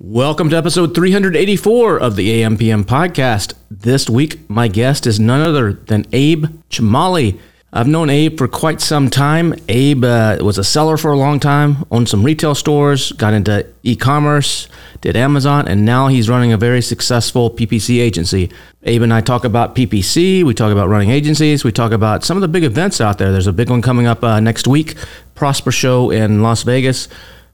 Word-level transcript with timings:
Welcome 0.00 0.48
to 0.50 0.56
episode 0.56 0.94
384 0.94 1.98
of 1.98 2.14
the 2.14 2.42
AMPM 2.42 2.84
podcast. 2.84 3.54
This 3.68 4.08
week, 4.08 4.48
my 4.48 4.68
guest 4.68 5.08
is 5.08 5.18
none 5.18 5.40
other 5.40 5.72
than 5.72 6.06
Abe 6.12 6.46
Chomali. 6.70 7.40
I've 7.72 7.88
known 7.88 8.08
Abe 8.08 8.38
for 8.38 8.46
quite 8.46 8.80
some 8.80 9.10
time. 9.10 9.56
Abe 9.68 10.04
uh, 10.04 10.38
was 10.40 10.56
a 10.56 10.62
seller 10.62 10.98
for 10.98 11.10
a 11.10 11.16
long 11.18 11.40
time, 11.40 11.84
owned 11.90 12.08
some 12.08 12.22
retail 12.22 12.54
stores, 12.54 13.10
got 13.10 13.34
into 13.34 13.66
e 13.82 13.96
commerce, 13.96 14.68
did 15.00 15.16
Amazon, 15.16 15.66
and 15.66 15.84
now 15.84 16.06
he's 16.06 16.28
running 16.28 16.52
a 16.52 16.56
very 16.56 16.80
successful 16.80 17.50
PPC 17.50 18.00
agency. 18.00 18.52
Abe 18.84 19.02
and 19.02 19.12
I 19.12 19.20
talk 19.20 19.44
about 19.44 19.74
PPC, 19.74 20.44
we 20.44 20.54
talk 20.54 20.70
about 20.70 20.88
running 20.88 21.10
agencies, 21.10 21.64
we 21.64 21.72
talk 21.72 21.90
about 21.90 22.22
some 22.22 22.36
of 22.36 22.40
the 22.42 22.48
big 22.48 22.62
events 22.62 23.00
out 23.00 23.18
there. 23.18 23.32
There's 23.32 23.48
a 23.48 23.52
big 23.52 23.68
one 23.68 23.82
coming 23.82 24.06
up 24.06 24.22
uh, 24.22 24.38
next 24.38 24.68
week, 24.68 24.94
Prosper 25.34 25.72
Show 25.72 26.10
in 26.10 26.40
Las 26.40 26.62
Vegas. 26.62 27.08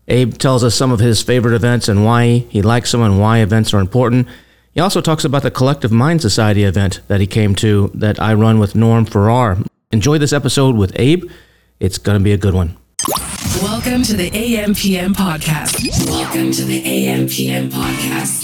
Abe 0.08 0.36
tells 0.36 0.62
us 0.62 0.74
some 0.74 0.92
of 0.92 1.00
his 1.00 1.22
favorite 1.22 1.54
events 1.54 1.88
and 1.88 2.04
why 2.04 2.38
he 2.50 2.60
likes 2.60 2.92
them 2.92 3.02
and 3.02 3.18
why 3.18 3.38
events 3.38 3.72
are 3.72 3.80
important. 3.80 4.28
He 4.72 4.80
also 4.80 5.00
talks 5.00 5.24
about 5.24 5.42
the 5.42 5.50
Collective 5.50 5.92
Mind 5.92 6.20
Society 6.20 6.64
event 6.64 7.00
that 7.08 7.20
he 7.20 7.26
came 7.26 7.54
to 7.56 7.90
that 7.94 8.20
I 8.20 8.34
run 8.34 8.58
with 8.58 8.74
Norm 8.74 9.06
Farrar. 9.06 9.58
Enjoy 9.92 10.18
this 10.18 10.32
episode 10.32 10.76
with 10.76 10.92
Abe. 10.96 11.30
It's 11.80 11.98
going 11.98 12.18
to 12.18 12.24
be 12.24 12.32
a 12.32 12.36
good 12.36 12.54
one. 12.54 12.76
Welcome 13.62 14.02
to 14.02 14.16
the 14.16 14.30
AMPM 14.30 15.14
podcast. 15.14 16.06
Welcome 16.10 16.52
to 16.52 16.64
the 16.64 16.82
AMPM 16.82 17.70
podcast 17.70 18.43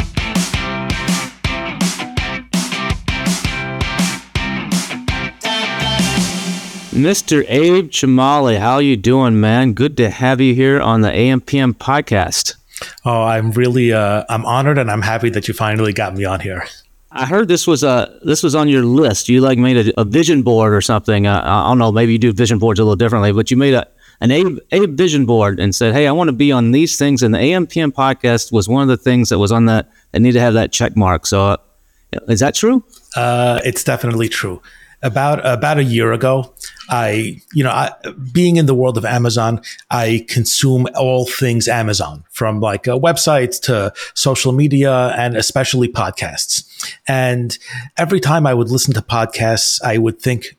Mr. 7.01 7.43
Abe 7.47 7.89
Chomali, 7.89 8.59
how 8.59 8.77
you 8.77 8.95
doing, 8.95 9.39
man? 9.39 9.73
Good 9.73 9.97
to 9.97 10.11
have 10.11 10.39
you 10.39 10.53
here 10.53 10.79
on 10.79 11.01
the 11.01 11.09
AMPM 11.09 11.73
podcast. 11.73 12.53
Oh, 13.03 13.23
I'm 13.23 13.49
really 13.53 13.91
uh, 13.91 14.23
I'm 14.29 14.45
honored 14.45 14.77
and 14.77 14.91
I'm 14.91 15.01
happy 15.01 15.31
that 15.31 15.47
you 15.47 15.55
finally 15.55 15.93
got 15.93 16.13
me 16.13 16.25
on 16.25 16.41
here. 16.41 16.63
I 17.11 17.25
heard 17.25 17.47
this 17.47 17.65
was 17.65 17.81
a 17.81 18.19
this 18.21 18.43
was 18.43 18.53
on 18.53 18.69
your 18.69 18.83
list. 18.83 19.29
You 19.29 19.41
like 19.41 19.57
made 19.57 19.87
a, 19.87 20.01
a 20.01 20.05
vision 20.05 20.43
board 20.43 20.75
or 20.75 20.81
something. 20.81 21.25
Uh, 21.25 21.41
I 21.43 21.67
don't 21.69 21.79
know. 21.79 21.91
Maybe 21.91 22.11
you 22.11 22.19
do 22.19 22.33
vision 22.33 22.59
boards 22.59 22.79
a 22.79 22.83
little 22.83 22.95
differently, 22.95 23.31
but 23.31 23.49
you 23.49 23.57
made 23.57 23.73
a 23.73 23.87
an 24.19 24.29
Abe, 24.29 24.59
Abe 24.71 24.95
vision 24.95 25.25
board 25.25 25.59
and 25.59 25.73
said, 25.73 25.95
"Hey, 25.95 26.05
I 26.05 26.11
want 26.11 26.27
to 26.27 26.33
be 26.33 26.51
on 26.51 26.69
these 26.69 26.99
things." 26.99 27.23
And 27.23 27.33
the 27.33 27.39
AMPM 27.39 27.93
podcast 27.93 28.51
was 28.51 28.69
one 28.69 28.83
of 28.83 28.89
the 28.89 29.03
things 29.03 29.29
that 29.29 29.39
was 29.39 29.51
on 29.51 29.65
that 29.65 29.89
I 30.13 30.19
need 30.19 30.33
to 30.33 30.39
have 30.39 30.53
that 30.53 30.71
check 30.71 30.95
mark. 30.95 31.25
So, 31.25 31.45
uh, 31.45 31.57
is 32.27 32.41
that 32.41 32.53
true? 32.53 32.83
Uh, 33.15 33.59
it's 33.65 33.83
definitely 33.83 34.29
true 34.29 34.61
about 35.03 35.45
about 35.45 35.77
a 35.77 35.83
year 35.83 36.11
ago, 36.11 36.53
I 36.89 37.41
you 37.53 37.63
know 37.63 37.71
I, 37.71 37.91
being 38.31 38.57
in 38.57 38.65
the 38.65 38.75
world 38.75 38.97
of 38.97 39.05
Amazon, 39.05 39.61
I 39.89 40.25
consume 40.29 40.87
all 40.95 41.25
things 41.25 41.67
Amazon 41.67 42.23
from 42.29 42.59
like 42.59 42.87
uh, 42.87 42.97
websites 42.97 43.61
to 43.63 43.93
social 44.13 44.51
media 44.51 45.13
and 45.17 45.35
especially 45.35 45.87
podcasts. 45.87 46.67
And 47.07 47.57
every 47.97 48.19
time 48.19 48.45
I 48.45 48.53
would 48.53 48.69
listen 48.69 48.93
to 48.93 49.01
podcasts, 49.01 49.81
I 49.83 49.97
would 49.97 50.21
think, 50.21 50.57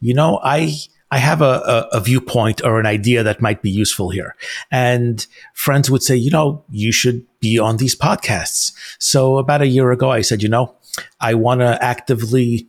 you 0.00 0.14
know, 0.14 0.40
I 0.42 0.76
I 1.10 1.18
have 1.18 1.42
a, 1.42 1.88
a, 1.92 1.98
a, 1.98 2.00
viewpoint 2.00 2.64
or 2.64 2.80
an 2.80 2.86
idea 2.86 3.22
that 3.22 3.40
might 3.40 3.62
be 3.62 3.70
useful 3.70 4.10
here. 4.10 4.34
And 4.72 5.24
friends 5.52 5.88
would 5.88 6.02
say, 6.02 6.16
you 6.16 6.30
know, 6.30 6.64
you 6.70 6.90
should 6.90 7.24
be 7.38 7.56
on 7.56 7.76
these 7.76 7.94
podcasts. 7.94 8.72
So 8.98 9.38
about 9.38 9.62
a 9.62 9.68
year 9.68 9.92
ago, 9.92 10.10
I 10.10 10.22
said, 10.22 10.42
you 10.42 10.48
know, 10.48 10.74
I 11.20 11.34
want 11.34 11.60
to 11.60 11.82
actively 11.82 12.68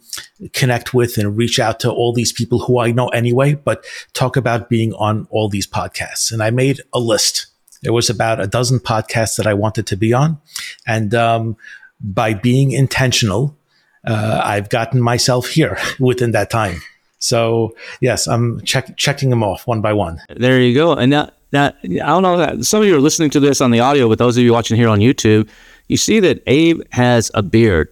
connect 0.54 0.94
with 0.94 1.18
and 1.18 1.38
reach 1.38 1.60
out 1.60 1.80
to 1.82 1.92
all 1.92 2.14
these 2.14 2.32
people 2.32 2.60
who 2.60 2.80
I 2.80 2.92
know 2.92 3.08
anyway, 3.10 3.56
but 3.56 3.86
talk 4.14 4.38
about 4.38 4.70
being 4.70 4.94
on 4.94 5.28
all 5.30 5.50
these 5.50 5.68
podcasts. 5.68 6.32
And 6.32 6.42
I 6.42 6.50
made 6.50 6.82
a 6.94 7.00
list. 7.00 7.48
There 7.82 7.94
was 7.94 8.10
about 8.10 8.40
a 8.40 8.48
dozen 8.48 8.80
podcasts 8.80 9.38
that 9.38 9.48
I 9.48 9.54
wanted 9.54 9.88
to 9.88 9.98
be 9.98 10.14
on. 10.14 10.40
And 10.88 11.14
um, 11.14 11.58
by 12.00 12.34
being 12.34 12.72
intentional, 12.72 13.58
uh, 14.06 14.42
I've 14.44 14.70
gotten 14.70 15.02
myself 15.02 15.48
here 15.48 15.78
within 16.00 16.32
that 16.32 16.50
time. 16.50 16.82
So 17.20 17.76
yes, 18.02 18.28
I'm 18.28 18.62
check, 18.62 18.96
checking 18.98 19.30
them 19.30 19.44
off 19.44 19.66
one 19.68 19.82
by 19.82 19.94
one. 19.94 20.22
There 20.36 20.62
you 20.62 20.76
go. 20.76 20.94
And 20.94 21.10
now, 21.10 21.32
now 21.52 21.72
I 21.84 21.90
don't 21.90 22.22
know. 22.22 22.38
That 22.38 22.66
some 22.66 22.82
of 22.82 22.88
you 22.88 22.96
are 22.96 23.00
listening 23.02 23.30
to 23.32 23.40
this 23.40 23.62
on 23.62 23.72
the 23.72 23.80
audio, 23.80 24.08
but 24.08 24.18
those 24.18 24.38
of 24.38 24.44
you 24.44 24.54
watching 24.54 24.78
here 24.78 24.90
on 24.90 25.00
YouTube, 25.00 25.50
you 25.88 25.98
see 25.98 26.20
that 26.20 26.44
Abe 26.48 26.82
has 26.92 27.32
a 27.34 27.42
beard. 27.42 27.90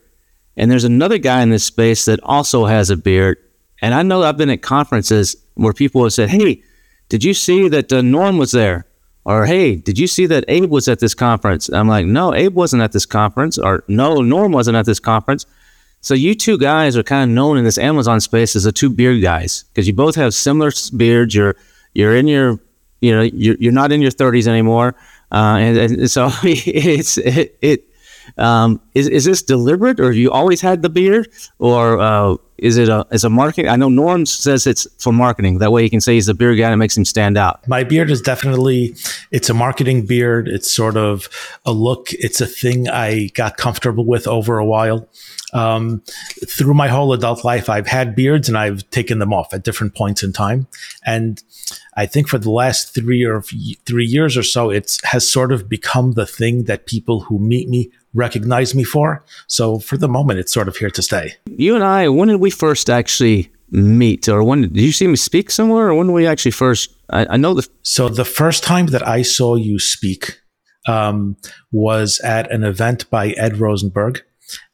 And 0.55 0.69
there's 0.69 0.83
another 0.83 1.17
guy 1.17 1.41
in 1.41 1.49
this 1.49 1.63
space 1.63 2.05
that 2.05 2.19
also 2.23 2.65
has 2.65 2.89
a 2.89 2.97
beard. 2.97 3.37
And 3.81 3.93
I 3.93 4.03
know 4.03 4.23
I've 4.23 4.37
been 4.37 4.49
at 4.49 4.61
conferences 4.61 5.35
where 5.55 5.73
people 5.73 6.03
have 6.03 6.13
said, 6.13 6.29
Hey, 6.29 6.63
did 7.09 7.23
you 7.23 7.33
see 7.33 7.67
that 7.69 7.91
uh, 7.91 8.01
Norm 8.01 8.37
was 8.37 8.51
there? 8.51 8.85
Or, 9.25 9.45
Hey, 9.45 9.75
did 9.75 9.97
you 9.97 10.07
see 10.07 10.25
that 10.27 10.45
Abe 10.47 10.69
was 10.69 10.87
at 10.87 10.99
this 10.99 11.13
conference? 11.13 11.69
I'm 11.69 11.87
like, 11.87 12.05
No, 12.05 12.33
Abe 12.33 12.53
wasn't 12.53 12.83
at 12.83 12.91
this 12.91 13.05
conference. 13.05 13.57
Or, 13.57 13.83
No, 13.87 14.21
Norm 14.21 14.51
wasn't 14.51 14.77
at 14.77 14.85
this 14.85 14.99
conference. 14.99 15.45
So 16.01 16.13
you 16.13 16.35
two 16.35 16.57
guys 16.57 16.97
are 16.97 17.03
kind 17.03 17.29
of 17.29 17.33
known 17.33 17.57
in 17.57 17.63
this 17.63 17.77
Amazon 17.77 18.19
space 18.19 18.55
as 18.55 18.63
the 18.65 18.71
two 18.71 18.89
beard 18.89 19.21
guys 19.21 19.63
because 19.63 19.87
you 19.87 19.93
both 19.93 20.15
have 20.15 20.33
similar 20.33 20.71
beards. 20.95 21.33
You're, 21.33 21.55
you're 21.93 22.15
in 22.15 22.27
your, 22.27 22.59
you 22.99 23.13
know, 23.13 23.21
you're, 23.21 23.55
you're 23.59 23.71
not 23.71 23.91
in 23.91 24.01
your 24.01 24.11
30s 24.11 24.47
anymore. 24.47 24.95
Uh, 25.31 25.57
and, 25.59 25.77
and 25.77 26.11
so 26.11 26.29
it's, 26.43 27.17
it, 27.17 27.57
it 27.61 27.87
um, 28.37 28.81
is, 28.93 29.07
is 29.07 29.25
this 29.25 29.43
deliberate, 29.43 29.99
or 29.99 30.05
have 30.05 30.15
you 30.15 30.31
always 30.31 30.61
had 30.61 30.81
the 30.81 30.89
beard, 30.89 31.29
or 31.59 31.99
uh, 31.99 32.35
is 32.57 32.77
it 32.77 32.89
a 32.89 33.05
is 33.11 33.23
a 33.23 33.29
marketing? 33.29 33.69
I 33.69 33.75
know 33.75 33.89
Norm 33.89 34.25
says 34.25 34.67
it's 34.67 34.87
for 34.97 35.11
marketing. 35.11 35.57
That 35.59 35.71
way, 35.71 35.83
he 35.83 35.89
can 35.89 36.01
say 36.01 36.13
he's 36.13 36.29
a 36.29 36.33
beard 36.33 36.57
guy 36.57 36.65
and 36.65 36.73
it 36.73 36.77
makes 36.77 36.95
him 36.95 37.05
stand 37.05 37.37
out. 37.37 37.67
My 37.67 37.83
beard 37.83 38.11
is 38.11 38.21
definitely 38.21 38.95
it's 39.31 39.49
a 39.49 39.53
marketing 39.53 40.05
beard. 40.05 40.47
It's 40.47 40.71
sort 40.71 40.97
of 40.97 41.29
a 41.65 41.71
look. 41.71 42.07
It's 42.13 42.41
a 42.41 42.47
thing 42.47 42.87
I 42.89 43.27
got 43.33 43.57
comfortable 43.57 44.05
with 44.05 44.27
over 44.27 44.57
a 44.59 44.65
while. 44.65 45.07
Um, 45.53 46.01
through 46.47 46.73
my 46.73 46.87
whole 46.87 47.13
adult 47.13 47.45
life, 47.45 47.69
I've 47.69 47.87
had 47.87 48.15
beards 48.15 48.49
and 48.49 48.57
I've 48.57 48.89
taken 48.89 49.19
them 49.19 49.33
off 49.33 49.53
at 49.53 49.63
different 49.63 49.93
points 49.95 50.23
in 50.23 50.33
time. 50.33 50.67
And 51.05 51.43
I 51.95 52.07
think 52.07 52.27
for 52.27 52.39
the 52.39 52.49
last 52.49 52.93
three 52.93 53.23
or 53.23 53.41
three 53.41 54.05
years 54.05 54.35
or 54.35 54.43
so, 54.43 54.71
it 54.71 54.97
has 55.03 55.29
sort 55.29 55.51
of 55.51 55.69
become 55.69 56.13
the 56.13 56.25
thing 56.25 56.63
that 56.63 56.87
people 56.87 57.21
who 57.21 57.37
meet 57.37 57.69
me 57.69 57.91
recognize 58.13 58.75
me 58.75 58.83
for. 58.83 59.23
So 59.47 59.79
for 59.79 59.97
the 59.97 60.07
moment, 60.07 60.39
it's 60.39 60.53
sort 60.53 60.67
of 60.67 60.77
here 60.77 60.89
to 60.91 61.01
stay. 61.01 61.35
You 61.55 61.75
and 61.75 61.83
I, 61.83 62.09
when 62.09 62.27
did 62.27 62.39
we 62.43 62.51
first 62.51 62.89
actually 62.89 63.51
meet, 63.71 64.29
or 64.29 64.43
when 64.43 64.61
did 64.61 64.77
you 64.77 64.91
see 64.91 65.07
me 65.07 65.15
speak 65.15 65.49
somewhere, 65.49 65.87
or 65.87 65.95
when 65.95 66.11
we 66.11 66.27
actually 66.27 66.51
first? 66.51 66.93
I, 67.09 67.25
I 67.31 67.37
know 67.37 67.53
the. 67.55 67.67
So 67.81 68.09
the 68.09 68.25
first 68.25 68.63
time 68.63 68.87
that 68.87 69.07
I 69.07 69.23
saw 69.23 69.55
you 69.55 69.79
speak 69.79 70.41
um, 70.87 71.37
was 71.71 72.19
at 72.19 72.51
an 72.51 72.63
event 72.63 73.09
by 73.09 73.29
Ed 73.29 73.57
Rosenberg. 73.57 74.21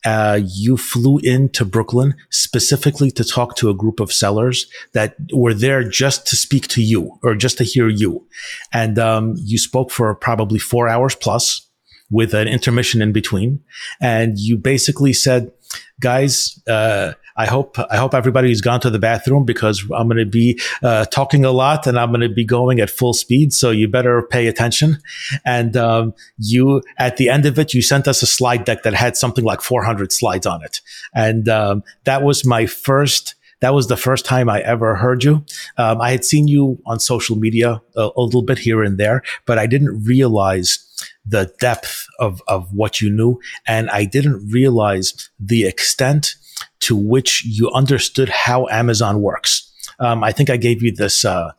Uh, 0.04 0.40
you 0.44 0.76
flew 0.76 1.20
into 1.24 1.64
Brooklyn 1.64 2.16
specifically 2.32 3.12
to 3.12 3.24
talk 3.24 3.56
to 3.58 3.70
a 3.70 3.74
group 3.74 4.00
of 4.00 4.12
sellers 4.12 4.66
that 4.94 5.16
were 5.32 5.54
there 5.54 5.88
just 5.88 6.28
to 6.28 6.36
speak 6.36 6.68
to 6.70 6.82
you 6.82 7.18
or 7.24 7.36
just 7.36 7.58
to 7.60 7.64
hear 7.64 7.88
you. 7.88 8.28
And 8.74 8.98
um, 8.98 9.36
you 9.38 9.58
spoke 9.58 9.92
for 9.92 10.14
probably 10.16 10.60
four 10.60 10.90
hours 10.90 11.16
plus 11.16 11.70
with 12.10 12.34
an 12.34 12.48
intermission 12.48 13.02
in 13.02 13.14
between. 13.14 13.62
And 14.02 14.38
you 14.38 14.58
basically 14.58 15.14
said, 15.14 15.52
guys, 16.00 16.60
uh, 16.68 17.14
I 17.40 17.46
hope 17.46 17.78
I 17.90 17.96
hope 17.96 18.14
everybody's 18.14 18.60
gone 18.60 18.82
to 18.82 18.90
the 18.90 19.00
bathroom 19.00 19.46
because 19.46 19.82
I'm 19.96 20.10
going 20.10 20.18
to 20.18 20.26
be 20.26 20.60
uh, 20.84 21.06
talking 21.06 21.46
a 21.46 21.52
lot 21.52 21.88
and 21.88 21.98
I'm 21.98 22.10
going 22.10 22.20
to 22.20 22.28
be 22.28 22.44
going 22.44 22.82
at 22.82 22.90
full 22.90 23.14
speed. 23.14 23.54
So 23.54 23.72
you 23.72 23.88
better 23.88 24.22
pay 24.24 24.48
attention. 24.48 24.98
And 25.46 25.78
um, 25.78 26.14
you, 26.38 26.82
at 26.98 27.16
the 27.16 27.30
end 27.30 27.46
of 27.46 27.58
it, 27.58 27.74
you 27.74 27.82
sent 27.82 28.10
us 28.10 28.22
a 28.22 28.28
slide 28.28 28.66
deck 28.66 28.84
that 28.84 28.94
had 28.94 29.16
something 29.16 29.46
like 29.46 29.62
400 29.62 30.12
slides 30.12 30.46
on 30.46 30.62
it, 30.66 30.82
and 31.14 31.48
um, 31.48 31.84
that 32.04 32.24
was 32.24 32.46
my 32.46 32.66
first. 32.66 33.36
That 33.62 33.74
was 33.74 33.88
the 33.88 33.98
first 33.98 34.24
time 34.26 34.50
I 34.50 34.62
ever 34.62 34.96
heard 34.96 35.26
you. 35.26 35.44
Um, 35.78 36.00
I 36.00 36.12
had 36.12 36.24
seen 36.24 36.48
you 36.48 36.82
on 36.86 36.98
social 36.98 37.36
media 37.36 37.82
a, 37.96 38.10
a 38.16 38.22
little 38.22 38.42
bit 38.42 38.58
here 38.58 38.84
and 38.84 38.98
there, 38.98 39.22
but 39.46 39.60
I 39.60 39.66
didn't 39.68 40.06
realize 40.06 40.80
the 41.26 41.54
depth 41.60 42.08
of, 42.20 42.42
of 42.48 42.74
what 42.74 43.02
you 43.02 43.10
knew. 43.10 43.40
And 43.68 43.90
I 43.90 44.06
didn't 44.06 44.50
realize 44.50 45.30
the 45.40 45.66
extent 45.66 46.36
to 46.82 46.96
which 46.96 47.44
you 47.46 47.70
understood 47.72 48.30
how 48.30 48.68
Amazon 48.70 49.22
works. 49.22 49.72
Um, 50.00 50.24
I 50.24 50.32
think 50.32 50.50
I 50.50 50.58
gave 50.58 50.82
you 50.82 50.94
this, 50.94 51.26
uh, 51.26 51.52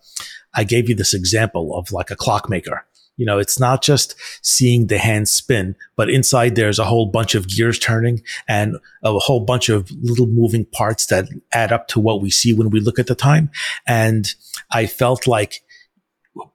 I 0.55 0.65
gave 0.65 0.89
you 0.89 0.95
this 0.95 1.15
example 1.15 1.77
of 1.77 1.93
like 1.93 2.11
a 2.11 2.17
clockmaker. 2.17 2.85
You 3.17 3.27
know, 3.27 3.39
it's 3.39 3.61
not 3.61 3.83
just 3.83 4.15
seeing 4.41 4.87
the 4.87 4.97
hands 4.97 5.31
spin, 5.31 5.77
but 5.95 6.09
inside 6.09 6.55
there's 6.55 6.79
a 6.79 6.87
whole 6.87 7.05
bunch 7.05 7.35
of 7.35 7.49
gears 7.49 7.79
turning 7.79 8.23
and 8.49 8.77
a 9.05 9.19
whole 9.19 9.41
bunch 9.41 9.69
of 9.69 9.91
little 10.01 10.27
moving 10.27 10.65
parts 10.65 11.07
that 11.07 11.27
add 11.53 11.71
up 11.71 11.87
to 11.89 12.01
what 12.01 12.23
we 12.23 12.31
see 12.31 12.55
when 12.55 12.71
we 12.71 12.81
look 12.81 12.99
at 12.99 13.09
the 13.09 13.15
time. 13.15 13.51
And 13.87 14.35
I 14.73 14.87
felt 14.87 15.27
like 15.27 15.63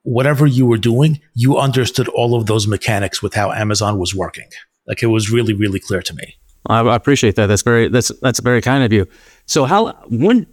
whatever 0.02 0.44
you 0.44 0.66
were 0.66 0.76
doing, 0.76 1.20
you 1.34 1.56
understood 1.56 2.08
all 2.08 2.34
of 2.34 2.46
those 2.46 2.66
mechanics 2.66 3.22
with 3.22 3.34
how 3.34 3.52
Amazon 3.52 3.98
was 3.98 4.12
working. 4.12 4.48
Like 4.88 5.04
it 5.04 5.06
was 5.06 5.30
really, 5.30 5.52
really 5.52 5.78
clear 5.78 6.02
to 6.02 6.14
me. 6.14 6.36
I, 6.68 6.94
appreciate 6.94 7.36
that. 7.36 7.46
That's 7.46 7.62
very 7.62 7.88
that's 7.88 8.12
that's 8.20 8.40
very 8.40 8.60
kind 8.60 8.84
of 8.84 8.92
you. 8.92 9.06
So 9.46 9.64
how 9.64 9.92
when 10.08 10.46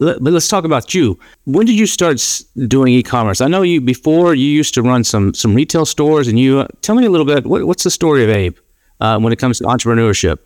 let, 0.00 0.34
us 0.34 0.48
talk 0.48 0.64
about 0.64 0.94
you. 0.94 1.18
When 1.44 1.66
did 1.66 1.74
you 1.74 1.86
start 1.86 2.22
doing 2.68 2.94
e-commerce? 2.94 3.40
I 3.40 3.48
know 3.48 3.62
you 3.62 3.80
before 3.80 4.34
you 4.34 4.46
used 4.46 4.74
to 4.74 4.82
run 4.82 5.04
some 5.04 5.34
some 5.34 5.54
retail 5.54 5.84
stores, 5.84 6.28
and 6.28 6.38
you 6.38 6.60
uh, 6.60 6.68
tell 6.80 6.94
me 6.94 7.04
a 7.04 7.10
little 7.10 7.26
bit. 7.26 7.46
What, 7.46 7.64
what's 7.66 7.84
the 7.84 7.90
story 7.90 8.24
of 8.24 8.30
Abe 8.30 8.56
uh, 9.00 9.18
when 9.18 9.32
it 9.32 9.36
comes 9.36 9.58
to 9.58 9.64
entrepreneurship? 9.64 10.38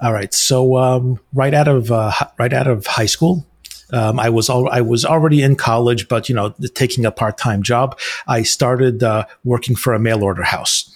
All 0.00 0.12
right. 0.12 0.32
So 0.32 0.76
um, 0.76 1.18
right 1.32 1.54
out 1.54 1.68
of 1.68 1.90
uh, 1.90 2.12
right 2.38 2.52
out 2.52 2.68
of 2.68 2.86
high 2.86 3.06
school, 3.06 3.46
um, 3.92 4.20
I 4.20 4.30
was 4.30 4.48
al- 4.48 4.68
I 4.68 4.80
was 4.80 5.04
already 5.04 5.42
in 5.42 5.56
college, 5.56 6.08
but 6.08 6.28
you 6.28 6.34
know, 6.34 6.54
taking 6.74 7.04
a 7.04 7.10
part 7.10 7.38
time 7.38 7.62
job. 7.62 7.98
I 8.28 8.42
started 8.42 9.02
uh, 9.02 9.26
working 9.44 9.74
for 9.74 9.94
a 9.94 9.98
mail 9.98 10.22
order 10.22 10.44
house 10.44 10.89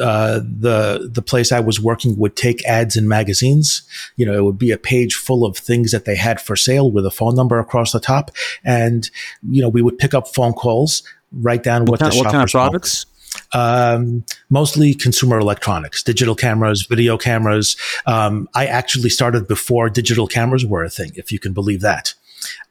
uh, 0.00 0.40
the 0.40 1.10
the 1.12 1.22
place 1.22 1.52
I 1.52 1.60
was 1.60 1.80
working 1.80 2.16
would 2.18 2.36
take 2.36 2.64
ads 2.66 2.96
in 2.96 3.08
magazines. 3.08 3.82
You 4.16 4.26
know, 4.26 4.34
it 4.34 4.44
would 4.44 4.58
be 4.58 4.70
a 4.70 4.78
page 4.78 5.14
full 5.14 5.44
of 5.44 5.56
things 5.56 5.92
that 5.92 6.04
they 6.04 6.16
had 6.16 6.40
for 6.40 6.56
sale 6.56 6.90
with 6.90 7.06
a 7.06 7.10
phone 7.10 7.34
number 7.34 7.58
across 7.58 7.92
the 7.92 8.00
top, 8.00 8.30
and 8.64 9.10
you 9.48 9.60
know 9.62 9.68
we 9.68 9.82
would 9.82 9.98
pick 9.98 10.14
up 10.14 10.28
phone 10.28 10.52
calls, 10.52 11.02
write 11.32 11.62
down 11.62 11.86
what, 11.86 12.00
what 12.00 12.00
the 12.00 12.10
kind, 12.10 12.24
what 12.24 12.32
kind 12.32 12.42
of 12.44 12.50
products. 12.50 13.06
Um, 13.52 14.24
mostly 14.48 14.92
consumer 14.92 15.38
electronics, 15.38 16.02
digital 16.02 16.34
cameras, 16.34 16.86
video 16.86 17.16
cameras. 17.16 17.76
Um, 18.06 18.48
I 18.54 18.66
actually 18.66 19.10
started 19.10 19.46
before 19.46 19.88
digital 19.88 20.26
cameras 20.26 20.66
were 20.66 20.82
a 20.82 20.90
thing, 20.90 21.12
if 21.14 21.30
you 21.30 21.38
can 21.38 21.52
believe 21.52 21.80
that. 21.80 22.14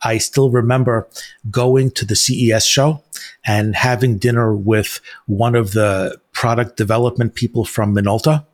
I 0.03 0.17
still 0.17 0.49
remember 0.49 1.07
going 1.49 1.91
to 1.91 2.05
the 2.05 2.15
CES 2.15 2.65
show 2.65 3.03
and 3.45 3.75
having 3.75 4.17
dinner 4.17 4.53
with 4.55 5.01
one 5.27 5.55
of 5.55 5.71
the 5.71 6.19
product 6.39 6.77
development 6.77 7.35
people 7.35 7.65
from 7.65 7.93
Minolta. 7.93 8.45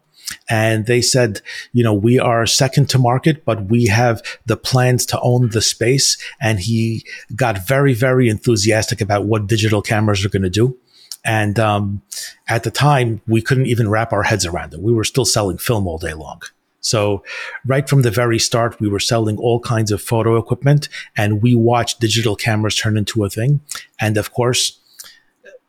And 0.49 0.87
they 0.87 1.01
said, 1.01 1.41
you 1.71 1.83
know, 1.83 1.93
we 1.93 2.17
are 2.17 2.47
second 2.47 2.89
to 2.89 2.97
market, 2.97 3.45
but 3.45 3.65
we 3.65 3.85
have 3.85 4.23
the 4.47 4.57
plans 4.57 5.05
to 5.05 5.19
own 5.19 5.49
the 5.49 5.61
space. 5.61 6.17
And 6.41 6.59
he 6.59 7.05
got 7.35 7.67
very, 7.67 7.93
very 7.93 8.27
enthusiastic 8.27 9.01
about 9.01 9.25
what 9.25 9.45
digital 9.45 9.83
cameras 9.83 10.25
are 10.25 10.29
going 10.29 10.41
to 10.41 10.49
do. 10.49 10.75
And 11.23 11.59
um, 11.59 12.01
at 12.47 12.63
the 12.63 12.71
time, 12.71 13.21
we 13.27 13.39
couldn't 13.39 13.67
even 13.67 13.87
wrap 13.87 14.11
our 14.13 14.23
heads 14.23 14.47
around 14.47 14.73
it. 14.73 14.81
We 14.81 14.91
were 14.91 15.03
still 15.03 15.25
selling 15.25 15.59
film 15.59 15.85
all 15.85 15.99
day 15.99 16.15
long. 16.15 16.41
So 16.81 17.23
right 17.67 17.87
from 17.87 18.01
the 18.01 18.09
very 18.09 18.39
start, 18.39 18.79
we 18.79 18.89
were 18.89 18.99
selling 18.99 19.37
all 19.37 19.59
kinds 19.59 19.91
of 19.91 20.01
photo 20.01 20.37
equipment 20.37 20.89
and 21.15 21.43
we 21.43 21.53
watched 21.53 21.99
digital 21.99 22.35
cameras 22.35 22.75
turn 22.77 22.97
into 22.97 23.23
a 23.25 23.29
thing. 23.29 23.61
And 23.99 24.17
of 24.17 24.33
course, 24.33 24.79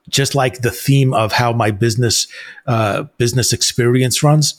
just 0.08 0.34
like 0.34 0.60
the 0.60 0.70
theme 0.70 1.12
of 1.14 1.32
how 1.32 1.52
my 1.52 1.70
business 1.70 2.26
uh, 2.66 3.04
business 3.18 3.52
experience 3.52 4.22
runs, 4.22 4.54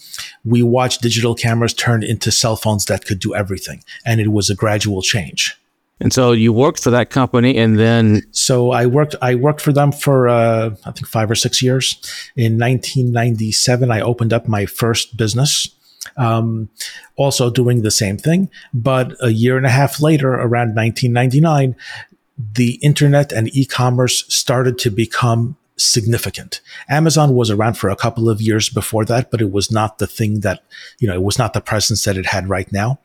we 0.46 0.62
watched 0.64 1.02
digital 1.02 1.36
cameras 1.36 1.74
turn 1.74 2.04
into 2.04 2.32
cell 2.32 2.56
phones 2.56 2.86
that 2.86 3.06
could 3.06 3.20
do 3.20 3.34
everything, 3.34 3.84
and 4.06 4.20
it 4.20 4.30
was 4.30 4.50
a 4.50 4.56
gradual 4.56 5.02
change. 5.02 5.56
And 6.00 6.14
so 6.14 6.32
you 6.32 6.54
worked 6.54 6.84
for 6.84 6.92
that 6.92 7.10
company, 7.10 7.58
and 7.58 7.80
then 7.80 8.22
so 8.32 8.72
I 8.72 8.86
worked. 8.86 9.16
I 9.22 9.36
worked 9.36 9.62
for 9.62 9.74
them 9.74 9.92
for 9.92 10.28
uh, 10.28 10.72
I 10.86 10.92
think 10.92 11.08
five 11.08 11.32
or 11.32 11.36
six 11.36 11.62
years. 11.62 11.96
In 12.36 12.60
1997, 12.60 13.90
I 13.92 14.02
opened 14.02 14.34
up 14.34 14.48
my 14.48 14.66
first 14.66 15.18
business 15.18 15.70
um, 16.16 16.70
also 17.16 17.50
doing 17.50 17.82
the 17.82 17.92
same 17.92 18.18
thing. 18.18 18.50
But 18.74 19.16
a 19.22 19.30
year 19.30 19.58
and 19.58 19.66
a 19.66 19.70
half 19.70 20.02
later, 20.02 20.34
around 20.34 20.76
1999, 20.76 21.76
the 22.38 22.76
internet 22.76 23.32
and 23.32 23.54
e-commerce 23.56 24.26
started 24.28 24.78
to 24.80 24.92
become 24.92 25.58
significant. 25.78 26.62
Amazon 26.90 27.34
was 27.34 27.50
around 27.50 27.78
for 27.78 27.90
a 27.90 27.96
couple 27.96 28.30
of 28.30 28.42
years 28.42 28.70
before 28.70 29.06
that, 29.06 29.32
but 29.32 29.42
it 29.42 29.52
was 29.52 29.72
not 29.72 30.00
the 30.00 30.08
thing 30.08 30.42
that, 30.42 30.64
you 31.00 31.08
know, 31.08 31.14
it 31.14 31.22
was 31.22 31.38
not 31.38 31.54
the 31.54 31.62
presence 31.62 32.04
that 32.04 32.18
it 32.18 32.26
had 32.26 32.50
right 32.50 32.72
now. 32.72 33.00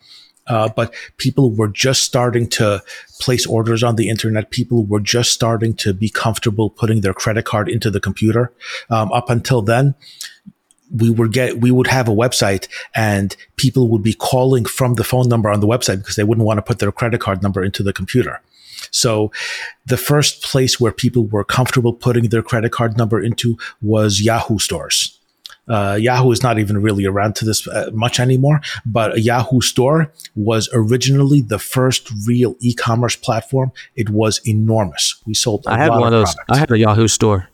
Uh, 0.48 0.68
but 0.74 0.92
people 1.18 1.52
were 1.52 1.68
just 1.68 2.02
starting 2.02 2.48
to 2.48 2.82
place 3.20 3.46
orders 3.46 3.82
on 3.84 3.96
the 3.96 4.08
internet. 4.08 4.50
People 4.50 4.84
were 4.84 5.00
just 5.00 5.30
starting 5.30 5.72
to 5.74 5.94
be 5.94 6.08
comfortable 6.08 6.68
putting 6.68 7.00
their 7.00 7.14
credit 7.14 7.44
card 7.44 7.68
into 7.68 7.90
the 7.90 8.00
computer. 8.00 8.52
Um, 8.90 9.12
up 9.12 9.30
until 9.30 9.62
then, 9.62 9.94
we 10.94 11.10
would 11.10 11.32
get 11.32 11.60
we 11.60 11.70
would 11.70 11.86
have 11.86 12.08
a 12.08 12.12
website 12.12 12.68
and 12.94 13.34
people 13.56 13.88
would 13.88 14.02
be 14.02 14.12
calling 14.12 14.64
from 14.64 14.94
the 14.94 15.04
phone 15.04 15.28
number 15.28 15.48
on 15.48 15.60
the 15.60 15.66
website 15.66 15.98
because 15.98 16.16
they 16.16 16.24
wouldn't 16.24 16.44
want 16.44 16.58
to 16.58 16.62
put 16.62 16.80
their 16.80 16.92
credit 16.92 17.20
card 17.20 17.42
number 17.42 17.62
into 17.62 17.82
the 17.82 17.92
computer. 17.92 18.42
So 18.92 19.32
the 19.86 19.96
first 19.96 20.42
place 20.42 20.78
where 20.78 20.92
people 20.92 21.26
were 21.26 21.44
comfortable 21.44 21.92
putting 21.92 22.28
their 22.28 22.42
credit 22.42 22.70
card 22.70 22.96
number 22.96 23.20
into 23.20 23.58
was 23.80 24.20
Yahoo 24.20 24.58
stores. 24.58 25.18
Uh, 25.68 25.96
Yahoo 26.00 26.30
is 26.32 26.42
not 26.42 26.58
even 26.58 26.82
really 26.82 27.06
around 27.06 27.36
to 27.36 27.44
this 27.44 27.66
uh, 27.68 27.90
much 27.92 28.20
anymore, 28.20 28.60
but 28.84 29.14
a 29.14 29.20
Yahoo 29.20 29.60
store 29.60 30.12
was 30.34 30.68
originally 30.72 31.40
the 31.40 31.58
first 31.58 32.10
real 32.26 32.56
e-commerce 32.60 33.16
platform. 33.16 33.72
It 33.96 34.10
was 34.10 34.40
enormous. 34.46 35.20
We 35.24 35.34
sold. 35.34 35.64
I 35.66 35.78
had 35.78 35.90
one 35.90 36.02
of 36.02 36.10
those. 36.12 36.34
Products. 36.34 36.50
I 36.50 36.56
had 36.58 36.70
a 36.72 36.78
Yahoo 36.78 37.08
store 37.08 37.48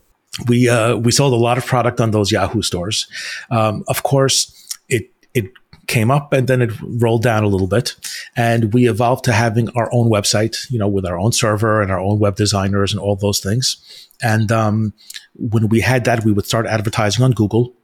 we 0.47 0.69
uh, 0.69 0.97
we 0.97 1.11
sold 1.11 1.33
a 1.33 1.37
lot 1.37 1.59
of 1.59 1.67
product 1.67 2.01
on 2.01 2.11
those 2.13 2.31
Yahoo 2.31 2.63
stores. 2.63 3.09
Um, 3.51 3.85
of 3.89 4.03
course, 4.03 4.79
it 4.89 5.11
it 5.35 5.51
came 5.89 6.11
up 6.11 6.33
and 6.33 6.47
then 6.47 6.63
it 6.63 6.71
rolled 6.83 7.23
down 7.23 7.43
a 7.43 7.49
little 7.49 7.67
bit, 7.67 7.97
and 8.37 8.73
we 8.73 8.89
evolved 8.89 9.25
to 9.25 9.33
having 9.33 9.69
our 9.71 9.91
own 9.93 10.09
website, 10.09 10.71
you 10.71 10.79
know, 10.79 10.87
with 10.87 11.05
our 11.05 11.19
own 11.19 11.33
server 11.33 11.83
and 11.83 11.91
our 11.91 11.99
own 11.99 12.21
web 12.21 12.37
designers 12.37 12.93
and 12.93 13.01
all 13.01 13.17
those 13.17 13.41
things. 13.41 14.09
And 14.23 14.53
um, 14.53 14.93
when 15.35 15.69
we 15.69 15.81
had 15.81 16.05
that, 16.05 16.25
we 16.25 16.33
would 16.33 16.47
start 16.47 16.67
advertising 16.67 17.25
on 17.25 17.33
Google. 17.33 17.75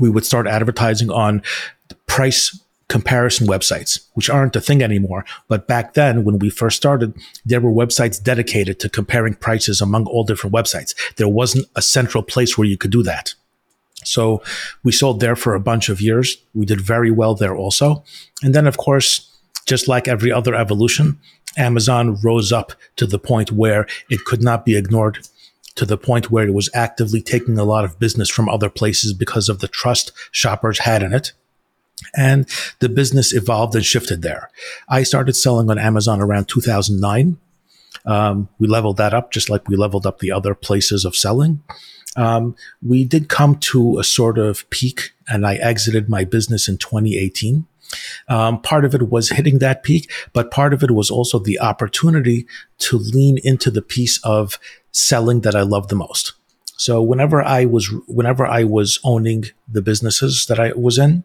We 0.00 0.08
would 0.08 0.24
start 0.24 0.46
advertising 0.46 1.10
on 1.10 1.42
price 2.06 2.58
comparison 2.88 3.46
websites, 3.46 4.06
which 4.12 4.28
aren't 4.28 4.54
a 4.54 4.60
thing 4.60 4.82
anymore. 4.82 5.24
But 5.48 5.66
back 5.66 5.94
then, 5.94 6.24
when 6.24 6.38
we 6.38 6.50
first 6.50 6.76
started, 6.76 7.14
there 7.44 7.60
were 7.60 7.72
websites 7.72 8.22
dedicated 8.22 8.78
to 8.80 8.90
comparing 8.90 9.34
prices 9.34 9.80
among 9.80 10.06
all 10.06 10.24
different 10.24 10.54
websites. 10.54 10.94
There 11.16 11.28
wasn't 11.28 11.66
a 11.74 11.80
central 11.80 12.22
place 12.22 12.58
where 12.58 12.68
you 12.68 12.76
could 12.76 12.92
do 12.92 13.02
that. 13.04 13.34
So 14.04 14.42
we 14.82 14.92
sold 14.92 15.20
there 15.20 15.36
for 15.36 15.54
a 15.54 15.60
bunch 15.60 15.88
of 15.88 16.00
years. 16.00 16.36
We 16.54 16.66
did 16.66 16.80
very 16.80 17.10
well 17.10 17.34
there 17.34 17.54
also. 17.54 18.04
And 18.42 18.54
then, 18.54 18.66
of 18.66 18.76
course, 18.76 19.28
just 19.66 19.88
like 19.88 20.08
every 20.08 20.32
other 20.32 20.54
evolution, 20.54 21.18
Amazon 21.56 22.18
rose 22.22 22.52
up 22.52 22.72
to 22.96 23.06
the 23.06 23.18
point 23.18 23.52
where 23.52 23.86
it 24.10 24.24
could 24.24 24.42
not 24.42 24.64
be 24.64 24.76
ignored 24.76 25.26
to 25.74 25.86
the 25.86 25.96
point 25.96 26.30
where 26.30 26.46
it 26.46 26.54
was 26.54 26.68
actively 26.74 27.22
taking 27.22 27.58
a 27.58 27.64
lot 27.64 27.84
of 27.84 27.98
business 27.98 28.28
from 28.28 28.48
other 28.48 28.68
places 28.68 29.12
because 29.12 29.48
of 29.48 29.60
the 29.60 29.68
trust 29.68 30.12
shoppers 30.30 30.80
had 30.80 31.02
in 31.02 31.12
it. 31.12 31.32
And 32.16 32.48
the 32.80 32.88
business 32.88 33.32
evolved 33.32 33.74
and 33.74 33.84
shifted 33.84 34.22
there. 34.22 34.50
I 34.88 35.02
started 35.02 35.34
selling 35.34 35.70
on 35.70 35.78
Amazon 35.78 36.20
around 36.20 36.48
2009. 36.48 37.38
Um, 38.04 38.48
we 38.58 38.66
leveled 38.66 38.96
that 38.96 39.14
up 39.14 39.30
just 39.30 39.48
like 39.48 39.68
we 39.68 39.76
leveled 39.76 40.06
up 40.06 40.18
the 40.18 40.32
other 40.32 40.54
places 40.54 41.04
of 41.04 41.14
selling. 41.14 41.62
Um, 42.16 42.56
we 42.82 43.04
did 43.04 43.28
come 43.28 43.56
to 43.60 43.98
a 43.98 44.04
sort 44.04 44.38
of 44.38 44.68
peak, 44.70 45.12
and 45.28 45.46
I 45.46 45.54
exited 45.56 46.08
my 46.08 46.24
business 46.24 46.68
in 46.68 46.78
2018. 46.78 47.66
Um, 48.28 48.60
part 48.60 48.84
of 48.84 48.94
it 48.94 49.10
was 49.10 49.30
hitting 49.30 49.58
that 49.58 49.82
peak, 49.82 50.10
but 50.32 50.50
part 50.50 50.72
of 50.72 50.82
it 50.82 50.90
was 50.92 51.10
also 51.10 51.38
the 51.38 51.60
opportunity 51.60 52.46
to 52.78 52.98
lean 52.98 53.38
into 53.44 53.70
the 53.70 53.82
piece 53.82 54.18
of 54.24 54.58
selling 54.92 55.40
that 55.42 55.54
I 55.54 55.62
love 55.62 55.88
the 55.88 55.96
most. 55.96 56.32
So 56.76 57.02
whenever 57.02 57.42
I 57.42 57.64
was, 57.64 57.92
whenever 58.06 58.46
I 58.46 58.64
was 58.64 58.98
owning 59.04 59.44
the 59.68 59.82
businesses 59.82 60.46
that 60.46 60.58
I 60.58 60.72
was 60.72 60.98
in, 60.98 61.24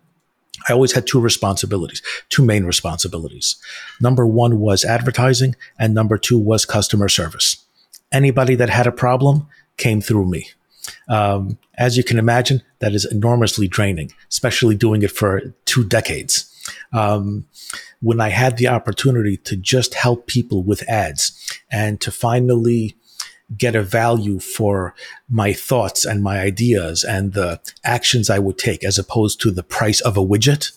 I 0.67 0.73
always 0.73 0.93
had 0.93 1.07
two 1.07 1.19
responsibilities, 1.19 2.01
two 2.29 2.43
main 2.43 2.65
responsibilities. 2.65 3.55
Number 4.01 4.25
one 4.25 4.59
was 4.59 4.83
advertising, 4.83 5.55
and 5.79 5.93
number 5.93 6.17
two 6.17 6.37
was 6.37 6.65
customer 6.65 7.09
service. 7.09 7.57
Anybody 8.11 8.55
that 8.55 8.69
had 8.69 8.87
a 8.87 8.91
problem 8.91 9.47
came 9.77 10.01
through 10.01 10.25
me. 10.25 10.49
Um, 11.09 11.57
as 11.77 11.97
you 11.97 12.03
can 12.03 12.19
imagine, 12.19 12.61
that 12.79 12.93
is 12.93 13.05
enormously 13.05 13.67
draining, 13.67 14.11
especially 14.29 14.75
doing 14.75 15.01
it 15.03 15.11
for 15.11 15.53
two 15.65 15.85
decades. 15.85 16.53
Um, 16.93 17.45
when 18.01 18.19
I 18.21 18.29
had 18.29 18.57
the 18.57 18.67
opportunity 18.67 19.37
to 19.37 19.55
just 19.55 19.93
help 19.93 20.27
people 20.27 20.63
with 20.63 20.87
ads 20.89 21.31
and 21.71 21.99
to 22.01 22.11
finally 22.11 22.95
get 23.55 23.75
a 23.75 23.81
value 23.81 24.39
for 24.39 24.93
my 25.29 25.53
thoughts 25.53 26.05
and 26.05 26.21
my 26.21 26.39
ideas 26.39 27.03
and 27.03 27.33
the 27.33 27.59
actions 27.83 28.29
I 28.29 28.39
would 28.39 28.57
take 28.57 28.83
as 28.83 28.99
opposed 28.99 29.39
to 29.41 29.51
the 29.51 29.63
price 29.63 30.01
of 30.01 30.17
a 30.17 30.25
widget. 30.25 30.71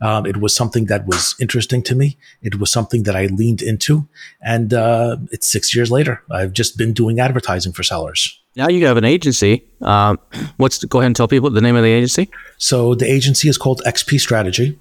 Um, 0.00 0.26
it 0.26 0.36
was 0.36 0.54
something 0.54 0.86
that 0.86 1.06
was 1.06 1.34
interesting 1.40 1.82
to 1.84 1.94
me. 1.94 2.18
It 2.40 2.60
was 2.60 2.70
something 2.70 3.04
that 3.04 3.16
I 3.16 3.26
leaned 3.26 3.62
into. 3.62 4.08
And 4.40 4.72
uh, 4.72 5.16
it's 5.30 5.50
six 5.50 5.74
years 5.74 5.90
later. 5.90 6.22
I've 6.30 6.52
just 6.52 6.76
been 6.76 6.92
doing 6.92 7.18
advertising 7.18 7.72
for 7.72 7.82
sellers. 7.82 8.41
Now 8.56 8.68
you 8.68 8.84
have 8.86 8.96
an 8.96 9.04
agency. 9.04 9.64
Um, 9.80 10.18
what's 10.56 10.84
go 10.84 10.98
ahead 10.98 11.06
and 11.06 11.16
tell 11.16 11.28
people 11.28 11.50
the 11.50 11.60
name 11.60 11.76
of 11.76 11.82
the 11.82 11.90
agency? 11.90 12.30
So 12.58 12.94
the 12.94 13.10
agency 13.10 13.48
is 13.48 13.58
called 13.58 13.82
XP 13.86 14.20
Strategy. 14.20 14.78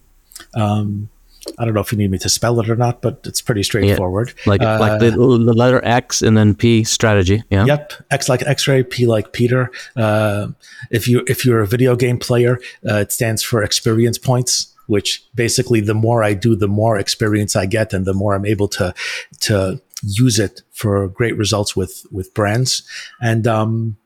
Um, 0.54 1.10
I 1.58 1.66
don't 1.66 1.74
know 1.74 1.82
if 1.82 1.92
you 1.92 1.98
need 1.98 2.12
me 2.12 2.20
to 2.20 2.30
spell 2.30 2.60
it 2.60 2.70
or 2.70 2.76
not, 2.76 3.02
but 3.02 3.22
it's 3.26 3.42
pretty 3.42 3.64
straightforward. 3.64 4.34
Yeah, 4.46 4.50
like 4.50 4.62
uh, 4.62 4.78
like 4.80 5.00
the, 5.00 5.12
the, 5.12 5.18
letter 5.18 5.84
X 5.84 6.22
and 6.22 6.38
then 6.38 6.54
P 6.54 6.84
strategy. 6.84 7.44
Yeah. 7.50 7.66
Yep. 7.66 7.94
X 8.12 8.30
like 8.30 8.44
X-ray, 8.44 8.84
P 8.84 9.08
like 9.08 9.34
Peter. 9.34 9.72
Uh, 9.96 10.50
if 10.92 11.08
you 11.08 11.24
if 11.28 11.44
you're 11.46 11.62
a 11.62 11.68
video 11.68 11.96
game 11.96 12.20
player, 12.20 12.60
uh, 12.88 12.98
it 12.98 13.12
stands 13.12 13.42
for 13.42 13.64
experience 13.64 14.18
points. 14.18 14.71
Which 14.92 15.24
basically, 15.34 15.80
the 15.80 15.94
more 15.94 16.22
I 16.22 16.34
do, 16.34 16.56
the 16.56 16.68
more 16.68 17.00
experience 17.00 17.56
I 17.56 17.66
get, 17.66 17.94
and 17.94 18.06
the 18.06 18.14
more 18.14 18.36
I'm 18.36 18.46
able 18.46 18.68
to 18.70 18.94
to 19.48 19.82
use 20.04 20.38
it 20.38 20.62
for 20.72 21.08
great 21.08 21.38
results 21.38 21.76
with 21.76 22.06
with 22.12 22.34
brands. 22.34 22.84
And 23.22 23.48
um, 23.48 23.98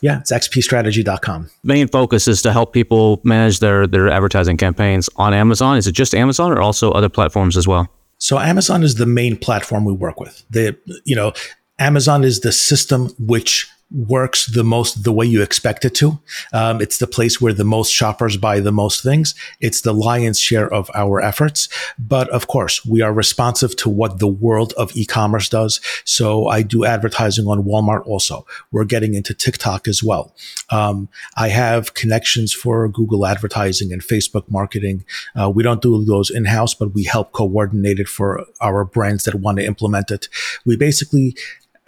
yeah, 0.00 0.20
it's 0.20 0.32
xpstrategy.com. 0.32 1.50
Main 1.62 1.88
focus 1.88 2.26
is 2.26 2.40
to 2.42 2.52
help 2.52 2.72
people 2.72 3.20
manage 3.22 3.58
their 3.58 3.86
their 3.86 4.08
advertising 4.08 4.56
campaigns 4.56 5.10
on 5.16 5.34
Amazon. 5.34 5.76
Is 5.76 5.86
it 5.86 5.92
just 5.92 6.14
Amazon 6.14 6.52
or 6.52 6.60
also 6.60 6.90
other 6.92 7.08
platforms 7.08 7.56
as 7.56 7.68
well? 7.68 7.88
So 8.18 8.38
Amazon 8.38 8.82
is 8.82 8.94
the 8.96 9.06
main 9.06 9.36
platform 9.36 9.84
we 9.84 9.92
work 9.92 10.20
with. 10.20 10.44
The 10.50 10.76
you 11.04 11.16
know, 11.16 11.32
Amazon 11.78 12.24
is 12.24 12.40
the 12.40 12.52
system 12.52 13.08
which 13.18 13.68
works 13.90 14.46
the 14.46 14.64
most 14.64 15.04
the 15.04 15.12
way 15.12 15.26
you 15.26 15.42
expect 15.42 15.84
it 15.84 15.94
to. 15.96 16.18
Um, 16.52 16.80
it's 16.80 16.98
the 16.98 17.06
place 17.06 17.40
where 17.40 17.52
the 17.52 17.64
most 17.64 17.92
shoppers 17.92 18.36
buy 18.36 18.60
the 18.60 18.72
most 18.72 19.02
things. 19.02 19.34
It's 19.60 19.80
the 19.80 19.92
lion's 19.92 20.38
share 20.38 20.72
of 20.72 20.90
our 20.94 21.20
efforts. 21.20 21.68
But 21.98 22.28
of 22.30 22.46
course, 22.46 22.84
we 22.84 23.02
are 23.02 23.12
responsive 23.12 23.74
to 23.76 23.88
what 23.88 24.18
the 24.18 24.28
world 24.28 24.72
of 24.76 24.96
e-commerce 24.96 25.48
does. 25.48 25.80
So 26.04 26.46
I 26.46 26.62
do 26.62 26.84
advertising 26.84 27.46
on 27.46 27.64
Walmart 27.64 28.06
also. 28.06 28.46
We're 28.70 28.84
getting 28.84 29.14
into 29.14 29.34
TikTok 29.34 29.88
as 29.88 30.02
well. 30.02 30.34
Um, 30.70 31.08
I 31.36 31.48
have 31.48 31.94
connections 31.94 32.52
for 32.52 32.88
Google 32.88 33.26
advertising 33.26 33.92
and 33.92 34.02
Facebook 34.02 34.48
marketing. 34.48 35.04
Uh, 35.34 35.50
we 35.50 35.62
don't 35.62 35.82
do 35.82 36.04
those 36.04 36.30
in 36.30 36.44
house, 36.44 36.74
but 36.74 36.94
we 36.94 37.04
help 37.04 37.32
coordinate 37.32 37.98
it 37.98 38.08
for 38.08 38.46
our 38.60 38.84
brands 38.84 39.24
that 39.24 39.34
want 39.34 39.58
to 39.58 39.64
implement 39.64 40.10
it. 40.10 40.28
We 40.64 40.76
basically 40.76 41.36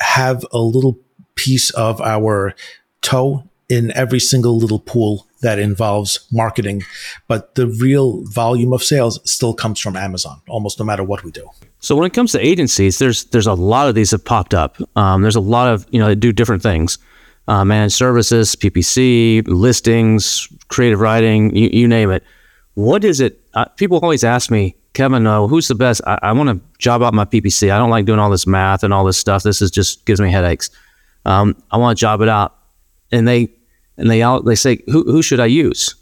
have 0.01 0.45
a 0.53 0.59
little 0.59 0.99
piece 1.35 1.71
of 1.71 2.01
our 2.01 2.55
toe 3.01 3.45
in 3.69 3.91
every 3.93 4.21
single 4.21 4.59
little 4.59 4.79
pool 4.79 5.27
that 5.41 5.59
involves 5.59 6.27
marketing. 6.31 6.83
But 7.29 7.55
the 7.55 7.67
real 7.67 8.23
volume 8.25 8.73
of 8.73 8.83
sales 8.83 9.19
still 9.31 9.55
comes 9.55 9.81
from 9.81 9.97
Amazon, 9.97 10.41
almost 10.49 10.79
no 10.79 10.85
matter 10.85 11.03
what 11.03 11.25
we 11.25 11.31
do. 11.31 11.49
So 11.81 11.97
when 11.97 12.07
it 12.07 12.13
comes 12.13 12.33
to 12.33 12.47
agencies, 12.47 12.99
there's 12.99 13.25
there's 13.25 13.47
a 13.47 13.55
lot 13.55 13.89
of 13.89 13.95
these 13.95 14.13
have 14.13 14.25
popped 14.25 14.55
up. 14.55 14.77
Um, 14.97 15.23
there's 15.23 15.37
a 15.37 15.41
lot 15.41 15.73
of 15.73 15.87
you 15.91 15.99
know 15.99 16.09
that 16.09 16.17
do 16.17 16.33
different 16.33 16.63
things, 16.63 16.99
uh, 17.49 17.65
managed 17.65 17.95
services, 17.95 18.55
PPC, 18.55 19.43
listings, 19.47 20.49
creative 20.69 21.01
writing, 21.01 21.55
you, 21.55 21.69
you 21.73 21.89
name 21.89 22.11
it. 22.11 22.23
What 22.75 23.05
is 23.05 23.21
it? 23.21 23.41
Uh, 23.55 23.67
people 23.77 23.99
always 23.99 24.25
ask 24.25 24.51
me, 24.51 24.77
Kevin, 24.95 25.27
uh, 25.27 25.47
who's 25.47 25.69
the 25.69 25.75
best? 25.75 26.01
I, 26.07 26.19
I 26.23 26.33
want 26.33 26.51
to 26.51 26.61
job 26.79 27.03
out 27.03 27.15
my 27.15 27.25
PPC. 27.25 27.71
I 27.71 27.79
don't 27.79 27.91
like 27.91 28.07
doing 28.07 28.19
all 28.19 28.31
this 28.31 28.47
math 28.47 28.85
and 28.85 28.95
all 28.95 29.05
this 29.05 29.19
stuff. 29.19 29.43
This 29.43 29.61
is 29.61 29.71
just 29.71 30.05
gives 30.07 30.21
me 30.21 30.31
headaches. 30.31 30.71
Um, 31.25 31.57
I 31.71 31.77
want 31.79 31.97
to 31.97 32.01
job 32.01 32.21
it 32.21 32.29
out. 32.29 32.57
And 33.11 33.29
they 33.29 33.49
and 33.97 34.11
they 34.11 34.23
out 34.23 34.45
they 34.45 34.55
say, 34.55 34.79
who 34.87 35.03
who 35.05 35.23
should 35.23 35.41
I 35.41 35.47
use? 35.47 35.95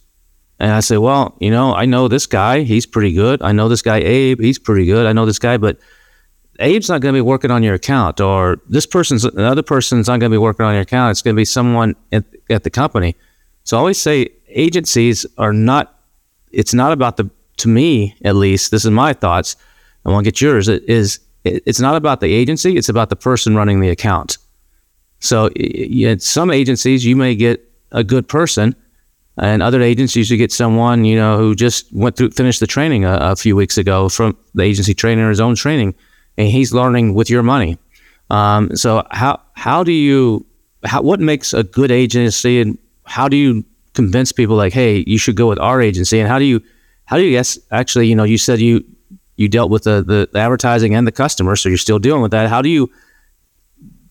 And 0.59 0.73
I 0.73 0.81
say, 0.81 0.99
well, 0.99 1.37
you 1.41 1.51
know, 1.51 1.75
I 1.75 1.87
know 1.87 2.07
this 2.07 2.27
guy, 2.27 2.61
he's 2.63 2.87
pretty 2.87 3.13
good. 3.13 3.41
I 3.43 3.53
know 3.53 3.69
this 3.69 3.83
guy 3.83 3.97
Abe, 3.97 4.41
he's 4.41 4.59
pretty 4.59 4.85
good. 4.85 5.07
I 5.07 5.13
know 5.13 5.25
this 5.25 5.39
guy, 5.39 5.57
but 5.57 5.79
Abe's 6.61 6.91
not 6.91 7.01
going 7.01 7.15
to 7.15 7.17
be 7.17 7.23
working 7.23 7.51
on 7.51 7.63
your 7.63 7.75
account, 7.75 8.21
or 8.21 8.59
this 8.69 8.85
person's 8.87 9.25
another 9.25 9.63
person's 9.63 10.07
not 10.07 10.21
going 10.21 10.31
to 10.31 10.35
be 10.35 10.39
working 10.39 10.67
on 10.67 10.75
your 10.75 10.83
account. 10.83 11.13
It's 11.13 11.23
going 11.23 11.35
to 11.35 11.41
be 11.41 11.47
someone 11.47 11.97
at, 12.13 12.25
at 12.51 12.65
the 12.65 12.71
company. 12.71 13.17
So 13.65 13.77
I 13.77 13.81
always 13.81 13.99
say 13.99 14.29
agencies 14.49 15.25
are 15.39 15.53
not. 15.53 15.99
It's 16.53 16.75
not 16.75 16.93
about 16.93 17.17
the. 17.17 17.31
To 17.59 17.69
me, 17.69 18.17
at 18.25 18.37
least, 18.37 18.71
this 18.71 18.85
is 18.85 18.91
my 18.91 19.13
thoughts. 19.13 19.57
I 20.05 20.11
want 20.11 20.25
to 20.25 20.31
get 20.31 20.41
yours. 20.41 20.69
It 20.69 20.83
is. 20.89 21.21
It, 21.45 21.63
it's 21.67 21.81
not 21.81 21.97
about 21.97 22.21
the 22.21 22.33
agency. 22.33 22.77
It's 22.77 22.89
about 22.89 23.09
the 23.09 23.17
person 23.17 23.57
running 23.57 23.81
the 23.81 23.89
account. 23.89 24.37
So 25.21 25.51
at 26.05 26.23
some 26.23 26.51
agencies, 26.51 27.05
you 27.05 27.15
may 27.15 27.35
get 27.35 27.67
a 27.93 28.03
good 28.03 28.27
person, 28.29 28.75
and 29.37 29.63
other 29.63 29.81
agencies, 29.81 30.31
you 30.31 30.37
get 30.37 30.53
someone 30.53 31.05
you 31.05 31.17
know 31.17 31.39
who 31.39 31.55
just 31.55 31.93
went 31.93 32.17
through, 32.17 32.31
finished 32.31 32.61
the 32.61 32.67
training 32.67 33.05
a, 33.05 33.17
a 33.21 33.37
few 33.37 33.57
weeks 33.57 33.79
ago 33.79 34.09
from 34.09 34.37
the 34.55 34.63
agency 34.63 34.95
trainer, 34.95 35.29
his 35.29 35.41
own 35.41 35.55
training, 35.55 35.95
and 36.37 36.49
he's 36.49 36.75
learning 36.75 37.15
with 37.15 37.31
your 37.31 37.43
money. 37.43 37.79
Um, 38.29 38.75
so 38.77 39.07
how 39.11 39.41
how 39.55 39.83
do 39.83 39.93
you 39.93 40.47
how, 40.85 41.03
what 41.03 41.21
makes 41.21 41.55
a 41.55 41.63
good 41.63 41.91
agency, 41.91 42.61
and 42.61 42.79
how 43.05 43.29
do 43.29 43.37
you 43.37 43.65
convince 43.95 44.33
people 44.33 44.57
like, 44.57 44.73
hey, 44.73 45.05
you 45.07 45.19
should 45.19 45.37
go 45.37 45.49
with 45.49 45.59
our 45.59 45.81
agency, 45.81 46.19
and 46.19 46.29
how 46.29 46.39
do 46.39 46.45
you 46.45 46.63
how 47.05 47.17
do 47.17 47.25
you 47.25 47.31
guess 47.31 47.59
actually 47.71 48.09
you 48.09 48.15
know 48.15 48.25
you 48.25 48.39
said 48.39 48.61
you 48.61 48.85
you 49.37 49.49
dealt 49.49 49.71
with 49.71 49.85
the, 49.85 50.03
the 50.03 50.39
advertising 50.39 50.95
and 50.95 51.07
the 51.07 51.13
customer, 51.13 51.57
so 51.57 51.69
you're 51.69 51.79
still 51.79 51.99
dealing 51.99 52.21
with 52.21 52.31
that. 52.33 52.49
How 52.49 52.61
do 52.61 52.69
you 52.69 52.91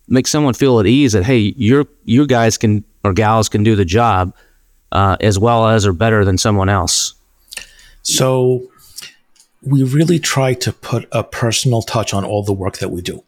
make 0.10 0.28
someone 0.28 0.54
feel 0.54 0.80
at 0.80 0.86
ease 0.86 1.14
that 1.14 1.24
hey, 1.24 1.54
your 1.56 1.86
you 2.06 2.28
guys 2.28 2.58
can 2.58 2.84
or 3.04 3.14
gals 3.14 3.48
can 3.50 3.64
do 3.64 3.76
the 3.76 3.86
job 3.86 4.34
uh, 4.92 5.18
as 5.22 5.40
well 5.40 5.68
as 5.68 5.86
or 5.86 5.94
better 5.94 6.26
than 6.26 6.38
someone 6.38 6.70
else. 6.70 7.14
So 8.02 8.70
we 9.62 9.84
really 9.84 10.20
try 10.20 10.54
to 10.56 10.74
put 10.74 11.08
a 11.12 11.24
personal 11.24 11.82
touch 11.82 12.14
on 12.14 12.26
all 12.26 12.44
the 12.44 12.54
work 12.54 12.78
that 12.78 12.90
we 12.90 13.02
do. 13.02 13.24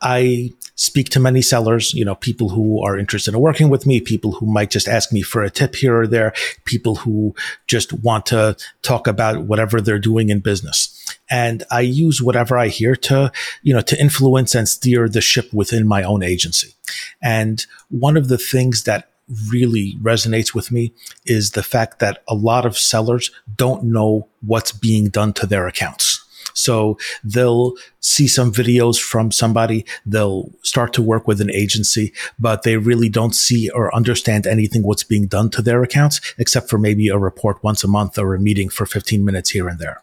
I 0.00 0.50
speak 0.74 1.10
to 1.10 1.20
many 1.20 1.42
sellers, 1.42 1.94
you 1.94 2.04
know, 2.04 2.16
people 2.16 2.48
who 2.48 2.82
are 2.82 2.98
interested 2.98 3.34
in 3.34 3.40
working 3.40 3.68
with 3.68 3.86
me, 3.86 4.00
people 4.00 4.32
who 4.32 4.46
might 4.46 4.70
just 4.70 4.88
ask 4.88 5.12
me 5.12 5.22
for 5.22 5.42
a 5.42 5.50
tip 5.50 5.76
here 5.76 6.00
or 6.00 6.06
there, 6.06 6.32
people 6.64 6.96
who 6.96 7.34
just 7.68 7.92
want 7.92 8.26
to 8.26 8.56
talk 8.82 9.06
about 9.06 9.44
whatever 9.44 9.80
they're 9.80 9.98
doing 9.98 10.28
in 10.28 10.40
business. 10.40 10.91
And 11.32 11.64
I 11.70 11.80
use 11.80 12.20
whatever 12.20 12.58
I 12.58 12.68
hear 12.68 12.94
to, 12.94 13.32
you 13.62 13.72
know, 13.72 13.80
to 13.80 13.98
influence 13.98 14.54
and 14.54 14.68
steer 14.68 15.08
the 15.08 15.22
ship 15.22 15.50
within 15.50 15.88
my 15.88 16.02
own 16.02 16.22
agency. 16.22 16.74
And 17.22 17.64
one 17.88 18.18
of 18.18 18.28
the 18.28 18.36
things 18.36 18.84
that 18.84 19.08
really 19.50 19.96
resonates 20.02 20.54
with 20.54 20.70
me 20.70 20.92
is 21.24 21.52
the 21.52 21.62
fact 21.62 22.00
that 22.00 22.22
a 22.28 22.34
lot 22.34 22.66
of 22.66 22.76
sellers 22.76 23.30
don't 23.56 23.84
know 23.84 24.28
what's 24.42 24.72
being 24.72 25.08
done 25.08 25.32
to 25.32 25.46
their 25.46 25.66
accounts. 25.66 26.21
So 26.54 26.98
they'll 27.24 27.74
see 28.00 28.28
some 28.28 28.52
videos 28.52 29.00
from 29.00 29.30
somebody, 29.30 29.84
they'll 30.04 30.50
start 30.62 30.92
to 30.94 31.02
work 31.02 31.26
with 31.26 31.40
an 31.40 31.50
agency, 31.50 32.12
but 32.38 32.62
they 32.62 32.76
really 32.76 33.08
don't 33.08 33.34
see 33.34 33.70
or 33.70 33.94
understand 33.94 34.46
anything 34.46 34.82
what's 34.82 35.04
being 35.04 35.26
done 35.26 35.50
to 35.50 35.62
their 35.62 35.82
accounts, 35.82 36.20
except 36.38 36.68
for 36.68 36.78
maybe 36.78 37.08
a 37.08 37.18
report 37.18 37.62
once 37.62 37.84
a 37.84 37.88
month 37.88 38.18
or 38.18 38.34
a 38.34 38.40
meeting 38.40 38.68
for 38.68 38.86
15 38.86 39.24
minutes 39.24 39.50
here 39.50 39.68
and 39.68 39.78
there. 39.78 40.02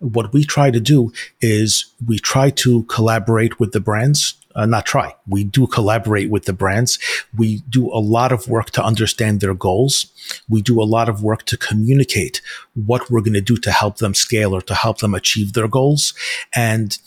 What 0.00 0.32
we 0.32 0.44
try 0.44 0.70
to 0.70 0.80
do 0.80 1.12
is 1.40 1.92
we 2.04 2.18
try 2.18 2.50
to 2.50 2.82
collaborate 2.84 3.58
with 3.58 3.72
the 3.72 3.80
brands 3.80 4.34
uh, 4.56 4.66
not 4.66 4.86
try. 4.86 5.14
We 5.28 5.44
do 5.44 5.66
collaborate 5.66 6.30
with 6.30 6.46
the 6.46 6.52
brands. 6.52 6.98
We 7.36 7.58
do 7.68 7.88
a 7.92 8.00
lot 8.00 8.32
of 8.32 8.48
work 8.48 8.70
to 8.70 8.84
understand 8.84 9.40
their 9.40 9.54
goals. 9.54 10.06
We 10.48 10.62
do 10.62 10.82
a 10.82 10.84
lot 10.84 11.08
of 11.08 11.22
work 11.22 11.44
to 11.44 11.56
communicate 11.56 12.40
what 12.74 13.10
we're 13.10 13.20
going 13.20 13.34
to 13.34 13.40
do 13.40 13.56
to 13.58 13.70
help 13.70 13.98
them 13.98 14.14
scale 14.14 14.54
or 14.54 14.62
to 14.62 14.74
help 14.74 14.98
them 14.98 15.14
achieve 15.14 15.52
their 15.52 15.68
goals. 15.68 16.14
And 16.54 16.98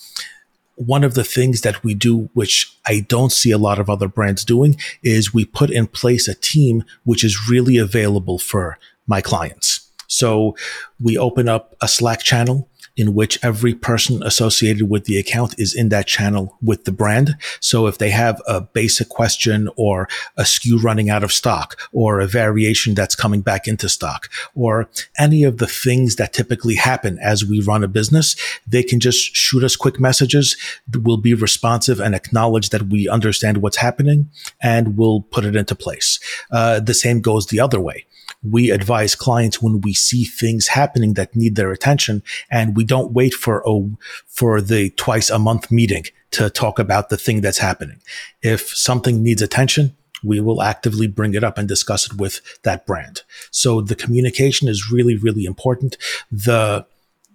one 0.76 1.04
of 1.04 1.16
the 1.16 1.26
things 1.26 1.62
that 1.62 1.84
we 1.84 1.94
do, 1.94 2.30
which 2.34 2.74
I 2.86 3.06
don't 3.08 3.34
see 3.34 3.52
a 3.52 3.58
lot 3.58 3.80
of 3.80 3.90
other 3.90 4.08
brands 4.08 4.46
doing, 4.46 4.78
is 5.04 5.34
we 5.34 5.44
put 5.44 5.70
in 5.70 5.88
place 5.88 6.28
a 6.28 6.36
team 6.36 6.86
which 7.04 7.24
is 7.24 7.50
really 7.50 7.78
available 7.78 8.40
for 8.40 8.78
my 9.06 9.20
clients. 9.22 9.90
So 10.08 10.56
we 11.02 11.18
open 11.18 11.50
up 11.50 11.76
a 11.82 11.88
Slack 11.88 12.22
channel 12.22 12.70
in 12.96 13.14
which 13.14 13.40
every 13.44 13.74
person 13.74 14.22
associated 14.24 14.90
with 14.90 15.06
the 15.06 15.18
account 15.18 15.56
is 15.58 15.74
in 15.74 15.90
that 15.90 16.08
channel 16.08 16.58
with 16.62 16.86
the 16.86 16.92
brand. 16.92 17.36
So 17.60 17.88
if 17.88 17.98
they 17.98 18.10
have 18.10 18.42
a 18.48 18.62
basic 18.62 19.10
question 19.10 19.70
or 19.76 20.08
a 20.38 20.44
SKU 20.44 20.82
running 20.82 21.10
out 21.10 21.24
of 21.24 21.32
stock 21.32 21.78
or 21.92 22.20
a 22.20 22.28
variation 22.28 22.96
that's 22.96 23.16
coming 23.16 23.42
back 23.42 23.68
into 23.68 23.90
stock 23.90 24.30
or 24.56 24.90
any 25.18 25.44
of 25.44 25.58
the 25.58 25.68
things 25.68 26.16
that 26.18 26.34
typically 26.34 26.76
happen 26.76 27.18
as 27.20 27.46
we 27.46 27.62
run 27.62 27.84
a 27.84 27.88
business, 27.88 28.36
they 28.68 28.84
can 28.84 29.00
just 29.00 29.36
shoot 29.36 29.64
us 29.64 29.76
quick 29.76 30.00
messages. 30.00 30.58
We'll 30.94 31.18
be 31.18 31.34
responsive 31.34 32.00
and 32.00 32.16
acknowledge 32.16 32.70
that 32.70 32.84
we 32.84 33.08
understand 33.08 33.58
what's 33.58 33.78
happening 33.78 34.30
and 34.62 34.98
we'll 34.98 35.22
put 35.22 35.46
it 35.46 35.56
into 35.56 35.76
place. 35.76 36.20
Uh, 36.52 36.80
the 36.80 36.94
same 36.94 37.22
goes 37.22 37.48
the 37.48 37.60
other 37.60 37.80
way 37.80 38.06
we 38.44 38.72
advise 38.72 39.16
clients 39.16 39.62
when 39.62 39.82
we 39.82 39.94
see 39.94 40.24
things 40.24 40.68
happening 40.68 41.14
that 41.14 41.36
need 41.36 41.56
their 41.56 41.72
attention 41.72 42.24
and 42.50 42.76
we 42.76 42.84
don't 42.84 43.12
wait 43.12 43.34
for 43.34 43.68
oh, 43.68 43.92
for 44.28 44.62
the 44.62 44.90
twice 44.92 45.30
a 45.30 45.40
month 45.40 45.72
meeting 45.72 46.06
to 46.32 46.50
talk 46.50 46.80
about 46.80 47.10
the 47.10 47.18
thing 47.18 47.42
that's 47.42 47.58
happening. 47.58 48.00
If 48.42 48.70
something 48.70 49.24
needs 49.24 49.42
attention, 49.42 49.96
we 50.24 50.40
will 50.40 50.62
actively 50.62 51.08
bring 51.08 51.34
it 51.34 51.44
up 51.44 51.58
and 51.58 51.68
discuss 51.68 52.06
it 52.06 52.18
with 52.18 52.42
that 52.64 52.86
brand. 52.86 53.22
So 53.52 53.82
the 53.82 53.96
communication 53.96 54.68
is 54.68 54.92
really, 54.92 55.16
really 55.16 55.46
important. 55.46 55.98
The 56.32 56.86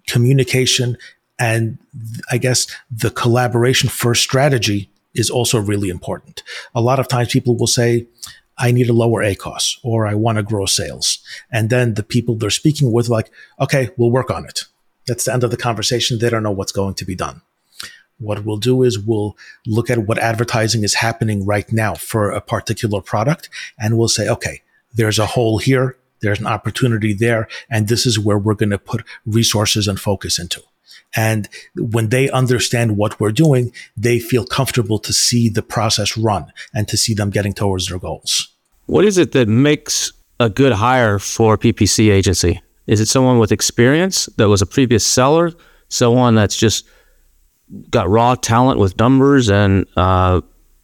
communication 0.07 0.97
and 1.37 1.77
I 2.31 2.37
guess 2.37 2.67
the 2.89 3.09
collaboration 3.09 3.89
first 3.89 4.23
strategy 4.23 4.89
is 5.13 5.29
also 5.29 5.59
really 5.59 5.89
important. 5.89 6.43
A 6.73 6.81
lot 6.81 6.99
of 6.99 7.07
times 7.07 7.29
people 7.29 7.57
will 7.57 7.67
say, 7.67 8.07
I 8.57 8.71
need 8.71 8.89
a 8.89 8.93
lower 8.93 9.21
A 9.21 9.35
ACOS 9.35 9.79
or 9.83 10.07
I 10.07 10.15
want 10.15 10.37
to 10.37 10.43
grow 10.43 10.65
sales. 10.65 11.19
And 11.51 11.69
then 11.69 11.95
the 11.95 12.03
people 12.03 12.35
they're 12.35 12.49
speaking 12.49 12.91
with, 12.91 13.09
like, 13.09 13.31
okay, 13.59 13.89
we'll 13.97 14.11
work 14.11 14.31
on 14.31 14.45
it. 14.45 14.63
That's 15.07 15.25
the 15.25 15.33
end 15.33 15.43
of 15.43 15.51
the 15.51 15.57
conversation. 15.57 16.19
They 16.19 16.29
don't 16.29 16.43
know 16.43 16.51
what's 16.51 16.71
going 16.71 16.95
to 16.95 17.05
be 17.05 17.15
done. 17.15 17.41
What 18.17 18.45
we'll 18.45 18.57
do 18.57 18.83
is 18.83 18.97
we'll 18.97 19.37
look 19.67 19.89
at 19.89 20.07
what 20.07 20.17
advertising 20.17 20.83
is 20.83 20.95
happening 20.95 21.45
right 21.45 21.69
now 21.71 21.95
for 21.95 22.31
a 22.31 22.39
particular 22.39 23.01
product 23.01 23.49
and 23.77 23.97
we'll 23.97 24.07
say, 24.07 24.29
okay, 24.29 24.61
there's 24.93 25.19
a 25.19 25.25
hole 25.25 25.57
here. 25.57 25.97
There's 26.21 26.39
an 26.39 26.47
opportunity 26.47 27.13
there. 27.13 27.49
And 27.69 27.89
this 27.89 28.05
is 28.05 28.17
where 28.17 28.37
we're 28.37 28.53
going 28.53 28.69
to 28.69 28.77
put 28.77 29.03
resources 29.25 29.87
and 29.87 29.99
focus 29.99 30.39
into. 30.39 30.63
And 31.15 31.47
when 31.75 32.09
they 32.09 32.29
understand 32.29 32.97
what 32.97 33.19
we're 33.19 33.31
doing, 33.31 33.71
they 33.95 34.19
feel 34.19 34.45
comfortable 34.45 34.99
to 34.99 35.13
see 35.13 35.49
the 35.49 35.61
process 35.61 36.17
run 36.17 36.51
and 36.73 36.87
to 36.87 36.97
see 36.97 37.13
them 37.13 37.29
getting 37.29 37.53
towards 37.53 37.87
their 37.87 37.99
goals. 37.99 38.49
What 38.87 39.05
is 39.05 39.17
it 39.17 39.31
that 39.31 39.47
makes 39.47 40.11
a 40.39 40.49
good 40.49 40.73
hire 40.73 41.19
for 41.19 41.57
PPC 41.57 42.11
agency? 42.11 42.61
Is 42.87 42.99
it 42.99 43.07
someone 43.07 43.39
with 43.39 43.51
experience 43.51 44.27
that 44.37 44.47
was 44.47 44.61
a 44.61 44.65
previous 44.65 45.05
seller, 45.05 45.51
someone 45.89 46.35
that's 46.35 46.57
just 46.57 46.85
got 47.89 48.09
raw 48.09 48.35
talent 48.35 48.79
with 48.79 48.97
numbers 48.99 49.49
and 49.49 49.87
uh, 49.95 50.41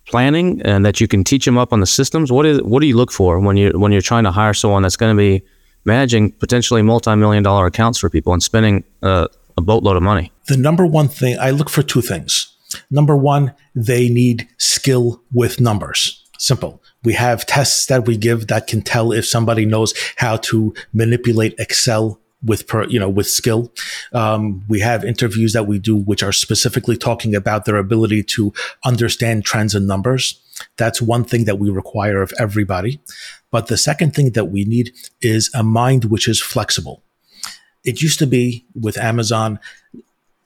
planning, 0.08 0.62
and 0.64 0.84
that 0.86 1.00
you 1.00 1.08
can 1.08 1.24
teach 1.24 1.46
them 1.46 1.58
up 1.58 1.74
on 1.74 1.80
the 1.80 1.86
systems? 1.86 2.32
What 2.32 2.46
is 2.46 2.62
what 2.64 2.80
do 2.82 2.88
you 2.88 2.98
look 2.98 3.12
for 3.12 3.40
when 3.40 3.56
you 3.56 3.72
when 3.76 3.92
you're 3.92 4.02
trying 4.02 4.24
to 4.24 4.32
hire 4.32 4.54
someone 4.54 4.82
that's 4.82 4.98
going 4.98 5.16
to 5.16 5.20
be 5.20 5.46
managing 5.86 6.32
potentially 6.32 6.82
multi-million 6.82 7.44
dollar 7.44 7.66
accounts 7.68 8.00
for 8.00 8.10
people 8.10 8.34
and 8.34 8.42
spending 8.42 8.84
uh, 9.04 9.28
a 9.58 9.62
boatload 9.62 9.98
of 9.98 10.04
money? 10.04 10.32
The 10.48 10.58
number 10.58 10.86
one 10.86 11.08
thing 11.08 11.38
I 11.40 11.52
look 11.52 11.70
for 11.70 11.84
two 11.84 12.02
things. 12.02 12.56
Number 12.90 13.16
one, 13.16 13.54
they 13.76 14.10
need 14.10 14.48
skill 14.58 15.22
with 15.34 15.60
numbers. 15.60 16.26
Simple. 16.38 16.82
We 17.04 17.14
have 17.14 17.46
tests 17.46 17.86
that 17.88 18.08
we 18.08 18.18
give 18.18 18.48
that 18.48 18.68
can 18.68 18.82
tell 18.82 19.12
if 19.12 19.26
somebody 19.26 19.66
knows 19.66 19.94
how 20.18 20.38
to 20.38 20.74
manipulate 20.94 21.56
Excel 21.60 22.20
with 22.44 22.68
per, 22.68 22.86
you 22.86 23.00
know 23.00 23.10
with 23.10 23.28
skill. 23.28 23.72
Um, 24.14 24.64
we 24.68 24.80
have 24.80 25.06
interviews 25.06 25.54
that 25.54 25.68
we 25.68 25.80
do 25.80 25.96
which 25.96 26.24
are 26.24 26.32
specifically 26.32 26.98
talking 26.98 27.36
about 27.36 27.66
their 27.66 27.78
ability 27.78 28.24
to 28.24 28.54
understand 28.84 29.46
trends 29.46 29.76
and 29.76 29.88
numbers. 29.88 30.42
That's 30.78 31.02
one 31.02 31.24
thing 31.24 31.46
that 31.46 31.60
we 31.60 31.70
require 31.70 32.22
of 32.22 32.34
everybody. 32.40 33.00
But 33.52 33.68
the 33.68 33.78
second 33.78 34.16
thing 34.16 34.32
that 34.32 34.46
we 34.46 34.64
need 34.64 34.94
is 35.22 35.50
a 35.54 35.64
mind 35.64 36.06
which 36.06 36.28
is 36.28 36.42
flexible. 36.42 37.04
It 37.84 38.02
used 38.02 38.20
to 38.20 38.28
be 38.28 38.66
with 38.80 38.98
Amazon 38.98 39.60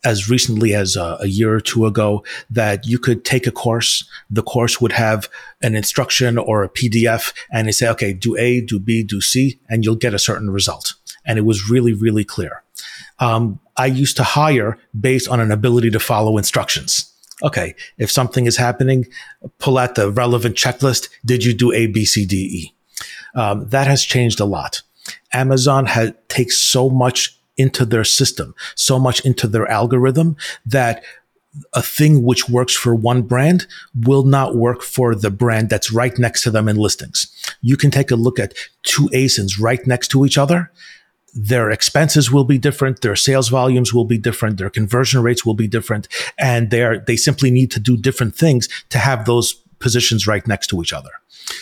as 0.06 0.30
recently 0.30 0.74
as 0.76 0.96
a, 0.96 1.18
a, 1.20 1.26
year 1.26 1.54
or 1.54 1.60
two 1.60 1.88
ago 1.88 2.24
that 2.50 2.86
you 2.86 3.00
could 3.00 3.26
take 3.26 3.48
a 3.48 3.52
course. 3.52 4.08
The 4.30 4.44
course 4.44 4.80
would 4.80 4.92
have 4.92 5.28
an 5.64 5.76
instruction 5.76 6.38
or 6.38 6.64
a 6.64 6.70
PDF 6.70 7.34
and 7.52 7.68
they 7.68 7.72
say, 7.72 7.90
okay, 7.90 8.14
do 8.14 8.38
A, 8.38 8.62
do 8.62 8.80
B, 8.80 9.04
do 9.04 9.20
C, 9.20 9.60
and 9.68 9.84
you'll 9.84 9.96
get 9.96 10.14
a 10.14 10.20
certain 10.20 10.52
result. 10.52 10.94
And 11.26 11.40
it 11.40 11.42
was 11.42 11.70
really, 11.70 11.92
really 11.92 12.24
clear. 12.24 12.62
Um, 13.18 13.60
I 13.78 13.88
used 13.88 14.16
to 14.18 14.24
hire 14.24 14.78
based 14.98 15.28
on 15.28 15.40
an 15.40 15.52
ability 15.52 15.90
to 15.92 16.00
follow 16.00 16.38
instructions. 16.38 17.12
Okay, 17.44 17.76
if 17.98 18.10
something 18.10 18.46
is 18.46 18.56
happening, 18.56 19.06
pull 19.60 19.78
out 19.78 19.96
the 19.96 20.10
relevant 20.10 20.56
checklist. 20.56 21.10
Did 21.26 21.44
you 21.44 21.54
do 21.54 21.74
A, 21.74 21.88
B, 21.88 22.06
C, 22.06 22.26
D, 22.26 22.36
E? 22.38 22.76
Um, 23.38 23.68
that 23.70 23.88
has 23.88 24.04
changed 24.04 24.40
a 24.40 24.46
lot. 24.46 24.84
Amazon 25.34 25.86
has, 25.86 26.12
takes 26.28 26.58
so 26.58 26.90
much 26.90 27.38
into 27.58 27.86
their 27.86 28.04
system, 28.04 28.54
so 28.76 29.00
much 29.00 29.22
into 29.26 29.48
their 29.48 29.68
algorithm 29.70 30.36
that 30.66 31.04
a 31.74 31.82
thing 31.82 32.24
which 32.24 32.50
works 32.50 32.74
for 32.74 32.94
one 32.94 33.22
brand 33.22 33.66
will 34.02 34.24
not 34.24 34.56
work 34.56 34.82
for 34.82 35.16
the 35.16 35.32
brand 35.32 35.70
that's 35.70 35.92
right 35.92 36.18
next 36.20 36.44
to 36.44 36.52
them 36.52 36.68
in 36.68 36.76
listings. 36.76 37.28
You 37.62 37.78
can 37.78 37.92
take 37.92 38.12
a 38.12 38.16
look 38.16 38.40
at 38.40 38.54
two 38.84 39.08
ASINs 39.14 39.60
right 39.60 39.86
next 39.88 40.10
to 40.10 40.26
each 40.26 40.38
other. 40.38 40.72
Their 41.34 41.70
expenses 41.70 42.32
will 42.32 42.46
be 42.46 42.58
different. 42.58 43.02
Their 43.02 43.16
sales 43.16 43.50
volumes 43.50 43.94
will 43.94 44.06
be 44.06 44.18
different. 44.18 44.58
Their 44.58 44.70
conversion 44.70 45.22
rates 45.22 45.46
will 45.46 45.54
be 45.54 45.68
different. 45.68 46.08
And 46.38 46.72
they 46.72 46.84
are, 46.84 46.98
they 47.00 47.18
simply 47.18 47.52
need 47.52 47.72
to 47.72 47.80
do 47.80 47.98
different 47.98 48.36
things 48.36 48.70
to 48.90 48.98
have 48.98 49.26
those 49.26 49.62
positions 49.86 50.26
right 50.26 50.48
next 50.48 50.68
to 50.68 50.82
each 50.82 50.94
other. 50.94 51.12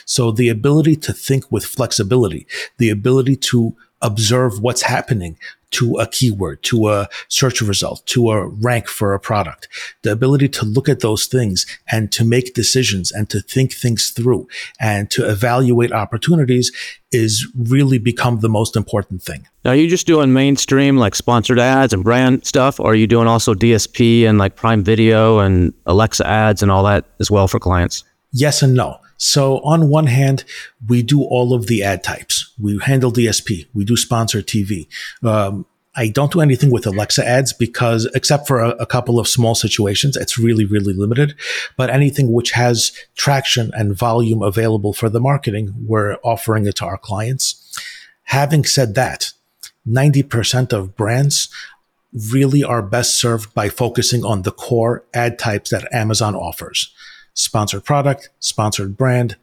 So 0.05 0.31
the 0.31 0.47
ability 0.47 0.95
to 1.07 1.11
think 1.11 1.51
with 1.51 1.65
flexibility, 1.65 2.47
the 2.77 2.89
ability 2.89 3.35
to 3.51 3.75
observe 4.01 4.61
what's 4.61 4.83
happening 4.83 5.37
to 5.71 5.95
a 5.95 6.07
keyword, 6.07 6.61
to 6.61 6.87
a 6.87 7.09
search 7.27 7.59
result, 7.61 8.05
to 8.05 8.29
a 8.31 8.47
rank 8.47 8.87
for 8.87 9.13
a 9.13 9.19
product. 9.19 9.67
The 10.03 10.11
ability 10.11 10.47
to 10.49 10.65
look 10.65 10.87
at 10.87 10.99
those 10.99 11.25
things 11.25 11.65
and 11.91 12.11
to 12.11 12.23
make 12.23 12.53
decisions 12.53 13.11
and 13.11 13.27
to 13.31 13.41
think 13.41 13.73
things 13.73 14.11
through 14.11 14.47
and 14.79 15.09
to 15.11 15.27
evaluate 15.29 15.91
opportunities 15.91 16.71
is 17.11 17.51
really 17.57 17.97
become 17.97 18.39
the 18.39 18.49
most 18.49 18.75
important 18.75 19.23
thing. 19.23 19.47
Now, 19.65 19.71
are 19.71 19.75
you 19.75 19.89
just 19.89 20.07
doing 20.07 20.31
mainstream 20.31 20.97
like 20.97 21.15
sponsored 21.15 21.59
ads 21.59 21.91
and 21.91 22.03
brand 22.03 22.45
stuff, 22.45 22.79
or 22.79 22.91
are 22.91 22.95
you 22.95 23.07
doing 23.07 23.27
also 23.27 23.53
DSP 23.53 24.27
and 24.29 24.37
like 24.37 24.55
Prime 24.55 24.83
Video 24.83 25.39
and 25.39 25.73
Alexa 25.87 26.25
ads 26.27 26.61
and 26.61 26.71
all 26.71 26.83
that 26.83 27.05
as 27.19 27.31
well 27.31 27.47
for 27.47 27.59
clients? 27.59 28.03
Yes 28.33 28.63
and 28.63 28.73
no. 28.73 28.99
So 29.17 29.59
on 29.59 29.89
one 29.89 30.07
hand, 30.07 30.43
we 30.87 31.03
do 31.03 31.23
all 31.23 31.53
of 31.53 31.67
the 31.67 31.83
ad 31.83 32.03
types. 32.03 32.51
We 32.59 32.79
handle 32.79 33.11
DSP. 33.11 33.67
We 33.73 33.85
do 33.85 33.95
sponsor 33.95 34.41
TV. 34.41 34.87
Um, 35.23 35.65
I 35.95 36.07
don't 36.07 36.31
do 36.31 36.41
anything 36.41 36.71
with 36.71 36.87
Alexa 36.87 37.25
ads 37.25 37.53
because, 37.53 38.05
except 38.15 38.47
for 38.47 38.59
a, 38.59 38.69
a, 38.71 38.85
couple 38.87 39.19
of 39.19 39.27
small 39.27 39.53
situations, 39.53 40.17
it's 40.17 40.39
really, 40.39 40.65
really 40.65 40.93
limited. 40.93 41.35
But 41.77 41.91
anything 41.91 42.31
which 42.31 42.51
has 42.51 42.91
traction 43.15 43.69
and 43.75 43.95
volume 43.95 44.41
available 44.41 44.93
for 44.93 45.07
the 45.07 45.19
marketing, 45.19 45.71
we're 45.85 46.15
offering 46.23 46.65
it 46.65 46.75
to 46.77 46.85
our 46.85 46.97
clients. 46.97 47.79
Having 48.23 48.65
said 48.65 48.95
that, 48.95 49.33
90% 49.87 50.73
of 50.73 50.95
brands 50.95 51.49
really 52.31 52.63
are 52.63 52.81
best 52.81 53.15
served 53.15 53.53
by 53.53 53.69
focusing 53.69 54.25
on 54.25 54.41
the 54.41 54.51
core 54.51 55.05
ad 55.13 55.37
types 55.37 55.69
that 55.69 55.87
Amazon 55.93 56.35
offers 56.35 56.91
sponsored 57.33 57.83
product, 57.85 58.29
sponsored 58.39 58.97
brand, 58.97 59.35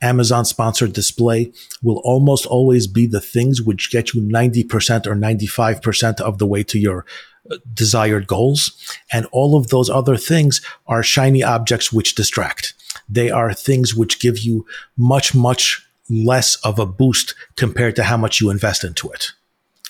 Amazon 0.00 0.44
sponsored 0.44 0.92
display 0.92 1.52
will 1.82 2.00
almost 2.04 2.46
always 2.46 2.86
be 2.86 3.06
the 3.06 3.20
things 3.20 3.60
which 3.60 3.90
get 3.90 4.14
you 4.14 4.22
90% 4.22 5.06
or 5.06 5.14
95% 5.14 6.20
of 6.20 6.38
the 6.38 6.46
way 6.46 6.62
to 6.62 6.78
your 6.78 7.04
uh, 7.50 7.56
desired 7.74 8.26
goals. 8.26 8.72
And 9.12 9.26
all 9.32 9.56
of 9.56 9.68
those 9.68 9.90
other 9.90 10.16
things 10.16 10.60
are 10.86 11.02
shiny 11.02 11.42
objects 11.42 11.92
which 11.92 12.14
distract. 12.14 12.74
They 13.08 13.30
are 13.30 13.52
things 13.52 13.94
which 13.94 14.20
give 14.20 14.38
you 14.38 14.66
much, 14.96 15.34
much 15.34 15.84
less 16.08 16.56
of 16.56 16.78
a 16.78 16.86
boost 16.86 17.34
compared 17.56 17.96
to 17.96 18.04
how 18.04 18.16
much 18.16 18.40
you 18.40 18.50
invest 18.50 18.84
into 18.84 19.10
it. 19.10 19.32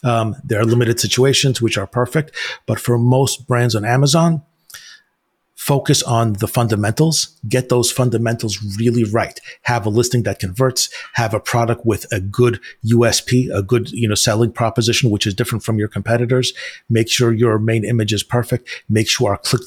Um, 0.02 0.36
there 0.44 0.60
are 0.60 0.64
limited 0.64 1.00
situations 1.00 1.60
which 1.60 1.76
are 1.76 1.86
perfect, 1.86 2.34
but 2.66 2.80
for 2.80 2.98
most 2.98 3.46
brands 3.46 3.74
on 3.74 3.84
Amazon, 3.84 4.42
focus 5.68 6.02
on 6.02 6.32
the 6.32 6.48
fundamentals, 6.48 7.38
get 7.46 7.68
those 7.68 7.92
fundamentals 7.92 8.58
really 8.78 9.04
right. 9.04 9.38
Have 9.64 9.84
a 9.84 9.90
listing 9.90 10.22
that 10.22 10.38
converts, 10.38 10.88
have 11.12 11.34
a 11.34 11.40
product 11.40 11.84
with 11.84 12.10
a 12.10 12.20
good 12.20 12.58
USP, 12.86 13.54
a 13.54 13.62
good, 13.62 13.90
you 13.90 14.08
know, 14.08 14.14
selling 14.14 14.50
proposition, 14.50 15.10
which 15.10 15.26
is 15.26 15.34
different 15.34 15.62
from 15.62 15.78
your 15.78 15.88
competitors. 15.88 16.54
Make 16.88 17.10
sure 17.10 17.34
your 17.34 17.58
main 17.58 17.84
image 17.84 18.14
is 18.14 18.22
perfect. 18.22 18.66
Make 18.88 19.10
sure 19.10 19.32
our 19.32 19.36
click, 19.36 19.60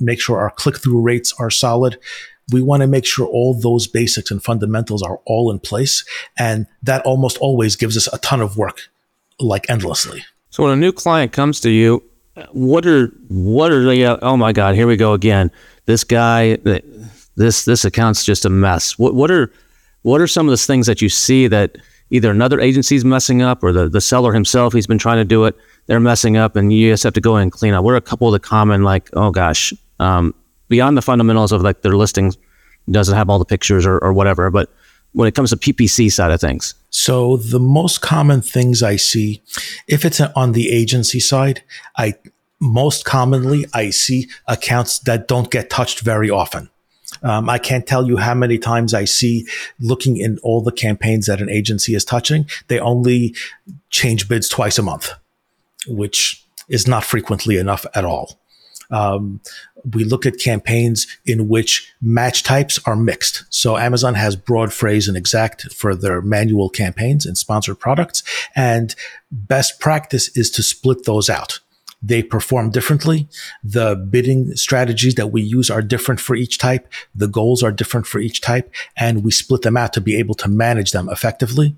make 0.00 0.22
sure 0.22 0.38
our 0.38 0.48
click 0.48 0.78
through 0.78 1.02
rates 1.02 1.34
are 1.38 1.50
solid. 1.50 1.98
We 2.50 2.62
want 2.62 2.80
to 2.80 2.86
make 2.86 3.04
sure 3.04 3.26
all 3.26 3.52
those 3.52 3.86
basics 3.86 4.30
and 4.30 4.42
fundamentals 4.42 5.02
are 5.02 5.20
all 5.26 5.50
in 5.50 5.58
place. 5.58 6.02
And 6.38 6.66
that 6.82 7.04
almost 7.04 7.36
always 7.38 7.76
gives 7.76 7.98
us 7.98 8.08
a 8.10 8.18
ton 8.20 8.40
of 8.40 8.56
work, 8.56 8.88
like 9.38 9.68
endlessly. 9.68 10.24
So 10.48 10.62
when 10.62 10.72
a 10.72 10.76
new 10.76 10.92
client 10.92 11.32
comes 11.32 11.60
to 11.60 11.70
you, 11.70 12.02
what 12.52 12.86
are 12.86 13.08
what 13.28 13.70
are 13.72 13.82
the 13.84 14.18
oh 14.22 14.36
my 14.36 14.52
god 14.52 14.74
here 14.74 14.86
we 14.86 14.96
go 14.96 15.12
again. 15.12 15.50
This 15.86 16.04
guy 16.04 16.56
this 17.36 17.64
this 17.64 17.84
account's 17.84 18.24
just 18.24 18.44
a 18.44 18.50
mess. 18.50 18.98
What 18.98 19.14
what 19.14 19.30
are 19.30 19.52
what 20.02 20.20
are 20.20 20.26
some 20.26 20.46
of 20.46 20.50
the 20.50 20.56
things 20.56 20.86
that 20.86 21.02
you 21.02 21.08
see 21.08 21.46
that 21.48 21.76
either 22.10 22.30
another 22.30 22.60
agency's 22.60 23.04
messing 23.04 23.40
up 23.40 23.62
or 23.62 23.72
the, 23.72 23.88
the 23.88 24.00
seller 24.00 24.34
himself 24.34 24.74
he's 24.74 24.86
been 24.86 24.98
trying 24.98 25.16
to 25.16 25.24
do 25.24 25.44
it 25.46 25.56
they're 25.86 26.00
messing 26.00 26.36
up 26.36 26.56
and 26.56 26.70
you 26.72 26.90
just 26.90 27.02
have 27.02 27.14
to 27.14 27.20
go 27.20 27.36
and 27.36 27.52
clean 27.52 27.72
up? 27.72 27.82
What 27.82 27.92
are 27.92 27.96
a 27.96 28.02
couple 28.02 28.28
of 28.28 28.32
the 28.32 28.40
common 28.40 28.82
like 28.82 29.08
oh 29.14 29.30
gosh 29.30 29.72
um, 29.98 30.34
beyond 30.68 30.96
the 30.96 31.02
fundamentals 31.02 31.52
of 31.52 31.62
like 31.62 31.82
their 31.82 31.96
listings 31.96 32.36
doesn't 32.90 33.16
have 33.16 33.30
all 33.30 33.38
the 33.38 33.44
pictures 33.44 33.86
or, 33.86 33.98
or 33.98 34.12
whatever 34.12 34.50
but 34.50 34.70
when 35.12 35.28
it 35.28 35.34
comes 35.34 35.50
to 35.50 35.56
ppc 35.56 36.10
side 36.10 36.30
of 36.30 36.40
things 36.40 36.74
so 36.92 37.38
the 37.38 37.58
most 37.58 38.02
common 38.02 38.42
things 38.42 38.82
I 38.82 38.96
see, 38.96 39.42
if 39.88 40.04
it's 40.04 40.20
on 40.20 40.52
the 40.52 40.70
agency 40.70 41.20
side, 41.20 41.64
I 41.96 42.14
most 42.60 43.04
commonly 43.04 43.64
I 43.74 43.90
see 43.90 44.28
accounts 44.46 45.00
that 45.00 45.26
don't 45.26 45.50
get 45.50 45.70
touched 45.70 46.00
very 46.00 46.30
often. 46.30 46.70
Um, 47.22 47.48
I 47.48 47.58
can't 47.58 47.86
tell 47.86 48.06
you 48.06 48.18
how 48.18 48.34
many 48.34 48.58
times 48.58 48.94
I 48.94 49.06
see 49.06 49.46
looking 49.80 50.18
in 50.18 50.38
all 50.42 50.60
the 50.60 50.70
campaigns 50.70 51.26
that 51.26 51.40
an 51.40 51.50
agency 51.50 51.94
is 51.94 52.04
touching, 52.04 52.46
they 52.68 52.78
only 52.78 53.34
change 53.90 54.28
bids 54.28 54.48
twice 54.48 54.78
a 54.78 54.82
month, 54.82 55.10
which 55.86 56.44
is 56.68 56.86
not 56.86 57.04
frequently 57.04 57.56
enough 57.56 57.84
at 57.94 58.04
all. 58.04 58.38
Um, 58.90 59.40
we 59.94 60.04
look 60.04 60.26
at 60.26 60.38
campaigns 60.38 61.06
in 61.26 61.48
which 61.48 61.92
match 62.00 62.42
types 62.42 62.78
are 62.86 62.96
mixed. 62.96 63.44
So 63.50 63.76
Amazon 63.76 64.14
has 64.14 64.36
broad 64.36 64.72
phrase 64.72 65.08
and 65.08 65.16
exact 65.16 65.72
for 65.72 65.94
their 65.94 66.20
manual 66.22 66.68
campaigns 66.68 67.26
and 67.26 67.36
sponsored 67.36 67.78
products. 67.78 68.22
And 68.54 68.94
best 69.30 69.80
practice 69.80 70.36
is 70.36 70.50
to 70.52 70.62
split 70.62 71.04
those 71.04 71.28
out. 71.28 71.60
They 72.02 72.22
perform 72.22 72.70
differently. 72.70 73.28
The 73.62 73.94
bidding 73.94 74.56
strategies 74.56 75.14
that 75.14 75.28
we 75.28 75.42
use 75.42 75.70
are 75.70 75.82
different 75.82 76.20
for 76.20 76.34
each 76.34 76.58
type. 76.58 76.92
The 77.14 77.28
goals 77.28 77.62
are 77.62 77.70
different 77.70 78.06
for 78.06 78.18
each 78.18 78.40
type 78.40 78.72
and 78.96 79.22
we 79.22 79.30
split 79.30 79.62
them 79.62 79.76
out 79.76 79.92
to 79.92 80.00
be 80.00 80.16
able 80.16 80.34
to 80.36 80.48
manage 80.48 80.90
them 80.90 81.08
effectively. 81.10 81.76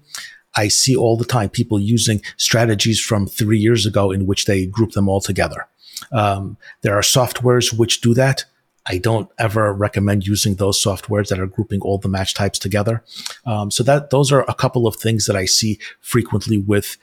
I 0.57 0.69
see 0.69 0.97
all 0.97 1.17
the 1.17 1.25
time 1.25 1.51
people 1.51 1.81
using 1.81 2.23
strategies 2.37 3.01
from 3.01 3.27
three 3.27 3.59
years 3.59 3.87
ago 3.87 4.13
in 4.13 4.27
which 4.27 4.47
they 4.47 4.67
group 4.67 4.93
them 4.93 5.09
all 5.09 5.21
together. 5.21 5.67
Um, 6.13 6.57
there 6.83 6.97
are 6.97 7.03
softwares 7.03 7.77
which 7.77 8.01
do 8.01 8.15
that. 8.15 8.45
I 8.87 8.99
don't 8.99 9.31
ever 9.39 9.73
recommend 9.73 10.27
using 10.27 10.57
those 10.57 10.83
softwares 10.83 11.29
that 11.29 11.41
are 11.41 11.47
grouping 11.47 11.81
all 11.81 11.99
the 11.99 12.09
match 12.09 12.35
types 12.35 12.59
together. 12.59 13.03
Um, 13.47 13.71
so 13.71 13.83
that 13.85 14.11
those 14.11 14.31
are 14.31 14.45
a 14.47 14.55
couple 14.55 14.87
of 14.87 14.97
things 14.97 15.27
that 15.27 15.37
I 15.37 15.47
see 15.47 15.79
frequently 16.01 16.59
with 16.59 16.99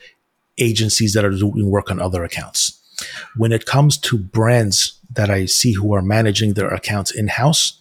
agencies 0.59 1.13
that 1.13 1.25
are 1.25 1.31
doing 1.31 1.69
work 1.69 1.89
on 1.89 1.99
other 1.99 2.23
accounts. 2.23 2.77
When 3.35 3.51
it 3.51 3.65
comes 3.65 3.97
to 3.97 4.17
brands 4.17 4.99
that 5.11 5.31
I 5.31 5.45
see 5.45 5.73
who 5.73 5.93
are 5.93 6.03
managing 6.03 6.53
their 6.53 6.69
accounts 6.69 7.09
in 7.09 7.29
house, 7.29 7.79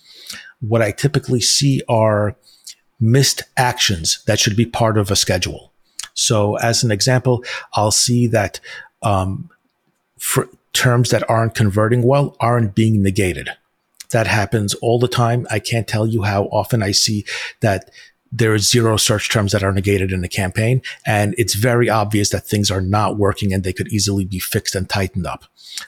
what 0.60 0.80
I 0.80 0.92
typically 0.92 1.40
see 1.40 1.82
are 1.88 2.36
missed 2.98 3.42
actions 3.56 4.22
that 4.26 4.38
should 4.38 4.56
be 4.56 4.66
part 4.66 4.96
of 4.96 5.10
a 5.10 5.16
schedule. 5.16 5.72
So, 6.14 6.56
as 6.56 6.82
an 6.82 6.90
example, 6.90 7.44
I'll 7.74 7.90
see 7.90 8.26
that 8.28 8.60
um, 9.02 9.50
for 10.18 10.48
terms 10.72 11.10
that 11.10 11.28
aren't 11.28 11.54
converting 11.54 12.02
well 12.02 12.36
aren't 12.40 12.74
being 12.74 13.02
negated. 13.02 13.50
That 14.10 14.26
happens 14.26 14.74
all 14.74 14.98
the 14.98 15.08
time. 15.08 15.46
I 15.50 15.58
can't 15.58 15.86
tell 15.86 16.06
you 16.06 16.22
how 16.22 16.44
often 16.44 16.82
I 16.82 16.90
see 16.90 17.24
that 17.60 17.90
there 18.32 18.52
are 18.52 18.58
zero 18.58 18.96
search 18.96 19.28
terms 19.28 19.52
that 19.52 19.64
are 19.64 19.72
negated 19.72 20.12
in 20.12 20.22
a 20.22 20.28
campaign. 20.28 20.82
And 21.04 21.34
it's 21.36 21.54
very 21.54 21.88
obvious 21.88 22.30
that 22.30 22.46
things 22.46 22.70
are 22.70 22.80
not 22.80 23.16
working 23.16 23.52
and 23.52 23.64
they 23.64 23.72
could 23.72 23.88
easily 23.88 24.24
be 24.24 24.38
fixed 24.38 24.74
and 24.74 24.88
tightened 24.88 25.26
up. 25.26 25.44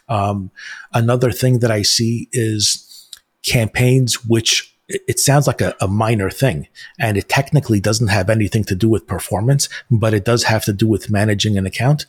Um, 0.09 0.51
another 0.93 1.31
thing 1.31 1.61
that 1.61 1.71
I 1.71 1.83
see 1.83 2.29
is 2.33 3.11
campaigns 3.45 4.25
which 4.25 4.69
it 4.89 5.19
sounds 5.19 5.47
like 5.47 5.61
a, 5.61 5.75
a, 5.81 5.89
minor 5.89 6.29
thing 6.29 6.67
and 6.99 7.17
it 7.17 7.29
technically 7.29 7.81
doesn't 7.81 8.09
have 8.09 8.29
anything 8.29 8.63
to 8.65 8.75
do 8.75 8.89
with 8.89 9.07
performance, 9.07 9.69
but 9.91 10.13
it 10.13 10.25
does 10.25 10.45
have 10.45 10.65
to 10.65 10.73
do 10.73 10.87
with 10.87 11.11
managing 11.11 11.57
an 11.57 11.67
account. 11.67 12.05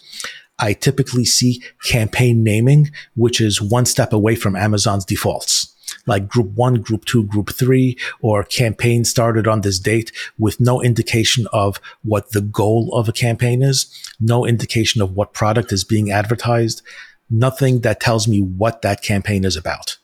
I 0.60 0.74
typically 0.74 1.26
see 1.26 1.64
campaign 1.84 2.44
naming, 2.44 2.92
which 3.16 3.42
is 3.42 3.62
one 3.62 3.86
step 3.86 4.14
away 4.14 4.36
from 4.36 4.56
Amazon's 4.56 5.06
defaults 5.06 5.74
like 6.06 6.28
group 6.28 6.52
one, 6.52 6.76
group 6.76 7.06
two, 7.06 7.24
group 7.24 7.52
three, 7.52 7.98
or 8.22 8.44
campaign 8.44 9.06
started 9.06 9.48
on 9.48 9.62
this 9.62 9.80
date 9.80 10.12
with 10.38 10.60
no 10.60 10.82
indication 10.82 11.48
of 11.54 11.80
what 12.04 12.32
the 12.32 12.42
goal 12.42 12.90
of 12.94 13.08
a 13.08 13.14
campaign 13.14 13.62
is, 13.62 13.88
no 14.20 14.46
indication 14.46 15.02
of 15.02 15.14
what 15.14 15.34
product 15.34 15.72
is 15.72 15.84
being 15.84 16.12
advertised, 16.12 16.82
nothing 17.30 17.82
that 17.82 18.00
tells 18.00 18.28
me 18.28 18.42
what 18.42 18.82
that 18.82 19.02
campaign 19.02 19.46
is 19.46 19.56
about. 19.56 19.98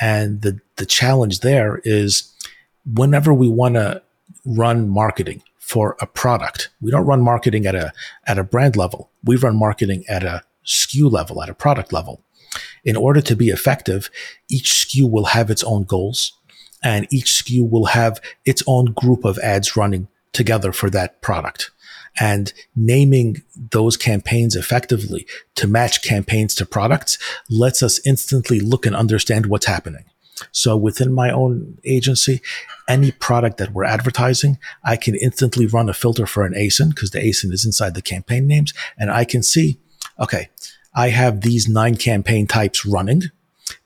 And 0.00 0.42
the, 0.42 0.60
the 0.76 0.86
challenge 0.86 1.40
there 1.40 1.80
is 1.84 2.32
whenever 2.84 3.32
we 3.32 3.48
want 3.48 3.74
to 3.74 4.02
run 4.44 4.88
marketing 4.88 5.42
for 5.72 5.96
a 6.02 6.06
product, 6.06 6.68
we 6.82 6.90
don't 6.90 7.06
run 7.06 7.22
marketing 7.22 7.64
at 7.64 7.74
a, 7.74 7.94
at 8.26 8.38
a 8.38 8.44
brand 8.44 8.76
level. 8.76 9.10
We 9.24 9.36
run 9.36 9.56
marketing 9.56 10.04
at 10.06 10.22
a 10.22 10.42
SKU 10.66 11.10
level, 11.10 11.42
at 11.42 11.48
a 11.48 11.54
product 11.54 11.94
level. 11.94 12.22
In 12.84 12.94
order 12.94 13.22
to 13.22 13.34
be 13.34 13.48
effective, 13.48 14.10
each 14.50 14.70
SKU 14.70 15.10
will 15.10 15.24
have 15.36 15.50
its 15.50 15.64
own 15.64 15.84
goals 15.84 16.38
and 16.84 17.06
each 17.10 17.42
SKU 17.42 17.70
will 17.70 17.86
have 17.86 18.20
its 18.44 18.62
own 18.66 18.92
group 18.92 19.24
of 19.24 19.38
ads 19.38 19.74
running 19.74 20.08
together 20.34 20.72
for 20.72 20.90
that 20.90 21.22
product 21.22 21.70
and 22.20 22.52
naming 22.76 23.42
those 23.70 23.96
campaigns 23.96 24.54
effectively 24.54 25.26
to 25.54 25.66
match 25.66 26.02
campaigns 26.02 26.54
to 26.56 26.66
products 26.66 27.16
lets 27.48 27.82
us 27.82 27.98
instantly 28.04 28.60
look 28.60 28.84
and 28.84 28.94
understand 28.94 29.46
what's 29.46 29.64
happening. 29.64 30.04
So 30.50 30.76
within 30.76 31.12
my 31.12 31.30
own 31.30 31.78
agency, 31.84 32.40
any 32.88 33.12
product 33.12 33.58
that 33.58 33.72
we're 33.72 33.84
advertising, 33.84 34.58
I 34.84 34.96
can 34.96 35.14
instantly 35.14 35.66
run 35.66 35.88
a 35.88 35.94
filter 35.94 36.26
for 36.26 36.44
an 36.44 36.54
ASIN 36.54 36.90
because 36.90 37.10
the 37.10 37.20
ASIN 37.20 37.52
is 37.52 37.64
inside 37.64 37.94
the 37.94 38.02
campaign 38.02 38.46
names. 38.46 38.72
And 38.98 39.10
I 39.10 39.24
can 39.24 39.42
see, 39.42 39.78
okay, 40.18 40.48
I 40.94 41.08
have 41.08 41.40
these 41.40 41.68
nine 41.68 41.96
campaign 41.96 42.46
types 42.46 42.84
running 42.84 43.24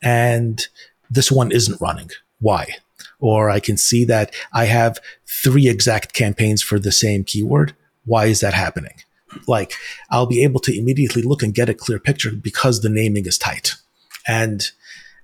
and 0.02 0.66
this 1.10 1.30
one 1.30 1.52
isn't 1.52 1.80
running. 1.80 2.10
Why? 2.40 2.76
Or 3.18 3.50
I 3.50 3.60
can 3.60 3.76
see 3.76 4.04
that 4.06 4.34
I 4.52 4.64
have 4.64 4.98
three 5.26 5.68
exact 5.68 6.12
campaigns 6.12 6.62
for 6.62 6.78
the 6.78 6.92
same 6.92 7.24
keyword 7.24 7.74
why 8.06 8.26
is 8.26 8.40
that 8.40 8.54
happening? 8.54 8.94
Like 9.46 9.74
I'll 10.10 10.26
be 10.26 10.42
able 10.42 10.60
to 10.60 10.76
immediately 10.76 11.22
look 11.22 11.42
and 11.42 11.54
get 11.54 11.68
a 11.68 11.74
clear 11.74 11.98
picture 11.98 12.32
because 12.32 12.80
the 12.80 12.88
naming 12.88 13.26
is 13.26 13.36
tight. 13.36 13.74
And 14.26 14.64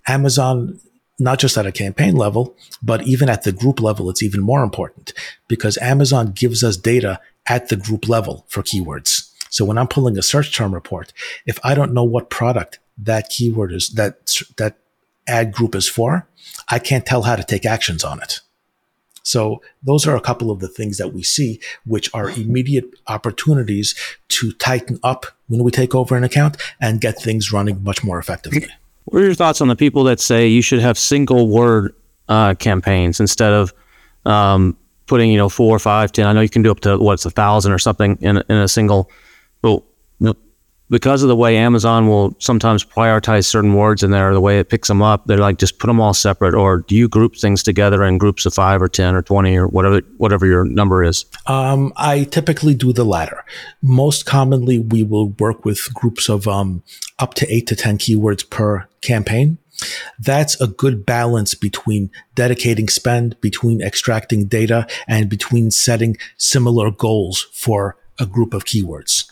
Amazon, 0.06 0.80
not 1.18 1.38
just 1.38 1.56
at 1.56 1.66
a 1.66 1.72
campaign 1.72 2.16
level, 2.16 2.56
but 2.82 3.02
even 3.06 3.28
at 3.28 3.44
the 3.44 3.52
group 3.52 3.80
level, 3.80 4.10
it's 4.10 4.22
even 4.22 4.40
more 4.40 4.62
important 4.62 5.12
because 5.48 5.78
Amazon 5.78 6.32
gives 6.32 6.64
us 6.64 6.76
data 6.76 7.20
at 7.48 7.68
the 7.68 7.76
group 7.76 8.08
level 8.08 8.44
for 8.48 8.62
keywords. 8.62 9.30
So 9.50 9.64
when 9.64 9.78
I'm 9.78 9.88
pulling 9.88 10.16
a 10.16 10.22
search 10.22 10.56
term 10.56 10.72
report, 10.74 11.12
if 11.46 11.58
I 11.62 11.74
don't 11.74 11.92
know 11.92 12.04
what 12.04 12.30
product 12.30 12.78
that 12.98 13.28
keyword 13.28 13.72
is, 13.72 13.90
that, 13.90 14.38
that 14.56 14.78
ad 15.26 15.52
group 15.52 15.74
is 15.74 15.88
for, 15.88 16.26
I 16.68 16.78
can't 16.78 17.06
tell 17.06 17.22
how 17.22 17.36
to 17.36 17.44
take 17.44 17.66
actions 17.66 18.04
on 18.04 18.22
it. 18.22 18.40
So 19.22 19.62
those 19.82 20.06
are 20.06 20.16
a 20.16 20.20
couple 20.20 20.50
of 20.50 20.58
the 20.58 20.68
things 20.68 20.98
that 20.98 21.12
we 21.12 21.22
see, 21.22 21.60
which 21.84 22.10
are 22.12 22.30
immediate 22.30 22.86
opportunities 23.06 23.94
to 24.28 24.52
tighten 24.52 24.98
up 25.02 25.26
when 25.46 25.62
we 25.62 25.70
take 25.70 25.94
over 25.94 26.16
an 26.16 26.24
account 26.24 26.56
and 26.80 27.00
get 27.00 27.20
things 27.20 27.52
running 27.52 27.82
much 27.84 28.02
more 28.02 28.18
effectively. 28.18 28.66
What 29.04 29.22
are 29.22 29.24
your 29.24 29.34
thoughts 29.34 29.60
on 29.60 29.68
the 29.68 29.76
people 29.76 30.04
that 30.04 30.20
say 30.20 30.46
you 30.46 30.62
should 30.62 30.80
have 30.80 30.98
single 30.98 31.48
word 31.48 31.94
uh, 32.28 32.54
campaigns 32.54 33.20
instead 33.20 33.52
of 33.52 33.74
um, 34.24 34.76
putting, 35.06 35.30
you 35.30 35.36
know, 35.36 35.48
four, 35.48 35.78
five, 35.78 36.12
ten? 36.12 36.26
I 36.26 36.32
know 36.32 36.40
you 36.40 36.48
can 36.48 36.62
do 36.62 36.70
up 36.70 36.80
to 36.80 36.98
what's 36.98 37.24
a 37.24 37.30
thousand 37.30 37.72
or 37.72 37.78
something 37.78 38.16
in, 38.20 38.36
in 38.48 38.56
a 38.56 38.68
single. 38.68 39.10
But 39.60 39.82
because 40.92 41.22
of 41.22 41.28
the 41.28 41.36
way 41.36 41.56
Amazon 41.56 42.06
will 42.06 42.36
sometimes 42.38 42.84
prioritize 42.84 43.46
certain 43.46 43.72
words 43.72 44.02
in 44.02 44.10
there, 44.10 44.34
the 44.34 44.42
way 44.42 44.58
it 44.58 44.68
picks 44.68 44.88
them 44.88 45.00
up, 45.00 45.26
they're 45.26 45.38
like 45.38 45.56
just 45.56 45.78
put 45.78 45.86
them 45.86 45.98
all 45.98 46.12
separate. 46.12 46.54
Or 46.54 46.80
do 46.80 46.94
you 46.94 47.08
group 47.08 47.34
things 47.34 47.62
together 47.62 48.04
in 48.04 48.18
groups 48.18 48.44
of 48.44 48.52
five 48.52 48.82
or 48.82 48.88
ten 48.88 49.14
or 49.14 49.22
twenty 49.22 49.56
or 49.56 49.66
whatever 49.66 50.02
whatever 50.18 50.44
your 50.44 50.66
number 50.66 51.02
is? 51.02 51.24
Um, 51.46 51.94
I 51.96 52.24
typically 52.24 52.74
do 52.74 52.92
the 52.92 53.04
latter. 53.04 53.42
Most 53.80 54.26
commonly, 54.26 54.78
we 54.78 55.02
will 55.02 55.30
work 55.30 55.64
with 55.64 55.92
groups 55.94 56.28
of 56.28 56.46
um, 56.46 56.82
up 57.18 57.32
to 57.34 57.50
eight 57.50 57.66
to 57.68 57.74
ten 57.74 57.96
keywords 57.96 58.48
per 58.48 58.86
campaign. 59.02 59.58
That's 60.18 60.60
a 60.60 60.66
good 60.66 61.04
balance 61.04 61.54
between 61.54 62.10
dedicating 62.34 62.88
spend, 62.88 63.40
between 63.40 63.82
extracting 63.82 64.46
data, 64.46 64.86
and 65.08 65.28
between 65.28 65.70
setting 65.70 66.16
similar 66.36 66.90
goals 66.90 67.48
for 67.52 67.96
a 68.18 68.26
group 68.26 68.54
of 68.54 68.64
keywords. 68.64 69.28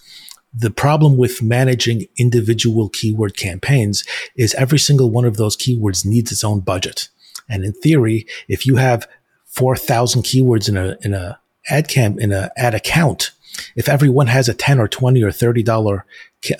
The 0.52 0.70
problem 0.70 1.16
with 1.16 1.42
managing 1.42 2.06
individual 2.18 2.88
keyword 2.88 3.36
campaigns 3.36 4.04
is 4.36 4.54
every 4.54 4.78
single 4.78 5.10
one 5.10 5.24
of 5.24 5.36
those 5.36 5.56
keywords 5.56 6.04
needs 6.04 6.32
its 6.32 6.42
own 6.42 6.60
budget. 6.60 7.08
And 7.48 7.64
in 7.64 7.72
theory, 7.72 8.26
if 8.48 8.66
you 8.66 8.76
have 8.76 9.08
4,000 9.46 10.22
keywords 10.22 10.68
in 10.68 10.76
a, 10.76 10.96
in 11.02 11.14
a 11.14 11.38
ad 11.68 11.88
camp, 11.88 12.18
in 12.18 12.32
a 12.32 12.50
ad 12.56 12.74
account, 12.74 13.30
if 13.76 13.88
everyone 13.88 14.26
has 14.28 14.48
a 14.48 14.54
10 14.54 14.80
or 14.80 14.88
20 14.88 15.22
or 15.22 15.30
$30 15.30 16.02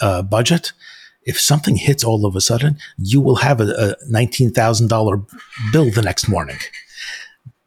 uh, 0.00 0.22
budget, 0.22 0.72
if 1.22 1.38
something 1.38 1.76
hits 1.76 2.04
all 2.04 2.26
of 2.26 2.36
a 2.36 2.40
sudden, 2.40 2.78
you 2.98 3.20
will 3.20 3.36
have 3.36 3.60
a, 3.60 3.64
a 3.64 3.96
$19,000 4.10 5.72
bill 5.72 5.90
the 5.90 6.02
next 6.02 6.28
morning. 6.28 6.58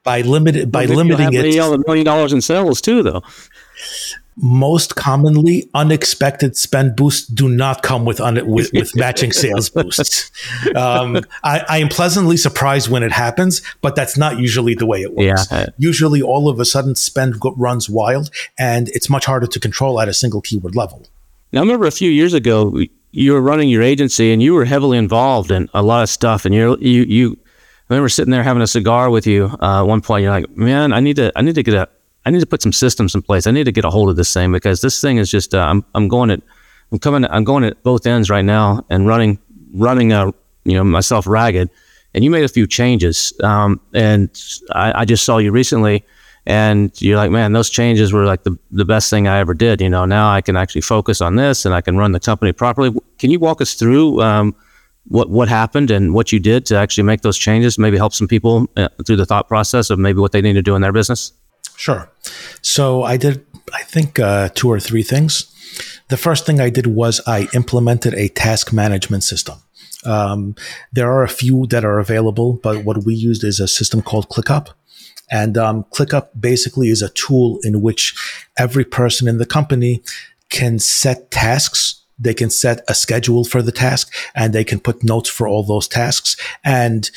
By 0.04 0.22
limited, 0.22 0.72
by 0.72 0.86
limiting 0.86 1.34
it, 1.34 1.46
a 1.46 1.78
million 1.88 2.06
dollars 2.06 2.34
in 2.34 2.42
sales 2.42 2.82
too, 2.82 3.04
though 3.04 3.24
most 4.36 4.96
commonly 4.96 5.70
unexpected 5.74 6.58
spend 6.58 6.96
boosts 6.96 7.28
do 7.28 7.48
not 7.48 7.84
come 7.84 8.06
with 8.06 8.20
un- 8.20 8.46
with, 8.48 8.72
with 8.74 8.96
matching 8.96 9.32
sales 9.32 9.70
boosts. 9.70 10.32
Um, 10.76 11.22
I, 11.44 11.64
I, 11.70 11.78
am 11.80 11.90
pleasantly 11.90 12.38
surprised 12.38 12.90
when 12.90 13.04
it 13.04 13.12
happens, 13.12 13.62
but 13.82 13.96
that's 13.96 14.18
not 14.18 14.40
usually 14.40 14.74
the 14.74 14.86
way 14.86 15.02
it 15.02 15.14
works. 15.14 15.48
Yeah. 15.52 15.68
Usually, 15.78 16.22
all 16.22 16.50
of 16.50 16.60
a 16.60 16.66
sudden, 16.66 16.96
spend 16.96 17.36
runs 17.58 17.90
wild, 17.90 18.32
and 18.58 18.90
it's 18.90 19.10
much 19.10 19.26
harder 19.26 19.48
to 19.48 19.60
control 19.60 20.02
at 20.02 20.08
a 20.08 20.14
single 20.14 20.42
keyword 20.42 20.76
level. 20.76 21.06
Now, 21.52 21.60
I 21.60 21.64
remember 21.64 21.86
a 21.86 21.92
few 21.92 22.10
years 22.10 22.34
ago, 22.34 22.82
you 23.14 23.32
were 23.34 23.42
running 23.42 23.70
your 23.70 23.84
agency, 23.84 24.34
and 24.34 24.42
you 24.42 24.54
were 24.54 24.66
heavily 24.66 24.98
involved 24.98 25.52
in 25.52 25.70
a 25.74 25.84
lot 25.84 26.02
of 26.04 26.10
stuff, 26.10 26.46
and 26.46 26.54
you 26.54 26.76
you 26.82 27.04
you. 27.04 27.40
I 27.90 27.94
remember 27.94 28.10
sitting 28.10 28.32
there 28.32 28.44
having 28.44 28.64
a 28.64 28.68
cigar 28.68 29.10
with 29.10 29.28
you 29.28 29.56
uh, 29.62 29.82
at 29.82 29.88
one 29.88 30.02
point. 30.02 30.24
You're 30.24 30.32
like, 30.32 30.50
"Man, 30.58 30.92
I 30.92 31.00
need 31.00 31.18
to 31.18 31.32
I 31.36 31.42
need 31.42 31.56
to 31.56 31.64
get 31.64 31.76
a 31.76 31.88
I 32.26 32.32
need 32.32 32.40
to 32.40 32.48
put 32.48 32.62
some 32.62 32.74
systems 32.74 33.14
in 33.14 33.22
place. 33.22 33.46
I 33.46 33.52
need 33.52 33.66
to 33.66 33.72
get 33.72 33.86
a 33.86 33.92
hold 33.92 34.10
of 34.10 34.16
this 34.16 34.34
thing 34.34 34.52
because 34.52 34.82
this 34.82 35.00
thing 35.00 35.18
is 35.18 35.30
just 35.30 35.54
uh, 35.54 35.60
I'm 35.60 35.86
I'm 35.94 36.08
going 36.08 36.32
at 36.32 36.42
I'm 36.92 37.00
coming 37.00 37.26
I'm 37.30 37.44
going 37.44 37.64
at 37.64 37.82
both 37.84 38.08
ends 38.08 38.30
right 38.30 38.46
now 38.46 38.84
and 38.90 39.08
running 39.08 39.40
running 39.74 40.12
a 40.12 40.34
you 40.66 40.74
know 40.74 40.84
myself 40.84 41.28
ragged, 41.28 41.70
and 42.16 42.24
you 42.24 42.32
made 42.32 42.44
a 42.44 42.50
few 42.50 42.66
changes. 42.66 43.32
Um, 43.44 43.80
and 43.94 44.30
I, 44.72 45.02
I 45.02 45.06
just 45.06 45.24
saw 45.24 45.38
you 45.38 45.52
recently, 45.52 46.04
and 46.46 46.92
you're 47.02 47.18
like, 47.18 47.32
man, 47.32 47.54
those 47.54 47.70
changes 47.70 48.12
were 48.12 48.26
like 48.26 48.44
the 48.44 48.58
the 48.72 48.86
best 48.86 49.10
thing 49.10 49.28
I 49.28 49.40
ever 49.40 49.54
did. 49.54 49.82
You 49.82 49.90
know, 49.90 50.06
now 50.06 50.32
I 50.32 50.42
can 50.42 50.56
actually 50.56 50.82
focus 50.82 51.22
on 51.22 51.36
this, 51.36 51.66
and 51.66 51.74
I 51.74 51.82
can 51.82 51.98
run 51.98 52.12
the 52.12 52.20
company 52.20 52.52
properly. 52.52 52.92
Can 53.20 53.32
you 53.32 53.40
walk 53.40 53.62
us 53.62 53.74
through? 53.74 54.22
Um, 54.22 54.56
what 55.06 55.30
what 55.30 55.50
happened 55.50 55.92
and 55.92 56.14
what 56.14 56.32
you 56.32 56.40
did 56.40 56.66
to 56.66 56.78
actually 56.78 57.04
make 57.04 57.24
those 57.24 57.38
changes 57.38 57.78
maybe 57.78 57.98
help 57.98 58.14
some 58.14 58.26
people 58.26 58.68
uh, 58.78 58.88
through 59.06 59.18
the 59.18 59.26
thought 59.26 59.50
process 59.50 59.90
of 59.90 60.00
maybe 60.00 60.18
what 60.18 60.32
they 60.32 60.42
need 60.42 60.54
to 60.54 60.62
do 60.62 60.76
in 60.76 60.82
their 60.82 60.94
business 60.94 61.34
Sure. 61.76 62.10
So 62.62 63.04
I 63.04 63.18
did, 63.18 63.46
I 63.74 63.84
think, 63.84 64.20
uh, 64.20 64.50
two 64.54 64.70
or 64.70 64.80
three 64.80 65.04
things. 65.04 65.50
The 66.10 66.18
first 66.18 66.46
thing 66.46 66.60
I 66.60 66.70
did 66.70 66.88
was 66.88 67.22
I 67.26 67.48
implemented 67.54 68.14
a 68.14 68.30
task 68.30 68.72
management 68.72 69.24
system. 69.24 69.60
Um, 70.06 70.56
there 70.92 71.12
are 71.12 71.24
a 71.24 71.30
few 71.30 71.66
that 71.68 71.86
are 71.86 71.98
available, 72.00 72.60
but 72.62 72.84
what 72.84 73.06
we 73.06 73.16
used 73.16 73.44
is 73.44 73.60
a 73.60 73.68
system 73.68 74.02
called 74.02 74.30
ClickUp. 74.30 74.70
And 75.34 75.58
um, 75.58 75.84
ClickUp 75.86 76.30
basically 76.40 76.90
is 76.90 77.02
a 77.02 77.10
tool 77.10 77.60
in 77.64 77.82
which 77.82 78.14
every 78.56 78.86
person 78.86 79.28
in 79.28 79.40
the 79.40 79.48
company 79.48 80.04
can 80.50 80.78
set 80.78 81.32
tasks. 81.32 82.04
They 82.20 82.36
can 82.36 82.52
set 82.52 82.84
a 82.88 82.94
schedule 82.94 83.44
for 83.44 83.64
the 83.64 83.72
task 83.72 84.14
and 84.36 84.54
they 84.54 84.64
can 84.64 84.80
put 84.80 85.04
notes 85.04 85.28
for 85.28 85.48
all 85.48 85.64
those 85.64 85.88
tasks. 85.88 86.38
And 86.64 87.10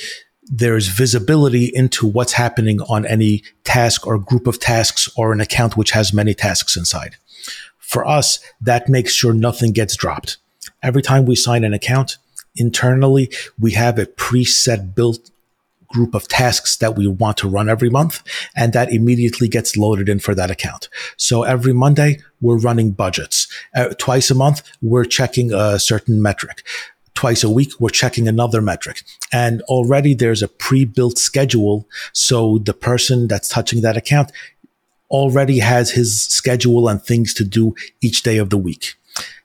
there's 0.44 0.88
visibility 0.88 1.70
into 1.74 2.06
what's 2.06 2.32
happening 2.32 2.80
on 2.88 3.04
any 3.04 3.42
task 3.64 4.06
or 4.06 4.18
group 4.18 4.46
of 4.46 4.58
tasks 4.58 5.10
or 5.14 5.32
an 5.32 5.42
account 5.42 5.76
which 5.76 5.90
has 5.90 6.14
many 6.14 6.32
tasks 6.32 6.74
inside. 6.74 7.16
For 7.76 8.06
us, 8.06 8.38
that 8.62 8.88
makes 8.88 9.12
sure 9.12 9.34
nothing 9.34 9.72
gets 9.72 9.94
dropped. 9.94 10.38
Every 10.82 11.02
time 11.02 11.26
we 11.26 11.36
sign 11.36 11.64
an 11.64 11.74
account 11.74 12.16
internally, 12.56 13.30
we 13.60 13.72
have 13.72 13.98
a 13.98 14.06
preset 14.06 14.94
built 14.94 15.30
group 15.88 16.14
of 16.14 16.28
tasks 16.28 16.76
that 16.76 16.96
we 16.96 17.06
want 17.06 17.36
to 17.38 17.48
run 17.48 17.68
every 17.68 17.90
month, 17.90 18.22
and 18.54 18.72
that 18.72 18.92
immediately 18.92 19.48
gets 19.48 19.76
loaded 19.76 20.08
in 20.08 20.18
for 20.18 20.34
that 20.34 20.50
account. 20.50 20.88
So 21.16 21.42
every 21.42 21.72
Monday, 21.72 22.20
we're 22.40 22.58
running 22.58 22.92
budgets. 22.92 23.48
Uh, 23.74 23.88
twice 23.98 24.30
a 24.30 24.34
month, 24.34 24.62
we're 24.82 25.04
checking 25.04 25.52
a 25.52 25.78
certain 25.78 26.20
metric 26.20 26.62
twice 27.16 27.42
a 27.42 27.50
week, 27.50 27.72
we're 27.80 27.88
checking 27.88 28.28
another 28.28 28.60
metric. 28.60 29.02
And 29.32 29.62
already 29.62 30.14
there's 30.14 30.42
a 30.42 30.48
pre-built 30.48 31.18
schedule. 31.18 31.88
So 32.12 32.58
the 32.58 32.74
person 32.74 33.26
that's 33.26 33.48
touching 33.48 33.80
that 33.80 33.96
account 33.96 34.30
already 35.10 35.58
has 35.58 35.92
his 35.92 36.22
schedule 36.22 36.88
and 36.88 37.02
things 37.02 37.32
to 37.34 37.44
do 37.44 37.74
each 38.00 38.22
day 38.22 38.36
of 38.36 38.50
the 38.50 38.58
week. 38.58 38.94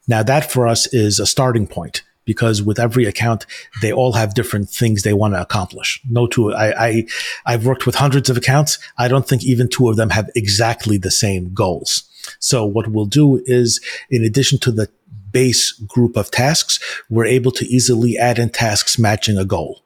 Now 0.08 0.22
that 0.24 0.52
for 0.52 0.68
us 0.68 0.86
is 0.94 1.20
a 1.20 1.26
starting 1.26 1.66
point 1.66 2.04
because 2.32 2.62
with 2.62 2.80
every 2.80 3.06
account, 3.06 3.46
they 3.82 3.92
all 3.92 4.14
have 4.14 4.34
different 4.34 4.70
things 4.70 5.02
they 5.02 5.18
want 5.22 5.34
to 5.34 5.42
accomplish. 5.42 6.00
No 6.10 6.28
two, 6.28 6.54
I, 6.54 6.88
I, 6.88 7.06
I've 7.46 7.66
worked 7.66 7.86
with 7.86 7.96
hundreds 7.96 8.30
of 8.30 8.38
accounts. 8.38 8.80
I 8.98 9.10
don't 9.10 9.28
think 9.28 9.44
even 9.44 9.68
two 9.68 9.90
of 9.90 9.98
them 9.98 10.12
have 10.12 10.30
exactly 10.34 10.98
the 10.98 11.12
same 11.12 11.54
goals. 11.54 12.04
So 12.40 12.66
what 12.66 12.88
we'll 12.88 13.18
do 13.24 13.42
is 13.46 13.82
in 14.10 14.24
addition 14.24 14.60
to 14.60 14.72
the 14.72 14.88
base 15.34 15.72
group 15.94 16.16
of 16.16 16.32
tasks, 16.32 16.80
we're 17.10 17.26
able 17.26 17.52
to 17.52 17.66
easily 17.66 18.18
add 18.18 18.40
in 18.40 18.50
tasks 18.50 18.98
matching 18.98 19.38
a 19.38 19.46
goal. 19.46 19.84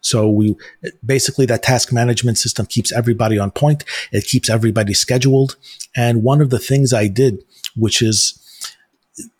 So 0.00 0.28
we 0.28 0.54
basically 1.04 1.46
that 1.46 1.62
task 1.62 1.92
management 1.92 2.38
system 2.38 2.66
keeps 2.66 2.92
everybody 2.92 3.38
on 3.38 3.50
point. 3.50 3.84
It 4.12 4.26
keeps 4.26 4.50
everybody 4.50 4.94
scheduled. 4.94 5.56
And 5.96 6.22
one 6.22 6.40
of 6.42 6.50
the 6.50 6.58
things 6.58 6.92
I 6.92 7.08
did, 7.08 7.42
which 7.74 8.02
is 8.02 8.38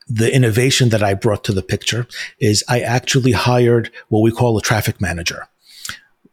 the 0.09 0.33
innovation 0.35 0.91
that 0.91 1.03
I 1.03 1.15
brought 1.15 1.45
to 1.45 1.53
the 1.53 1.63
picture 1.63 2.07
is 2.39 2.63
I 2.69 2.81
actually 2.81 3.33
hired 3.33 3.91
what 4.09 4.21
we 4.21 4.31
call 4.31 4.57
a 4.57 4.63
traffic 4.63 5.01
manager 5.01 5.49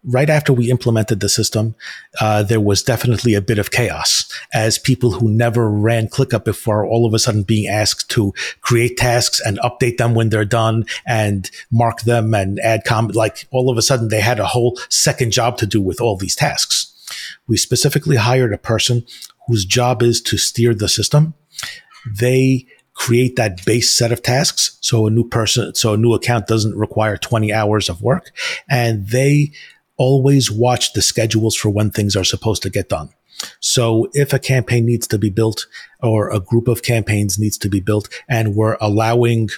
right 0.03 0.29
after 0.29 0.51
we 0.51 0.69
implemented 0.69 1.19
the 1.19 1.29
system, 1.29 1.75
uh, 2.19 2.43
there 2.43 2.59
was 2.59 2.83
definitely 2.83 3.33
a 3.33 3.41
bit 3.41 3.57
of 3.57 3.71
chaos 3.71 4.31
as 4.53 4.77
people 4.77 5.11
who 5.11 5.29
never 5.29 5.69
ran 5.69 6.07
ClickUp 6.07 6.43
before 6.43 6.85
all 6.85 7.05
of 7.05 7.13
a 7.13 7.19
sudden 7.19 7.43
being 7.43 7.67
asked 7.67 8.09
to 8.11 8.33
create 8.61 8.97
tasks 8.97 9.39
and 9.39 9.59
update 9.59 9.97
them 9.97 10.13
when 10.13 10.29
they're 10.29 10.45
done 10.45 10.85
and 11.05 11.49
mark 11.71 12.01
them 12.01 12.33
and 12.33 12.59
add 12.59 12.83
comment. 12.83 13.15
Like 13.15 13.47
all 13.51 13.69
of 13.69 13.77
a 13.77 13.81
sudden 13.81 14.09
they 14.09 14.21
had 14.21 14.39
a 14.39 14.47
whole 14.47 14.77
second 14.89 15.31
job 15.31 15.57
to 15.57 15.65
do 15.65 15.81
with 15.81 16.01
all 16.01 16.17
these 16.17 16.35
tasks. 16.35 16.89
We 17.47 17.57
specifically 17.57 18.17
hired 18.17 18.53
a 18.53 18.57
person 18.57 19.05
whose 19.47 19.65
job 19.65 20.01
is 20.01 20.21
to 20.21 20.37
steer 20.37 20.73
the 20.73 20.89
system. 20.89 21.33
They 22.19 22.67
create 23.03 23.35
that 23.35 23.65
base 23.65 23.91
set 23.91 24.13
of 24.13 24.21
tasks. 24.21 24.77
So 24.79 25.05
a 25.05 25.11
new 25.11 25.27
person, 25.27 25.75
so 25.75 25.93
a 25.93 25.97
new 25.97 26.13
account 26.13 26.47
doesn't 26.47 26.77
require 26.77 27.17
20 27.17 27.51
hours 27.51 27.89
of 27.89 28.01
work 28.01 28.31
and 28.69 29.05
they 29.05 29.51
always 29.97 30.49
watch 30.49 30.93
the 30.93 31.01
schedules 31.01 31.53
for 31.53 31.69
when 31.69 31.91
things 31.91 32.15
are 32.15 32.23
supposed 32.23 32.63
to 32.63 32.69
get 32.69 32.87
done. 32.87 33.09
So 33.59 34.07
if 34.13 34.31
a 34.31 34.39
campaign 34.39 34.85
needs 34.85 35.05
to 35.07 35.17
be 35.17 35.29
built 35.29 35.67
or 36.01 36.29
a 36.29 36.39
group 36.39 36.69
of 36.69 36.81
campaigns 36.81 37.37
needs 37.37 37.57
to 37.57 37.67
be 37.67 37.81
built 37.81 38.07
and 38.29 38.55
we're 38.55 38.77
allowing 38.79 39.49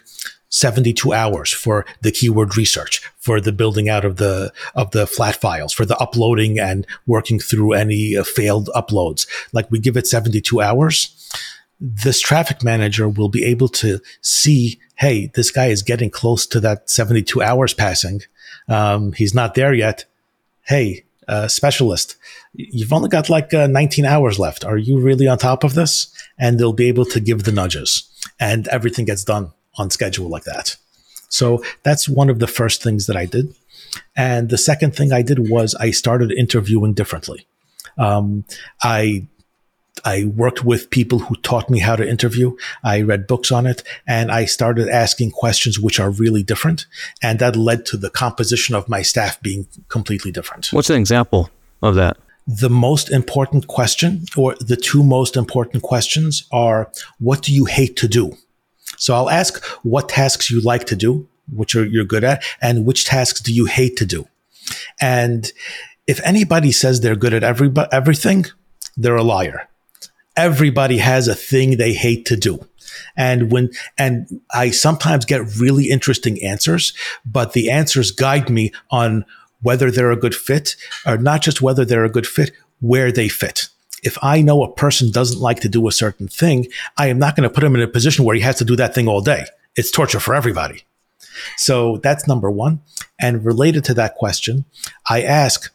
72 0.50 1.14
hours 1.14 1.52
for 1.52 1.86
the 2.02 2.12
keyword 2.12 2.58
research, 2.58 3.00
for 3.20 3.40
the 3.40 3.52
building 3.52 3.90
out 3.90 4.06
of 4.06 4.16
the, 4.16 4.52
of 4.74 4.90
the 4.90 5.06
flat 5.06 5.36
files, 5.36 5.72
for 5.72 5.86
the 5.86 5.98
uploading 5.98 6.58
and 6.58 6.88
working 7.06 7.38
through 7.38 7.74
any 7.74 8.18
uh, 8.18 8.24
failed 8.24 8.72
uploads. 8.74 9.28
Like 9.54 9.70
we 9.70 9.78
give 9.78 9.98
it 9.98 10.08
72 10.08 10.62
hours. 10.62 11.12
This 11.80 12.20
traffic 12.20 12.64
manager 12.64 13.10
will 13.10 13.30
be 13.30 13.44
able 13.44 13.68
to 13.70 14.00
see, 14.22 14.80
Hey, 14.96 15.32
this 15.36 15.52
guy 15.52 15.68
is 15.68 15.84
getting 15.84 16.10
close 16.10 16.48
to 16.48 16.60
that 16.62 16.90
72 16.90 17.42
hours 17.42 17.74
passing. 17.74 18.22
Um, 18.68 19.12
he's 19.14 19.34
not 19.34 19.56
there 19.56 19.74
yet 19.74 20.06
hey, 20.66 21.06
uh, 21.28 21.48
specialist, 21.48 22.18
you've 22.54 22.94
only 22.94 23.10
got 23.10 23.30
like 23.30 23.54
uh, 23.54 23.68
19 23.68 24.06
hours 24.06 24.38
left. 24.38 24.66
Are 24.66 24.78
you 24.78 25.00
really 25.00 25.28
on 25.28 25.38
top 25.38 25.64
of 25.64 25.74
this? 25.74 26.14
And 26.38 26.60
they'll 26.60 26.74
be 26.74 26.88
able 26.88 27.06
to 27.06 27.20
give 27.20 27.44
the 27.44 27.52
nudges 27.52 28.10
and 28.40 28.68
everything 28.68 29.06
gets 29.06 29.24
done 29.24 29.52
on 29.76 29.90
schedule 29.90 30.28
like 30.28 30.44
that. 30.44 30.76
So 31.30 31.64
that's 31.84 32.08
one 32.08 32.30
of 32.30 32.40
the 32.40 32.48
first 32.48 32.84
things 32.84 33.08
that 33.08 33.16
I 33.16 33.26
did. 33.26 33.56
And 34.16 34.50
the 34.50 34.58
second 34.58 34.96
thing 34.96 35.12
I 35.12 35.22
did 35.22 35.50
was 35.50 35.74
I 35.76 35.92
started 35.92 36.32
interviewing 36.32 36.94
differently. 36.94 37.48
Um, 37.98 38.46
I 38.84 39.28
I 40.04 40.26
worked 40.26 40.66
with 40.66 40.90
people 40.90 41.20
who 41.20 41.36
taught 41.38 41.70
me 41.70 41.80
how 41.80 41.96
to 41.96 42.08
interview. 42.08 42.56
I 42.84 43.02
read 43.02 43.28
books 43.28 43.52
on 43.52 43.66
it 43.66 43.84
and 44.08 44.32
I 44.32 44.46
started 44.46 44.90
asking 44.90 45.32
questions 45.32 45.80
which 45.80 46.00
are 46.00 46.10
really 46.10 46.44
different. 46.44 46.86
And 47.22 47.40
that 47.40 47.56
led 47.56 47.86
to 47.88 47.98
the 47.98 48.10
composition 48.10 48.76
of 48.76 48.90
my 48.90 49.02
staff 49.02 49.42
being 49.42 49.68
completely 49.88 50.32
different. 50.32 50.68
What's 50.72 50.90
an 50.90 50.98
example 50.98 51.50
of 51.82 51.96
that? 51.96 52.18
The 52.48 52.70
most 52.70 53.10
important 53.10 53.68
question 53.68 54.26
or 54.38 54.56
the 54.56 54.76
two 54.76 55.04
most 55.04 55.36
important 55.36 55.82
questions 55.82 56.48
are 56.52 56.92
what 57.20 57.42
do 57.42 57.54
you 57.54 57.66
hate 57.66 57.96
to 57.98 58.08
do? 58.08 58.38
So 58.98 59.16
I'll 59.16 59.30
ask 59.30 59.64
what 59.84 60.10
tasks 60.10 60.52
you 60.52 60.62
like 60.62 60.86
to 60.86 60.96
do, 60.96 61.28
which 61.52 61.76
are, 61.76 61.86
you're 61.86 62.06
good 62.06 62.24
at, 62.24 62.44
and 62.62 62.86
which 62.86 63.06
tasks 63.06 63.42
do 63.42 63.54
you 63.54 63.66
hate 63.66 63.98
to 63.98 64.06
do? 64.06 64.28
And 65.02 65.52
if 66.06 66.22
anybody 66.24 66.72
says 66.72 67.02
they're 67.02 67.16
good 67.16 67.34
at 67.34 67.44
every, 67.44 67.72
everything, 67.92 68.46
they're 68.96 69.16
a 69.16 69.24
liar 69.24 69.68
everybody 70.36 70.98
has 70.98 71.28
a 71.28 71.36
thing 71.36 71.78
they 71.78 71.94
hate 71.94 72.26
to 72.28 72.36
do. 72.36 72.66
And 73.18 73.52
when, 73.52 73.70
and 73.98 74.42
I 74.54 74.72
sometimes 74.72 75.26
get 75.26 75.58
really 75.58 75.90
interesting 75.90 76.42
answers, 76.44 76.94
but 77.26 77.54
the 77.54 77.70
answers 77.70 78.12
guide 78.12 78.50
me 78.50 78.72
on 78.92 79.26
whether 79.62 79.90
they're 79.90 80.12
a 80.12 80.18
good 80.18 80.36
fit 80.36 80.76
or 81.06 81.18
not 81.18 81.42
just 81.42 81.62
whether 81.62 81.86
they're 81.86 82.06
a 82.06 82.10
good 82.10 82.28
fit, 82.28 82.52
where 82.82 83.12
they 83.12 83.28
fit. 83.28 83.70
If 84.04 84.18
I 84.22 84.42
know 84.42 84.64
a 84.64 84.74
person 84.74 85.12
doesn't 85.12 85.42
like 85.42 85.62
to 85.62 85.70
do 85.70 85.88
a 85.88 85.92
certain 85.92 86.28
thing, 86.28 86.68
I 86.98 87.08
am 87.08 87.18
not 87.18 87.36
going 87.36 87.50
to 87.50 87.54
put 87.54 87.64
him 87.64 87.76
in 87.76 87.82
a 87.82 87.88
position 87.88 88.24
where 88.24 88.36
he 88.36 88.42
has 88.42 88.58
to 88.58 88.66
do 88.66 88.76
that 88.76 88.94
thing 88.94 89.08
all 89.08 89.22
day. 89.22 89.46
It's 89.76 89.90
torture 89.90 90.20
for 90.20 90.36
everybody. 90.36 90.84
So 91.58 91.98
that's 91.98 92.28
number 92.28 92.52
one. 92.52 92.82
And 93.20 93.44
related 93.44 93.84
to 93.86 93.94
that 93.96 94.16
question, 94.16 94.66
I 95.10 95.24
ask, 95.24 95.74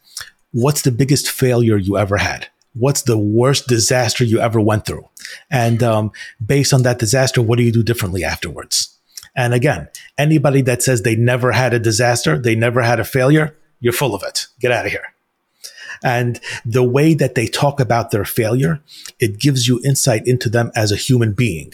what's 0.52 0.82
the 0.82 0.92
biggest 0.92 1.30
failure 1.30 1.76
you 1.76 1.98
ever 1.98 2.18
had? 2.18 2.48
What's 2.74 3.02
the 3.02 3.18
worst 3.18 3.66
disaster 3.66 4.24
you 4.24 4.40
ever 4.40 4.60
went 4.60 4.86
through? 4.86 5.08
And 5.50 5.82
um, 5.82 6.12
based 6.44 6.72
on 6.72 6.82
that 6.82 6.98
disaster, 6.98 7.42
what 7.42 7.56
do 7.56 7.64
you 7.64 7.72
do 7.72 7.82
differently 7.82 8.24
afterwards? 8.24 8.96
And 9.36 9.54
again, 9.54 9.88
anybody 10.18 10.62
that 10.62 10.82
says 10.82 11.02
they 11.02 11.16
never 11.16 11.52
had 11.52 11.72
a 11.72 11.78
disaster, 11.78 12.38
they 12.38 12.54
never 12.54 12.82
had 12.82 13.00
a 13.00 13.04
failure, 13.04 13.56
you're 13.80 13.92
full 13.92 14.14
of 14.14 14.22
it. 14.22 14.46
Get 14.58 14.72
out 14.72 14.86
of 14.86 14.92
here. 14.92 15.14
And 16.02 16.40
the 16.64 16.82
way 16.82 17.14
that 17.14 17.34
they 17.34 17.46
talk 17.46 17.78
about 17.78 18.10
their 18.10 18.24
failure, 18.24 18.80
it 19.18 19.38
gives 19.38 19.68
you 19.68 19.80
insight 19.84 20.26
into 20.26 20.48
them 20.48 20.70
as 20.74 20.90
a 20.90 20.96
human 20.96 21.32
being. 21.32 21.72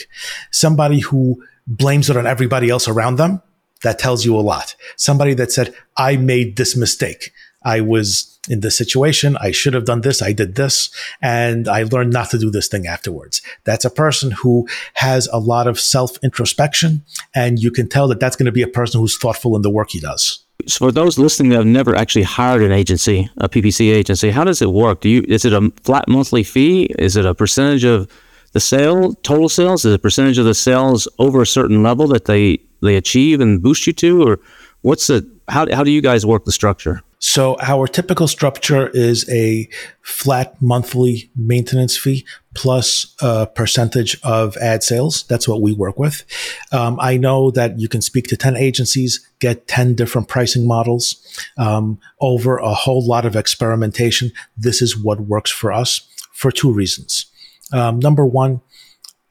Somebody 0.50 1.00
who 1.00 1.44
blames 1.66 2.10
it 2.10 2.16
on 2.16 2.26
everybody 2.26 2.68
else 2.68 2.88
around 2.88 3.16
them, 3.16 3.42
that 3.82 3.98
tells 3.98 4.24
you 4.24 4.34
a 4.36 4.40
lot. 4.40 4.74
Somebody 4.96 5.34
that 5.34 5.52
said, 5.52 5.74
I 5.96 6.16
made 6.16 6.56
this 6.56 6.76
mistake. 6.76 7.32
I 7.62 7.80
was 7.80 8.35
in 8.48 8.60
this 8.60 8.76
situation. 8.76 9.36
I 9.38 9.50
should 9.50 9.74
have 9.74 9.84
done 9.84 10.00
this. 10.00 10.22
I 10.22 10.32
did 10.32 10.54
this 10.54 10.90
and 11.20 11.68
I 11.68 11.82
learned 11.84 12.12
not 12.12 12.30
to 12.30 12.38
do 12.38 12.50
this 12.50 12.68
thing 12.68 12.86
afterwards. 12.86 13.42
That's 13.64 13.84
a 13.84 13.90
person 13.90 14.30
who 14.30 14.68
has 14.94 15.28
a 15.32 15.38
lot 15.38 15.66
of 15.66 15.78
self 15.80 16.18
introspection 16.22 17.04
and 17.34 17.58
you 17.58 17.70
can 17.70 17.88
tell 17.88 18.08
that 18.08 18.20
that's 18.20 18.36
going 18.36 18.46
to 18.46 18.52
be 18.52 18.62
a 18.62 18.68
person 18.68 19.00
who's 19.00 19.16
thoughtful 19.16 19.56
in 19.56 19.62
the 19.62 19.70
work 19.70 19.90
he 19.90 20.00
does. 20.00 20.46
So 20.66 20.86
for 20.86 20.92
those 20.92 21.18
listening 21.18 21.50
that 21.50 21.56
have 21.56 21.66
never 21.66 21.94
actually 21.94 22.24
hired 22.24 22.62
an 22.62 22.72
agency, 22.72 23.30
a 23.36 23.48
PPC 23.48 23.92
agency, 23.92 24.30
how 24.30 24.42
does 24.42 24.62
it 24.62 24.72
work? 24.72 25.00
Do 25.00 25.08
you 25.08 25.24
is 25.28 25.44
it 25.44 25.52
a 25.52 25.70
flat 25.82 26.08
monthly 26.08 26.42
fee? 26.42 26.84
Is 26.98 27.16
it 27.16 27.26
a 27.26 27.34
percentage 27.34 27.84
of 27.84 28.10
the 28.52 28.60
sale, 28.60 29.12
total 29.16 29.48
sales? 29.48 29.84
Is 29.84 29.92
it 29.92 29.96
a 29.96 29.98
percentage 29.98 30.38
of 30.38 30.44
the 30.44 30.54
sales 30.54 31.06
over 31.18 31.42
a 31.42 31.46
certain 31.46 31.82
level 31.82 32.08
that 32.08 32.24
they 32.24 32.58
they 32.82 32.96
achieve 32.96 33.40
and 33.40 33.62
boost 33.62 33.86
you 33.86 33.92
to, 33.92 34.26
or 34.26 34.40
what's 34.82 35.06
the 35.06 35.28
how 35.48 35.72
how 35.72 35.84
do 35.84 35.90
you 35.90 36.00
guys 36.00 36.24
work 36.24 36.44
the 36.44 36.52
structure? 36.52 37.02
So 37.26 37.56
our 37.60 37.88
typical 37.88 38.28
structure 38.28 38.86
is 38.90 39.28
a 39.28 39.68
flat 40.00 40.62
monthly 40.62 41.28
maintenance 41.34 41.96
fee 41.96 42.24
plus 42.54 43.16
a 43.20 43.48
percentage 43.48 44.16
of 44.22 44.56
ad 44.58 44.84
sales. 44.84 45.24
That's 45.24 45.48
what 45.48 45.60
we 45.60 45.72
work 45.72 45.98
with. 45.98 46.22
Um, 46.70 47.00
I 47.00 47.16
know 47.16 47.50
that 47.50 47.80
you 47.80 47.88
can 47.88 48.00
speak 48.00 48.28
to 48.28 48.36
10 48.36 48.54
agencies, 48.56 49.28
get 49.40 49.66
10 49.66 49.96
different 49.96 50.28
pricing 50.28 50.68
models 50.68 51.16
um, 51.58 51.98
over 52.20 52.58
a 52.58 52.72
whole 52.72 53.04
lot 53.04 53.26
of 53.26 53.34
experimentation. 53.34 54.30
This 54.56 54.80
is 54.80 54.96
what 54.96 55.18
works 55.18 55.50
for 55.50 55.72
us 55.72 56.08
for 56.32 56.52
two 56.52 56.72
reasons. 56.72 57.26
Um, 57.72 57.98
number 57.98 58.24
one, 58.24 58.60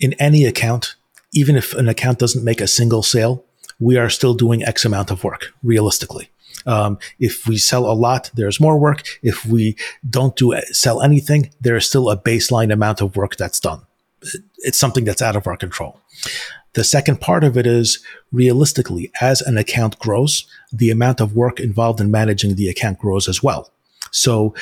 in 0.01 0.12
any 0.19 0.43
account, 0.43 0.95
even 1.31 1.55
if 1.55 1.73
an 1.73 1.88
account 1.88 2.19
doesn't 2.19 2.43
make 2.43 2.60
a 2.60 2.67
single 2.67 3.03
sale, 3.03 3.45
we 3.79 3.97
are 3.97 4.10
still 4.10 4.34
doing 4.34 4.65
X 4.65 4.84
amount 4.84 5.12
of 5.12 5.23
work 5.23 5.53
realistically. 5.63 6.29
Um, 6.65 6.97
if 7.19 7.47
we 7.47 7.58
sell 7.58 7.89
a 7.89 7.93
lot, 7.93 8.32
there's 8.34 8.60
more 8.60 8.78
work. 8.78 9.04
If 9.21 9.45
we 9.45 9.75
don't 10.10 10.36
do 10.36 10.60
sell 10.71 11.01
anything, 11.01 11.51
there 11.62 11.75
is 11.75 11.86
still 11.86 12.10
a 12.10 12.17
baseline 12.17 12.71
amount 12.73 13.01
of 13.01 13.15
work 13.15 13.36
that's 13.36 13.60
done. 13.60 13.82
It's 14.58 14.78
something 14.78 15.06
that's 15.06 15.21
out 15.21 15.36
of 15.36 15.45
our 15.47 15.58
control. 15.58 15.99
The 16.73 16.84
second 16.84 17.21
part 17.21 17.43
of 17.43 17.58
it 17.58 17.65
is 17.65 17.99
realistically, 18.32 19.12
as 19.21 19.41
an 19.41 19.58
account 19.58 19.97
grows, 19.99 20.45
the 20.73 20.91
amount 20.91 21.21
of 21.21 21.36
work 21.36 21.60
involved 21.60 22.01
in 22.01 22.12
managing 22.12 22.56
the 22.56 22.67
account 22.67 22.99
grows 22.99 23.30
as 23.30 23.41
well. 23.41 23.71
So 24.12 24.54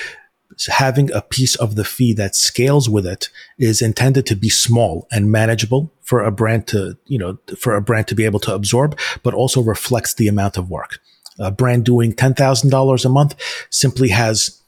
having 0.67 1.11
a 1.11 1.21
piece 1.21 1.55
of 1.55 1.75
the 1.75 1.83
fee 1.83 2.13
that 2.13 2.35
scales 2.35 2.87
with 2.87 3.07
it 3.07 3.29
is 3.57 3.81
intended 3.81 4.25
to 4.27 4.35
be 4.35 4.49
small 4.49 5.07
and 5.11 5.31
manageable 5.31 5.91
for 6.01 6.23
a 6.23 6.31
brand 6.31 6.67
to, 6.67 6.97
you 7.07 7.17
know, 7.17 7.39
for 7.57 7.75
a 7.75 7.81
brand 7.81 8.07
to 8.09 8.15
be 8.15 8.25
able 8.25 8.39
to 8.41 8.53
absorb, 8.53 8.99
but 9.23 9.33
also 9.33 9.61
reflects 9.61 10.13
the 10.13 10.27
amount 10.27 10.57
of 10.57 10.69
work. 10.69 10.99
A 11.39 11.51
brand 11.51 11.85
doing 11.85 12.13
$10,000 12.13 13.05
a 13.05 13.09
month 13.09 13.35
simply 13.69 14.09
has 14.09 14.61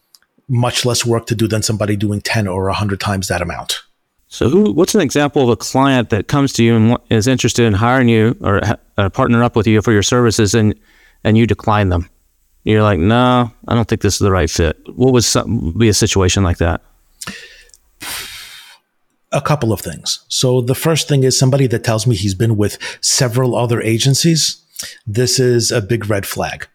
much 0.48 0.86
less 0.86 1.06
work 1.06 1.26
to 1.28 1.36
do 1.36 1.48
than 1.48 1.62
somebody 1.62 1.96
doing 1.96 2.22
10 2.22 2.48
or 2.48 2.66
100 2.66 3.00
times 3.00 3.28
that 3.28 3.42
amount. 3.42 3.82
So, 4.28 4.50
who, 4.50 4.74
what's 4.74 4.96
an 4.96 5.02
example 5.02 5.44
of 5.44 5.50
a 5.50 5.56
client 5.56 6.10
that 6.10 6.28
comes 6.28 6.52
to 6.54 6.64
you 6.64 6.76
and 6.76 6.98
is 7.10 7.28
interested 7.28 7.66
in 7.66 7.74
hiring 7.74 8.10
you 8.10 8.36
or 8.42 8.62
uh, 8.98 9.10
partner 9.10 9.44
up 9.44 9.56
with 9.56 9.68
you 9.68 9.82
for 9.82 9.94
your 9.94 10.04
services, 10.04 10.54
and 10.54 10.76
and 11.24 11.38
you 11.38 11.48
decline 11.48 11.90
them? 11.90 12.10
You're 12.66 12.84
like, 12.84 13.00
no, 13.00 13.52
I 13.68 13.76
don't 13.76 13.88
think 13.88 14.02
this 14.02 14.16
is 14.16 14.20
the 14.20 14.32
right 14.32 14.50
fit. 14.50 14.78
What 14.96 15.14
would 15.14 15.24
some, 15.24 15.74
be 15.78 15.88
a 15.88 15.94
situation 15.94 16.44
like 16.44 16.58
that? 16.58 16.82
A 19.32 19.42
couple 19.42 19.72
of 19.72 19.82
things. 19.82 20.26
So 20.28 20.62
the 20.62 20.76
first 20.76 21.08
thing 21.08 21.24
is 21.24 21.38
somebody 21.38 21.68
that 21.68 21.84
tells 21.84 22.08
me 22.08 22.16
he's 22.16 22.36
been 22.36 22.58
with 22.58 22.78
several 23.02 23.56
other 23.56 23.82
agencies. 23.82 24.65
This 25.06 25.40
is 25.40 25.72
a 25.72 25.82
big 25.82 26.10
red 26.10 26.26
flag. 26.26 26.68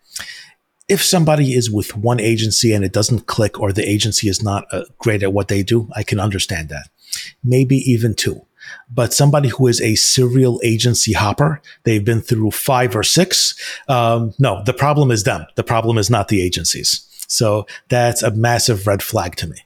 If 0.89 1.05
somebody 1.05 1.55
is 1.55 1.71
with 1.71 1.97
one 1.97 2.19
agency 2.19 2.73
and 2.73 2.85
it 2.85 2.93
doesn't 2.93 3.27
click 3.27 3.61
or 3.61 3.73
the 3.73 3.89
agency 3.89 4.29
is 4.29 4.43
not 4.43 4.65
uh, 4.73 4.85
great 4.99 5.23
at 5.23 5.33
what 5.33 5.49
they 5.49 5.63
do, 5.63 5.89
I 5.95 6.03
can 6.03 6.19
understand 6.19 6.69
that. 6.71 6.89
Maybe 7.45 7.77
even 7.77 8.15
two 8.15 8.47
but 8.91 9.13
somebody 9.13 9.49
who 9.49 9.67
is 9.67 9.81
a 9.81 9.95
serial 9.95 10.61
agency 10.65 11.13
hopper, 11.13 11.61
they've 11.85 12.05
been 12.05 12.21
through 12.21 12.51
five 12.51 12.95
or 12.95 13.03
six. 13.03 13.55
Um, 13.89 14.35
no, 14.39 14.63
the 14.65 14.73
problem 14.73 15.11
is 15.11 15.25
them. 15.25 15.47
The 15.57 15.65
problem 15.65 15.99
is 15.99 16.11
not 16.11 16.29
the 16.29 16.43
agencies. 16.43 17.07
So 17.29 17.67
that's 17.89 18.23
a 18.23 18.33
massive 18.33 18.87
red 18.87 19.03
flag 19.03 19.37
to 19.37 19.47
me. 19.47 19.59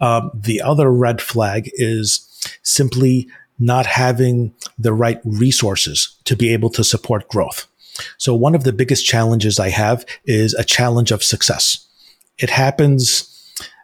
Um, 0.00 0.30
the 0.34 0.62
other 0.62 0.90
red 0.90 1.20
flag 1.20 1.70
is 1.74 2.26
simply 2.62 3.28
not 3.58 3.86
having 3.86 4.54
the 4.78 4.92
right 4.92 5.20
resources 5.24 6.16
to 6.24 6.36
be 6.36 6.52
able 6.52 6.70
to 6.70 6.84
support 6.84 7.28
growth. 7.28 7.66
So 8.18 8.34
one 8.34 8.54
of 8.54 8.64
the 8.64 8.72
biggest 8.72 9.06
challenges 9.06 9.58
I 9.58 9.70
have 9.70 10.04
is 10.24 10.54
a 10.54 10.64
challenge 10.64 11.12
of 11.12 11.22
success. 11.22 11.86
It 12.38 12.50
happens 12.50 13.32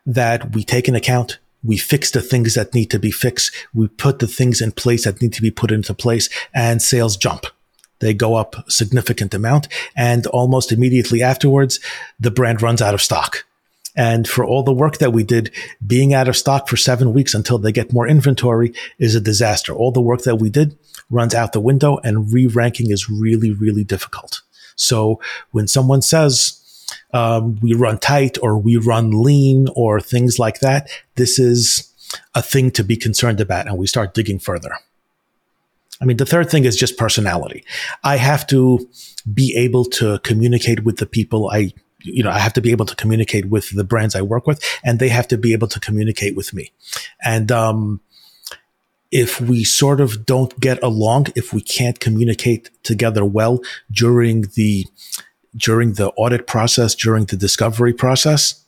that 0.04 0.52
we 0.52 0.64
take 0.64 0.88
an 0.88 0.94
account, 0.94 1.38
we 1.64 1.76
fix 1.76 2.10
the 2.10 2.20
things 2.20 2.54
that 2.54 2.74
need 2.74 2.90
to 2.90 2.98
be 2.98 3.10
fixed. 3.10 3.52
We 3.72 3.88
put 3.88 4.18
the 4.18 4.26
things 4.26 4.60
in 4.60 4.72
place 4.72 5.04
that 5.04 5.22
need 5.22 5.32
to 5.34 5.42
be 5.42 5.50
put 5.50 5.70
into 5.70 5.94
place 5.94 6.28
and 6.52 6.82
sales 6.82 7.16
jump. 7.16 7.46
They 8.00 8.14
go 8.14 8.34
up 8.34 8.68
significant 8.68 9.32
amount 9.32 9.68
and 9.94 10.26
almost 10.26 10.72
immediately 10.72 11.22
afterwards, 11.22 11.78
the 12.18 12.32
brand 12.32 12.60
runs 12.60 12.82
out 12.82 12.94
of 12.94 13.02
stock. 13.02 13.44
And 13.94 14.26
for 14.26 14.44
all 14.44 14.62
the 14.62 14.72
work 14.72 14.98
that 14.98 15.12
we 15.12 15.22
did, 15.22 15.50
being 15.86 16.14
out 16.14 16.28
of 16.28 16.36
stock 16.36 16.68
for 16.68 16.76
seven 16.76 17.12
weeks 17.12 17.34
until 17.34 17.58
they 17.58 17.72
get 17.72 17.92
more 17.92 18.08
inventory 18.08 18.72
is 18.98 19.14
a 19.14 19.20
disaster. 19.20 19.74
All 19.74 19.92
the 19.92 20.00
work 20.00 20.22
that 20.22 20.36
we 20.36 20.48
did 20.48 20.78
runs 21.10 21.34
out 21.34 21.52
the 21.52 21.60
window 21.60 21.98
and 21.98 22.32
re-ranking 22.32 22.90
is 22.90 23.10
really, 23.10 23.52
really 23.52 23.84
difficult. 23.84 24.40
So 24.76 25.20
when 25.50 25.68
someone 25.68 26.00
says, 26.00 26.58
um, 27.12 27.58
we 27.60 27.74
run 27.74 27.98
tight 27.98 28.38
or 28.42 28.58
we 28.58 28.76
run 28.76 29.22
lean 29.22 29.68
or 29.74 30.00
things 30.00 30.38
like 30.38 30.60
that, 30.60 30.88
this 31.16 31.38
is 31.38 31.92
a 32.34 32.42
thing 32.42 32.70
to 32.72 32.84
be 32.84 32.96
concerned 32.96 33.40
about. 33.40 33.66
And 33.66 33.76
we 33.76 33.86
start 33.86 34.14
digging 34.14 34.38
further. 34.38 34.74
I 36.00 36.04
mean, 36.04 36.16
the 36.16 36.26
third 36.26 36.50
thing 36.50 36.64
is 36.64 36.76
just 36.76 36.98
personality. 36.98 37.64
I 38.02 38.16
have 38.16 38.46
to 38.48 38.88
be 39.32 39.54
able 39.56 39.84
to 39.84 40.18
communicate 40.20 40.84
with 40.84 40.96
the 40.96 41.06
people 41.06 41.48
I, 41.50 41.72
you 42.04 42.22
know, 42.22 42.30
I 42.30 42.38
have 42.38 42.52
to 42.54 42.60
be 42.60 42.70
able 42.70 42.86
to 42.86 42.96
communicate 42.96 43.46
with 43.46 43.74
the 43.74 43.84
brands 43.84 44.14
I 44.14 44.22
work 44.22 44.46
with, 44.46 44.62
and 44.84 44.98
they 44.98 45.08
have 45.08 45.28
to 45.28 45.38
be 45.38 45.52
able 45.52 45.68
to 45.68 45.80
communicate 45.80 46.36
with 46.36 46.52
me. 46.52 46.72
And 47.24 47.50
um, 47.50 48.00
if 49.10 49.40
we 49.40 49.64
sort 49.64 50.00
of 50.00 50.24
don't 50.24 50.58
get 50.58 50.82
along, 50.82 51.26
if 51.36 51.52
we 51.52 51.60
can't 51.60 52.00
communicate 52.00 52.70
together 52.82 53.24
well 53.24 53.60
during 53.90 54.42
the 54.54 54.86
during 55.54 55.94
the 55.94 56.08
audit 56.12 56.46
process, 56.46 56.94
during 56.94 57.26
the 57.26 57.36
discovery 57.36 57.92
process, 57.92 58.64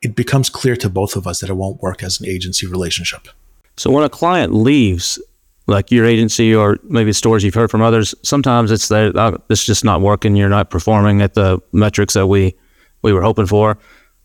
it 0.00 0.14
becomes 0.14 0.48
clear 0.48 0.76
to 0.76 0.88
both 0.88 1.16
of 1.16 1.26
us 1.26 1.40
that 1.40 1.50
it 1.50 1.54
won't 1.54 1.82
work 1.82 2.04
as 2.04 2.20
an 2.20 2.28
agency 2.28 2.66
relationship. 2.66 3.26
So 3.76 3.90
when 3.90 4.04
a 4.04 4.08
client 4.08 4.54
leaves, 4.54 5.20
like 5.66 5.90
your 5.90 6.04
agency 6.04 6.54
or 6.54 6.78
maybe 6.84 7.12
stores 7.12 7.42
you've 7.42 7.54
heard 7.54 7.70
from 7.70 7.82
others, 7.82 8.14
sometimes 8.22 8.70
it's 8.70 8.88
that 8.88 9.16
oh, 9.16 9.42
this 9.48 9.64
just 9.64 9.84
not 9.84 10.00
working. 10.00 10.36
You're 10.36 10.48
not 10.48 10.70
performing 10.70 11.22
at 11.22 11.34
the 11.34 11.60
metrics 11.72 12.14
that 12.14 12.26
we 12.26 12.54
we 13.02 13.12
were 13.12 13.22
hoping 13.22 13.46
for. 13.46 13.78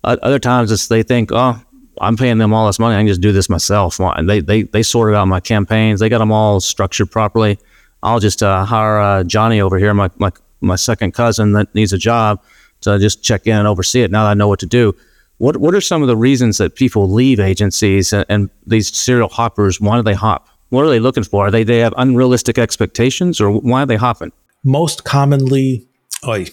Uh, 0.04 0.17
other 0.21 0.39
times 0.39 0.71
it's 0.71 0.88
they 0.88 1.04
think, 1.04 1.32
oh, 1.32 1.62
I'm 2.02 2.17
paying 2.17 2.38
them 2.38 2.54
all 2.54 2.67
this 2.67 2.80
money. 2.80 2.95
I 2.95 2.99
can 2.99 3.08
just 3.08 3.21
do 3.21 3.32
this 3.32 3.49
myself. 3.49 3.99
And 3.99 4.30
they 4.30 4.39
they 4.39 4.63
they 4.63 4.84
sorted 4.84 5.15
out 5.15 5.28
my 5.28 5.39
campaigns. 5.39 5.99
They 5.99 6.10
got 6.10 6.19
them 6.19 6.32
all 6.32 6.60
structured 6.60 7.12
properly. 7.12 7.60
I'll 8.02 8.19
just 8.19 8.41
uh, 8.41 8.65
hire 8.65 8.99
uh, 8.99 9.23
Johnny 9.23 9.62
over 9.62 9.78
here, 9.78 9.93
my 9.93 10.10
my 10.17 10.32
my 10.62 10.75
second 10.75 11.13
cousin 11.13 11.54
that 11.54 11.73
needs 11.75 11.93
a 11.93 11.97
job 11.97 12.41
to 12.82 12.97
just 12.99 13.23
check 13.23 13.47
in 13.47 13.56
and 13.56 13.67
oversee 13.67 14.02
it. 14.02 14.12
Now 14.12 14.23
that 14.23 14.32
I 14.32 14.34
know 14.34 14.47
what 14.47 14.60
to 14.60 14.65
do, 14.65 14.95
what 15.38 15.58
what 15.58 15.73
are 15.73 15.82
some 15.82 16.02
of 16.02 16.08
the 16.08 16.17
reasons 16.17 16.58
that 16.58 16.75
people 16.75 17.10
leave 17.10 17.39
agencies 17.39 18.13
and, 18.13 18.25
and 18.30 18.49
these 18.65 18.95
serial 18.95 19.30
hoppers? 19.30 19.82
Why 19.82 19.97
do 19.97 20.04
they 20.04 20.13
hop? 20.13 20.47
What 20.69 20.86
are 20.86 20.89
they 20.89 20.99
looking 20.99 21.23
for? 21.23 21.47
Are 21.47 21.51
they 21.51 21.63
they 21.63 21.79
have 21.79 21.93
unrealistic 21.97 22.58
expectations, 22.58 23.41
or 23.41 23.51
why 23.51 23.84
are 23.84 23.86
they 23.86 23.95
hopping? 23.95 24.32
Most 24.63 25.03
commonly, 25.03 25.88
oy, 26.27 26.47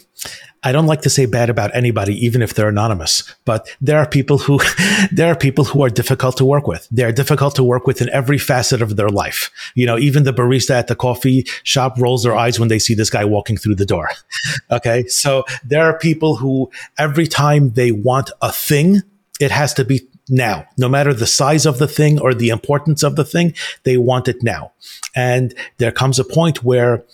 I 0.66 0.72
don't 0.72 0.86
like 0.86 1.02
to 1.02 1.10
say 1.10 1.26
bad 1.26 1.48
about 1.48 1.74
anybody, 1.76 2.14
even 2.26 2.42
if 2.42 2.54
they're 2.54 2.68
anonymous, 2.68 3.22
but 3.44 3.68
there 3.80 3.98
are 3.98 4.08
people 4.08 4.38
who, 4.38 4.58
there 5.12 5.30
are 5.30 5.36
people 5.36 5.64
who 5.64 5.84
are 5.84 5.88
difficult 5.88 6.36
to 6.38 6.44
work 6.44 6.66
with. 6.66 6.88
They're 6.90 7.12
difficult 7.12 7.54
to 7.54 7.62
work 7.62 7.86
with 7.86 8.02
in 8.02 8.08
every 8.10 8.36
facet 8.36 8.82
of 8.82 8.96
their 8.96 9.08
life. 9.08 9.52
You 9.76 9.86
know, 9.86 9.96
even 9.96 10.24
the 10.24 10.32
barista 10.32 10.70
at 10.70 10.88
the 10.88 10.96
coffee 10.96 11.46
shop 11.62 11.94
rolls 12.00 12.24
their 12.24 12.34
eyes 12.34 12.58
when 12.58 12.68
they 12.68 12.80
see 12.80 12.94
this 12.94 13.10
guy 13.10 13.24
walking 13.24 13.56
through 13.56 13.76
the 13.76 13.86
door. 13.86 14.08
okay. 14.72 15.06
So 15.06 15.44
there 15.64 15.84
are 15.84 15.96
people 15.98 16.34
who 16.34 16.68
every 16.98 17.28
time 17.28 17.74
they 17.74 17.92
want 17.92 18.32
a 18.42 18.50
thing, 18.50 19.02
it 19.38 19.52
has 19.52 19.72
to 19.74 19.84
be 19.84 20.08
now, 20.28 20.66
no 20.76 20.88
matter 20.88 21.14
the 21.14 21.26
size 21.26 21.66
of 21.66 21.78
the 21.78 21.86
thing 21.86 22.20
or 22.20 22.34
the 22.34 22.48
importance 22.48 23.02
of 23.02 23.16
the 23.16 23.24
thing, 23.24 23.54
they 23.84 23.96
want 23.96 24.28
it 24.28 24.42
now. 24.42 24.72
And 25.14 25.54
there 25.78 25.92
comes 25.92 26.18
a 26.18 26.24
point 26.24 26.64
where 26.64 27.04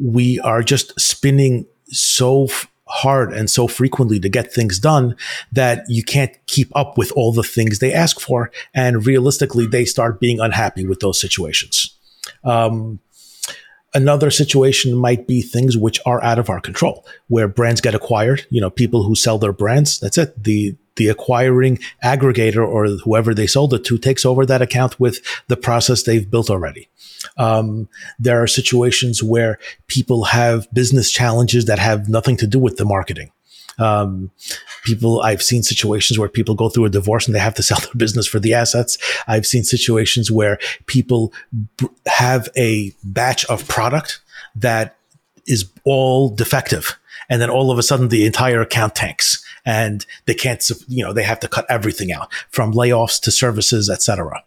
we 0.00 0.40
are 0.40 0.62
just 0.62 0.98
spinning 1.00 1.66
so 1.86 2.44
f- 2.44 2.68
hard 2.88 3.32
and 3.32 3.48
so 3.48 3.68
frequently 3.68 4.18
to 4.18 4.28
get 4.28 4.52
things 4.52 4.78
done 4.78 5.14
that 5.52 5.84
you 5.88 6.02
can't 6.02 6.32
keep 6.46 6.74
up 6.74 6.98
with 6.98 7.12
all 7.12 7.32
the 7.32 7.42
things 7.42 7.78
they 7.78 7.92
ask 7.92 8.18
for. 8.18 8.50
And 8.74 9.06
realistically, 9.06 9.66
they 9.66 9.84
start 9.84 10.20
being 10.20 10.40
unhappy 10.40 10.86
with 10.86 11.00
those 11.00 11.20
situations. 11.20 11.94
Um, 12.44 12.98
another 13.98 14.30
situation 14.30 14.96
might 14.96 15.26
be 15.26 15.42
things 15.42 15.76
which 15.76 16.00
are 16.06 16.22
out 16.22 16.38
of 16.38 16.48
our 16.48 16.60
control, 16.60 17.04
where 17.26 17.48
brands 17.48 17.80
get 17.80 17.94
acquired. 17.94 18.46
You 18.48 18.60
know, 18.60 18.70
people 18.70 19.02
who 19.02 19.14
sell 19.14 19.38
their 19.38 19.52
brands. 19.52 19.98
That's 19.98 20.18
it. 20.18 20.42
The 20.42 20.76
the 20.96 21.08
acquiring 21.08 21.78
aggregator 22.02 22.66
or 22.66 22.88
whoever 23.04 23.32
they 23.32 23.46
sold 23.46 23.72
it 23.72 23.84
to 23.84 23.98
takes 23.98 24.26
over 24.26 24.44
that 24.44 24.62
account 24.62 24.98
with 24.98 25.20
the 25.46 25.56
process 25.56 26.02
they've 26.02 26.28
built 26.28 26.50
already. 26.50 26.88
Um, 27.36 27.88
there 28.18 28.42
are 28.42 28.48
situations 28.48 29.22
where 29.22 29.58
people 29.86 30.24
have 30.24 30.66
business 30.72 31.12
challenges 31.12 31.66
that 31.66 31.78
have 31.78 32.08
nothing 32.08 32.36
to 32.38 32.48
do 32.48 32.58
with 32.58 32.78
the 32.78 32.84
marketing. 32.84 33.30
Um, 33.78 34.30
people, 34.84 35.20
I've 35.20 35.42
seen 35.42 35.62
situations 35.62 36.18
where 36.18 36.28
people 36.28 36.54
go 36.54 36.68
through 36.68 36.86
a 36.86 36.90
divorce 36.90 37.26
and 37.26 37.34
they 37.34 37.40
have 37.40 37.54
to 37.54 37.62
sell 37.68 37.78
their 37.80 37.94
business 37.96 38.26
for 38.26 38.40
the 38.40 38.54
assets. 38.54 38.98
I've 39.26 39.46
seen 39.46 39.64
situations 39.64 40.30
where 40.30 40.58
people 40.86 41.32
b- 41.76 41.88
have 42.06 42.48
a 42.56 42.92
batch 43.04 43.44
of 43.46 43.66
product 43.68 44.20
that 44.56 44.96
is 45.46 45.70
all 45.84 46.28
defective. 46.28 46.98
And 47.30 47.42
then 47.42 47.50
all 47.50 47.70
of 47.70 47.78
a 47.78 47.82
sudden 47.82 48.08
the 48.08 48.26
entire 48.26 48.60
account 48.60 48.94
tanks 48.94 49.44
and 49.64 50.06
they 50.26 50.34
can't, 50.34 50.66
you 50.88 51.04
know, 51.04 51.12
they 51.12 51.22
have 51.22 51.40
to 51.40 51.48
cut 51.48 51.66
everything 51.68 52.10
out 52.12 52.32
from 52.50 52.72
layoffs 52.72 53.20
to 53.22 53.30
services, 53.30 53.90
etc. 53.90 54.42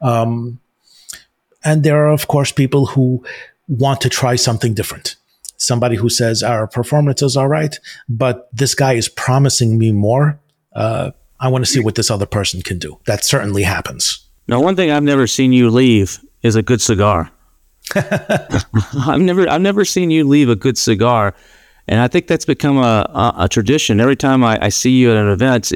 Um, 0.00 0.60
and 1.64 1.82
there 1.82 2.06
are, 2.06 2.10
of 2.10 2.28
course, 2.28 2.52
people 2.52 2.86
who 2.86 3.24
want 3.68 4.00
to 4.00 4.08
try 4.08 4.36
something 4.36 4.74
different. 4.74 5.16
Somebody 5.58 5.96
who 5.96 6.08
says 6.08 6.42
our 6.42 6.66
performance 6.66 7.20
is 7.20 7.36
all 7.36 7.48
right, 7.48 7.78
but 8.08 8.48
this 8.52 8.74
guy 8.74 8.94
is 8.94 9.08
promising 9.08 9.76
me 9.76 9.92
more. 9.92 10.40
Uh, 10.74 11.10
I 11.40 11.48
want 11.48 11.64
to 11.64 11.70
see 11.70 11.80
what 11.80 11.96
this 11.96 12.10
other 12.10 12.26
person 12.26 12.62
can 12.62 12.78
do. 12.78 12.98
That 13.06 13.24
certainly 13.24 13.64
happens. 13.64 14.24
Now, 14.46 14.62
one 14.62 14.76
thing 14.76 14.90
I've 14.90 15.02
never 15.02 15.26
seen 15.26 15.52
you 15.52 15.68
leave 15.68 16.18
is 16.42 16.56
a 16.56 16.62
good 16.62 16.80
cigar. 16.80 17.30
I've 17.94 19.20
never, 19.20 19.48
I've 19.48 19.60
never 19.60 19.84
seen 19.84 20.10
you 20.10 20.26
leave 20.26 20.48
a 20.48 20.56
good 20.56 20.78
cigar, 20.78 21.34
and 21.86 22.00
I 22.00 22.08
think 22.08 22.28
that's 22.28 22.44
become 22.44 22.78
a, 22.78 23.10
a, 23.12 23.34
a 23.44 23.48
tradition. 23.48 24.00
Every 24.00 24.16
time 24.16 24.44
I, 24.44 24.58
I, 24.62 24.68
see 24.68 24.90
you 24.90 25.10
at 25.10 25.16
an 25.16 25.28
event, 25.28 25.72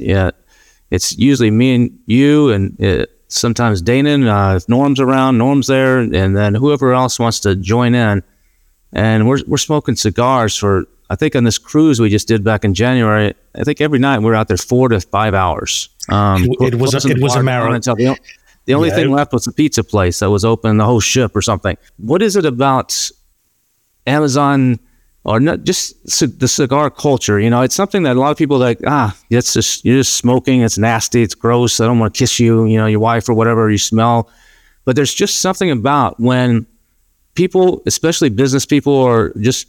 it's 0.91 1.19
usually 1.19 1.51
me 1.51 1.75
and 1.75 1.99
you, 2.07 2.51
and 2.51 2.85
uh, 2.85 3.07
sometimes 3.29 3.83
Danon, 3.83 4.29
uh, 4.29 4.61
Norm's 4.69 5.01
around, 5.01 5.39
Norm's 5.39 5.67
there, 5.67 6.01
and 6.01 6.37
then 6.37 6.55
whoever 6.55 6.93
else 6.93 7.19
wants 7.19 7.41
to 7.41 7.57
join 7.57 7.95
in. 7.95 8.23
And 8.93 9.27
we're, 9.29 9.41
we're 9.47 9.59
smoking 9.59 9.97
cigars 9.97 10.57
for, 10.57 10.85
I 11.09 11.17
think 11.17 11.35
on 11.35 11.45
this 11.45 11.59
cruise 11.59 12.01
we 12.01 12.11
just 12.11 12.29
did 12.29 12.45
back 12.45 12.65
in 12.65 12.75
January, 12.75 13.35
I 13.55 13.65
think 13.65 13.81
every 13.81 13.99
night 13.99 14.19
we 14.19 14.31
are 14.31 14.35
out 14.35 14.49
there 14.49 14.57
four 14.57 14.89
to 14.89 15.01
five 15.01 15.35
hours. 15.35 15.89
Um, 16.09 16.45
it, 16.61 16.75
it 16.75 16.79
was 16.79 16.95
a, 16.95 17.09
it 17.09 17.21
was 17.21 17.37
a 17.37 17.43
marathon. 17.43 17.97
The, 17.97 18.19
the 18.65 18.75
only 18.75 18.89
yeah, 18.89 18.95
thing 18.97 19.11
it, 19.11 19.15
left 19.15 19.33
was 19.33 19.47
a 19.47 19.53
pizza 19.53 19.83
place 19.83 20.21
that 20.21 20.31
was 20.31 20.45
open 20.45 20.77
the 20.77 20.85
whole 20.85 21.01
ship 21.01 21.35
or 21.35 21.43
something. 21.43 21.77
What 21.97 22.23
is 22.23 22.37
it 22.37 22.45
about 22.45 23.11
Amazon 24.07 24.79
or 25.25 25.39
not 25.39 25.63
just 25.63 25.95
the 26.39 26.49
cigar 26.49 26.91
culture. 26.91 27.39
You 27.39 27.51
know, 27.51 27.63
it's 27.63 27.75
something 27.75 28.03
that 28.03 28.17
a 28.17 28.21
lot 28.21 28.31
of 28.33 28.37
people 28.37 28.59
like, 28.59 28.81
ah, 28.87 29.17
it's 29.31 29.55
just, 29.55 29.85
you're 29.85 29.99
just 29.99 30.15
smoking. 30.15 30.63
It's 30.63 30.79
nasty. 30.79 31.23
It's 31.23 31.35
gross. 31.35 31.81
I 31.81 31.87
don't 31.87 31.99
want 31.99 32.15
to 32.15 32.19
kiss 32.19 32.41
you, 32.41 32.67
you 32.67 32.77
know, 32.77 32.87
your 32.87 33.01
wife 33.01 33.29
or 33.29 33.35
whatever 33.35 33.71
you 33.71 33.79
smell. 33.79 34.29
But 34.85 34.97
there's 34.97 35.15
just 35.15 35.41
something 35.41 35.71
about 35.71 36.19
when 36.19 36.67
people, 37.35 37.83
especially 37.87 38.29
business 38.29 38.67
people 38.67 38.93
or 38.93 39.33
just 39.41 39.69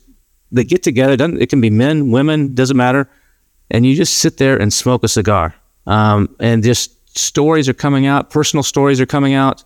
they 0.52 0.64
get 0.64 0.84
together, 0.84 1.14
it 1.40 1.50
can 1.50 1.62
be 1.62 1.70
men, 1.70 2.12
women, 2.12 2.54
doesn't 2.54 2.78
matter. 2.78 3.10
And 3.72 3.86
you 3.86 3.96
just 3.96 4.18
sit 4.18 4.38
there 4.38 4.56
and 4.62 4.72
smoke 4.72 5.04
a 5.04 5.08
cigar. 5.08 5.56
Um, 5.88 6.36
and 6.40 6.64
just 6.64 7.18
stories 7.18 7.68
are 7.68 7.74
coming 7.74 8.06
out, 8.06 8.30
personal 8.30 8.64
stories 8.64 9.02
are 9.02 9.06
coming 9.06 9.34
out 9.34 9.64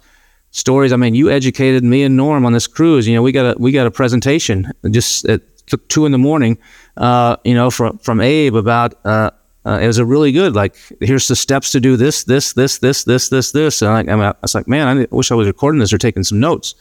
stories. 0.52 0.93
I 0.93 0.95
mean, 0.95 1.16
you 1.16 1.30
educated 1.30 1.84
me 1.84 2.04
and 2.04 2.16
Norm 2.16 2.45
on 2.45 2.54
this 2.54 2.68
cruise. 2.68 3.08
You 3.08 3.16
know, 3.16 3.22
we 3.22 3.32
got 3.32 3.56
a 3.56 3.60
we 3.60 3.72
got 3.72 3.88
a 3.88 3.91
presentation 3.91 4.72
just 4.89 5.26
at 5.26 5.41
two 5.89 6.06
in 6.06 6.12
the 6.12 6.18
morning, 6.18 6.58
uh, 6.95 7.38
you 7.43 7.54
know, 7.54 7.70
from 7.70 7.98
from 8.00 8.22
Abe 8.22 8.56
about. 8.56 8.93
Uh, 9.06 9.32
uh, 9.66 9.80
it 9.80 9.88
was 9.88 9.98
a 9.98 10.06
really 10.06 10.32
good 10.32 10.56
like 10.56 10.78
here's 11.02 11.28
the 11.28 11.36
steps 11.36 11.74
to 11.74 11.82
do 11.82 11.98
this 11.98 12.24
this 12.24 12.54
this 12.54 12.78
this 12.78 13.04
this 13.04 13.28
this 13.28 13.52
this 13.52 13.82
and 13.82 13.91
I, 13.91 14.00
I, 14.00 14.16
mean, 14.16 14.22
I 14.22 14.34
was 14.41 14.56
like 14.56 14.66
man 14.66 14.88
I 14.88 15.08
wish 15.12 15.30
I 15.30 15.36
was 15.36 15.45
recording 15.45 15.80
this 15.80 15.91
or 15.91 15.98
taking 15.98 16.24
some 16.24 16.39
notes 16.39 16.74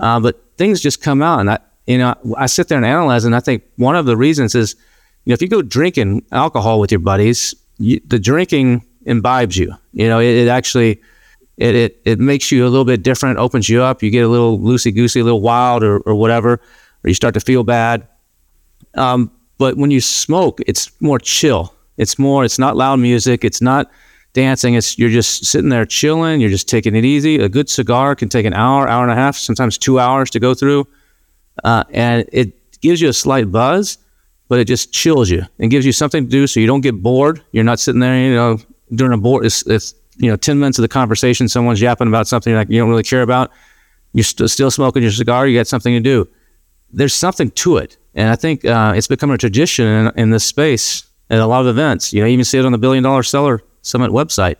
uh, 0.00 0.20
but 0.20 0.42
things 0.56 0.80
just 0.80 1.02
come 1.02 1.22
out 1.22 1.40
and 1.40 1.50
I 1.50 1.58
you 1.86 1.98
know 1.98 2.14
I 2.36 2.46
sit 2.46 2.68
there 2.68 2.76
and 2.78 2.86
analyze 2.86 3.24
and 3.24 3.34
I 3.34 3.40
think 3.40 3.62
one 3.76 3.96
of 3.96 4.06
the 4.06 4.16
reasons 4.16 4.54
is 4.54 4.74
you 5.24 5.30
know 5.30 5.34
if 5.34 5.42
you 5.42 5.48
go 5.48 5.62
drinking 5.62 6.24
alcohol 6.32 6.80
with 6.80 6.90
your 6.90 7.00
buddies 7.00 7.54
you, 7.78 8.00
the 8.06 8.18
drinking 8.18 8.84
imbibes 9.06 9.56
you 9.56 9.72
you 9.92 10.08
know 10.08 10.20
it, 10.20 10.34
it 10.34 10.48
actually 10.48 11.00
it, 11.56 11.74
it 11.74 12.00
it 12.04 12.18
makes 12.18 12.50
you 12.50 12.64
a 12.66 12.68
little 12.68 12.84
bit 12.84 13.02
different 13.02 13.38
opens 13.38 13.68
you 13.68 13.82
up 13.82 14.02
you 14.02 14.10
get 14.10 14.24
a 14.24 14.28
little 14.28 14.58
loosey 14.58 14.94
goosey 14.94 15.20
a 15.20 15.24
little 15.24 15.40
wild 15.40 15.82
or, 15.82 15.98
or 16.00 16.14
whatever 16.14 16.54
or 17.04 17.08
you 17.08 17.14
start 17.14 17.34
to 17.34 17.40
feel 17.40 17.62
bad 17.64 18.06
um, 18.94 19.30
but 19.58 19.76
when 19.76 19.90
you 19.90 20.00
smoke, 20.00 20.60
it's 20.66 20.90
more 21.00 21.18
chill. 21.18 21.74
It's 21.96 22.18
more. 22.18 22.44
It's 22.44 22.58
not 22.58 22.76
loud 22.76 22.98
music. 22.98 23.44
It's 23.44 23.60
not 23.60 23.90
dancing. 24.32 24.74
It's 24.74 24.98
you're 24.98 25.10
just 25.10 25.44
sitting 25.44 25.70
there 25.70 25.86
chilling. 25.86 26.40
You're 26.40 26.50
just 26.50 26.68
taking 26.68 26.94
it 26.94 27.04
easy. 27.04 27.36
A 27.36 27.48
good 27.48 27.68
cigar 27.68 28.14
can 28.14 28.28
take 28.28 28.46
an 28.46 28.54
hour, 28.54 28.88
hour 28.88 29.02
and 29.02 29.12
a 29.12 29.14
half, 29.14 29.36
sometimes 29.36 29.78
two 29.78 29.98
hours 29.98 30.30
to 30.30 30.40
go 30.40 30.54
through, 30.54 30.86
uh, 31.64 31.84
and 31.90 32.28
it 32.32 32.80
gives 32.80 33.00
you 33.00 33.08
a 33.08 33.12
slight 33.12 33.50
buzz, 33.52 33.98
but 34.48 34.58
it 34.58 34.64
just 34.64 34.92
chills 34.92 35.30
you 35.30 35.42
and 35.58 35.70
gives 35.70 35.84
you 35.84 35.92
something 35.92 36.24
to 36.24 36.30
do 36.30 36.46
so 36.46 36.60
you 36.60 36.66
don't 36.66 36.80
get 36.80 37.02
bored. 37.02 37.42
You're 37.52 37.64
not 37.64 37.80
sitting 37.80 38.00
there, 38.00 38.16
you 38.18 38.34
know, 38.34 38.58
during 38.94 39.12
a 39.12 39.18
board. 39.18 39.44
It's, 39.44 39.66
it's 39.66 39.94
you 40.16 40.30
know, 40.30 40.36
ten 40.36 40.58
minutes 40.58 40.78
of 40.78 40.82
the 40.82 40.88
conversation, 40.88 41.48
someone's 41.48 41.80
yapping 41.80 42.08
about 42.08 42.26
something 42.26 42.54
like 42.54 42.68
you 42.70 42.78
don't 42.78 42.90
really 42.90 43.02
care 43.02 43.22
about. 43.22 43.50
You're 44.12 44.24
st- 44.24 44.50
still 44.50 44.70
smoking 44.70 45.02
your 45.02 45.12
cigar. 45.12 45.46
You 45.46 45.58
got 45.58 45.66
something 45.66 45.94
to 45.94 46.00
do. 46.00 46.28
There's 46.92 47.14
something 47.14 47.50
to 47.52 47.76
it 47.76 47.96
and 48.14 48.28
I 48.28 48.36
think 48.36 48.64
uh, 48.64 48.92
it's 48.96 49.06
become 49.06 49.30
a 49.30 49.38
tradition 49.38 49.86
in, 49.86 50.12
in, 50.16 50.30
this 50.30 50.44
space 50.44 51.04
at 51.28 51.38
a 51.38 51.46
lot 51.46 51.60
of 51.60 51.68
events. 51.68 52.12
You 52.12 52.20
know, 52.20 52.26
you 52.26 52.32
even 52.32 52.44
see 52.44 52.58
it 52.58 52.64
on 52.64 52.72
the 52.72 52.78
Billion 52.78 53.04
Dollar 53.04 53.22
Seller 53.22 53.62
Summit 53.82 54.10
website. 54.10 54.56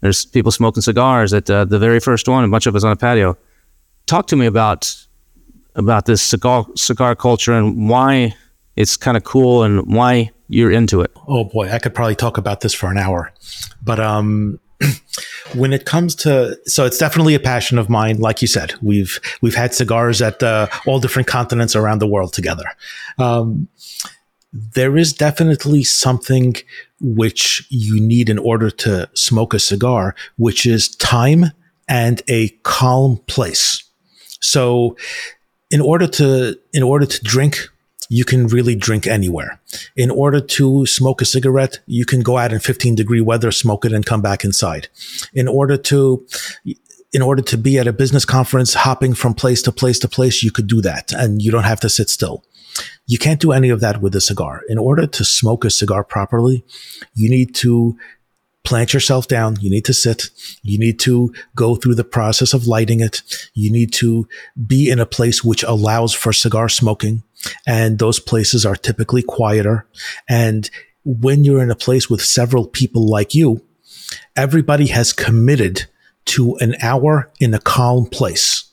There's 0.00 0.24
people 0.24 0.50
smoking 0.50 0.82
cigars 0.82 1.32
at 1.32 1.48
uh, 1.48 1.64
the 1.64 1.78
very 1.78 2.00
first 2.00 2.28
one. 2.28 2.44
A 2.44 2.48
bunch 2.48 2.66
of 2.66 2.74
us 2.74 2.84
on 2.84 2.92
a 2.92 2.96
patio. 2.96 3.36
Talk 4.06 4.26
to 4.28 4.36
me 4.36 4.46
about 4.46 4.96
about 5.74 6.06
this 6.06 6.20
cigar 6.20 6.66
cigar 6.74 7.14
culture 7.14 7.52
and 7.52 7.88
why 7.88 8.34
it's 8.76 8.96
kind 8.96 9.16
of 9.16 9.24
cool 9.24 9.62
and 9.62 9.94
why 9.94 10.30
you're 10.48 10.70
into 10.70 11.00
it. 11.00 11.12
Oh 11.28 11.44
boy, 11.44 11.70
I 11.70 11.78
could 11.78 11.94
probably 11.94 12.16
talk 12.16 12.36
about 12.36 12.60
this 12.60 12.74
for 12.74 12.90
an 12.90 12.98
hour, 12.98 13.32
but 13.82 14.00
um, 14.00 14.58
when 15.54 15.72
it 15.72 15.84
comes 15.84 16.14
to 16.14 16.58
so 16.66 16.84
it's 16.84 16.98
definitely 16.98 17.34
a 17.34 17.40
passion 17.40 17.78
of 17.78 17.88
mine 17.88 18.18
like 18.18 18.42
you 18.42 18.48
said 18.48 18.74
we've 18.82 19.20
we've 19.40 19.54
had 19.54 19.74
cigars 19.74 20.22
at 20.22 20.42
uh, 20.42 20.66
all 20.86 20.98
different 20.98 21.28
continents 21.28 21.76
around 21.76 22.00
the 22.00 22.06
world 22.06 22.32
together 22.32 22.64
um, 23.18 23.68
there 24.52 24.96
is 24.96 25.12
definitely 25.12 25.82
something 25.82 26.56
which 27.00 27.66
you 27.70 28.00
need 28.00 28.28
in 28.28 28.38
order 28.38 28.70
to 28.70 29.08
smoke 29.14 29.54
a 29.54 29.58
cigar 29.58 30.14
which 30.36 30.66
is 30.66 30.94
time 30.96 31.46
and 31.88 32.22
a 32.28 32.48
calm 32.62 33.16
place 33.26 33.84
so 34.40 34.96
in 35.70 35.80
order 35.80 36.06
to 36.06 36.56
in 36.72 36.82
order 36.82 37.06
to 37.06 37.22
drink 37.24 37.68
you 38.12 38.26
can 38.26 38.46
really 38.46 38.74
drink 38.74 39.06
anywhere. 39.06 39.58
In 39.96 40.10
order 40.10 40.38
to 40.38 40.84
smoke 40.84 41.22
a 41.22 41.24
cigarette, 41.24 41.78
you 41.86 42.04
can 42.04 42.20
go 42.20 42.36
out 42.36 42.52
in 42.52 42.60
15 42.60 42.94
degree 42.94 43.22
weather, 43.22 43.50
smoke 43.50 43.86
it 43.86 43.92
and 43.94 44.04
come 44.04 44.20
back 44.20 44.44
inside. 44.44 44.88
In 45.32 45.48
order 45.48 45.78
to, 45.78 46.26
in 47.14 47.22
order 47.22 47.40
to 47.40 47.56
be 47.56 47.78
at 47.78 47.86
a 47.86 47.92
business 47.92 48.26
conference, 48.26 48.74
hopping 48.74 49.14
from 49.14 49.32
place 49.32 49.62
to 49.62 49.72
place 49.72 49.98
to 50.00 50.08
place, 50.08 50.42
you 50.42 50.50
could 50.50 50.66
do 50.66 50.82
that 50.82 51.12
and 51.12 51.40
you 51.40 51.50
don't 51.50 51.64
have 51.64 51.80
to 51.80 51.88
sit 51.88 52.10
still. 52.10 52.44
You 53.06 53.18
can't 53.18 53.40
do 53.40 53.52
any 53.52 53.68
of 53.68 53.80
that 53.80 54.00
with 54.00 54.14
a 54.14 54.20
cigar. 54.20 54.62
In 54.68 54.78
order 54.78 55.06
to 55.06 55.24
smoke 55.24 55.64
a 55.64 55.70
cigar 55.70 56.04
properly, 56.04 56.64
you 57.14 57.28
need 57.28 57.54
to 57.56 57.96
plant 58.64 58.94
yourself 58.94 59.26
down. 59.26 59.56
You 59.60 59.70
need 59.70 59.84
to 59.86 59.92
sit. 59.92 60.30
You 60.62 60.78
need 60.78 60.98
to 61.00 61.32
go 61.56 61.74
through 61.74 61.96
the 61.96 62.04
process 62.04 62.54
of 62.54 62.66
lighting 62.66 63.00
it. 63.00 63.22
You 63.54 63.72
need 63.72 63.92
to 63.94 64.28
be 64.66 64.88
in 64.88 65.00
a 65.00 65.06
place 65.06 65.42
which 65.42 65.62
allows 65.64 66.14
for 66.14 66.32
cigar 66.32 66.68
smoking. 66.68 67.22
And 67.66 67.98
those 67.98 68.20
places 68.20 68.64
are 68.64 68.76
typically 68.76 69.22
quieter. 69.22 69.86
And 70.28 70.70
when 71.04 71.44
you're 71.44 71.62
in 71.62 71.70
a 71.70 71.76
place 71.76 72.08
with 72.08 72.22
several 72.22 72.66
people 72.66 73.08
like 73.08 73.34
you, 73.34 73.62
everybody 74.36 74.86
has 74.86 75.12
committed 75.12 75.86
to 76.24 76.56
an 76.56 76.76
hour 76.80 77.32
in 77.40 77.52
a 77.52 77.58
calm 77.58 78.06
place 78.06 78.71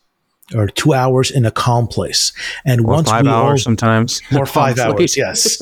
or 0.56 0.68
two 0.68 0.94
hours 0.94 1.32
in 1.32 1.46
a 1.46 1.52
calm 1.52 1.88
place. 1.88 2.34
And 2.66 2.82
or 2.82 2.96
once 2.96 3.10
five 3.10 3.24
we 3.24 3.30
hours 3.30 3.62
all, 3.62 3.64
sometimes, 3.64 4.22
or 4.36 4.46
five 4.46 4.80
hours, 4.80 5.16
yes. 5.16 5.62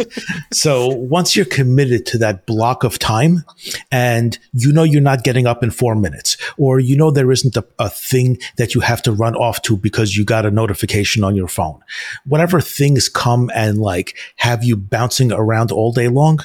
so 0.53 0.87
once 0.87 1.35
you're 1.35 1.45
committed 1.45 2.05
to 2.07 2.17
that 2.19 2.45
block 2.45 2.83
of 2.83 2.99
time, 2.99 3.43
and 3.91 4.37
you 4.53 4.71
know 4.71 4.83
you're 4.83 5.01
not 5.01 5.23
getting 5.23 5.47
up 5.47 5.63
in 5.63 5.71
four 5.71 5.95
minutes, 5.95 6.37
or 6.57 6.79
you 6.79 6.95
know 6.95 7.11
there 7.11 7.31
isn't 7.31 7.55
a, 7.57 7.65
a 7.79 7.89
thing 7.89 8.37
that 8.57 8.75
you 8.75 8.81
have 8.81 9.01
to 9.03 9.11
run 9.11 9.35
off 9.35 9.61
to 9.63 9.77
because 9.77 10.15
you 10.15 10.23
got 10.23 10.45
a 10.45 10.51
notification 10.51 11.23
on 11.23 11.35
your 11.35 11.47
phone, 11.47 11.79
whatever 12.25 12.61
things 12.61 13.09
come 13.09 13.49
and 13.53 13.77
like 13.79 14.17
have 14.37 14.63
you 14.63 14.75
bouncing 14.75 15.31
around 15.31 15.71
all 15.71 15.91
day 15.91 16.07
long. 16.07 16.39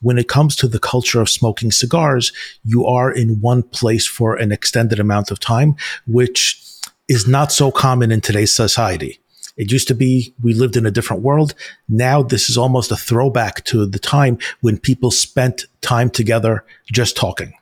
When 0.00 0.18
it 0.18 0.28
comes 0.28 0.56
to 0.56 0.68
the 0.68 0.80
culture 0.80 1.20
of 1.20 1.28
smoking 1.28 1.70
cigars, 1.70 2.32
you 2.64 2.84
are 2.86 3.10
in 3.10 3.40
one 3.40 3.62
place 3.62 4.06
for 4.06 4.34
an 4.34 4.50
extended 4.50 4.98
amount 4.98 5.30
of 5.30 5.38
time, 5.38 5.76
which 6.06 6.61
is 7.08 7.26
not 7.26 7.52
so 7.52 7.70
common 7.70 8.10
in 8.12 8.20
today's 8.20 8.52
society. 8.52 9.18
It 9.56 9.70
used 9.70 9.88
to 9.88 9.94
be 9.94 10.34
we 10.42 10.54
lived 10.54 10.76
in 10.76 10.86
a 10.86 10.90
different 10.90 11.22
world. 11.22 11.54
Now 11.88 12.22
this 12.22 12.48
is 12.48 12.56
almost 12.56 12.90
a 12.90 12.96
throwback 12.96 13.64
to 13.64 13.86
the 13.86 13.98
time 13.98 14.38
when 14.60 14.78
people 14.78 15.10
spent 15.10 15.66
time 15.80 16.10
together 16.10 16.64
just 16.90 17.16
talking. 17.16 17.52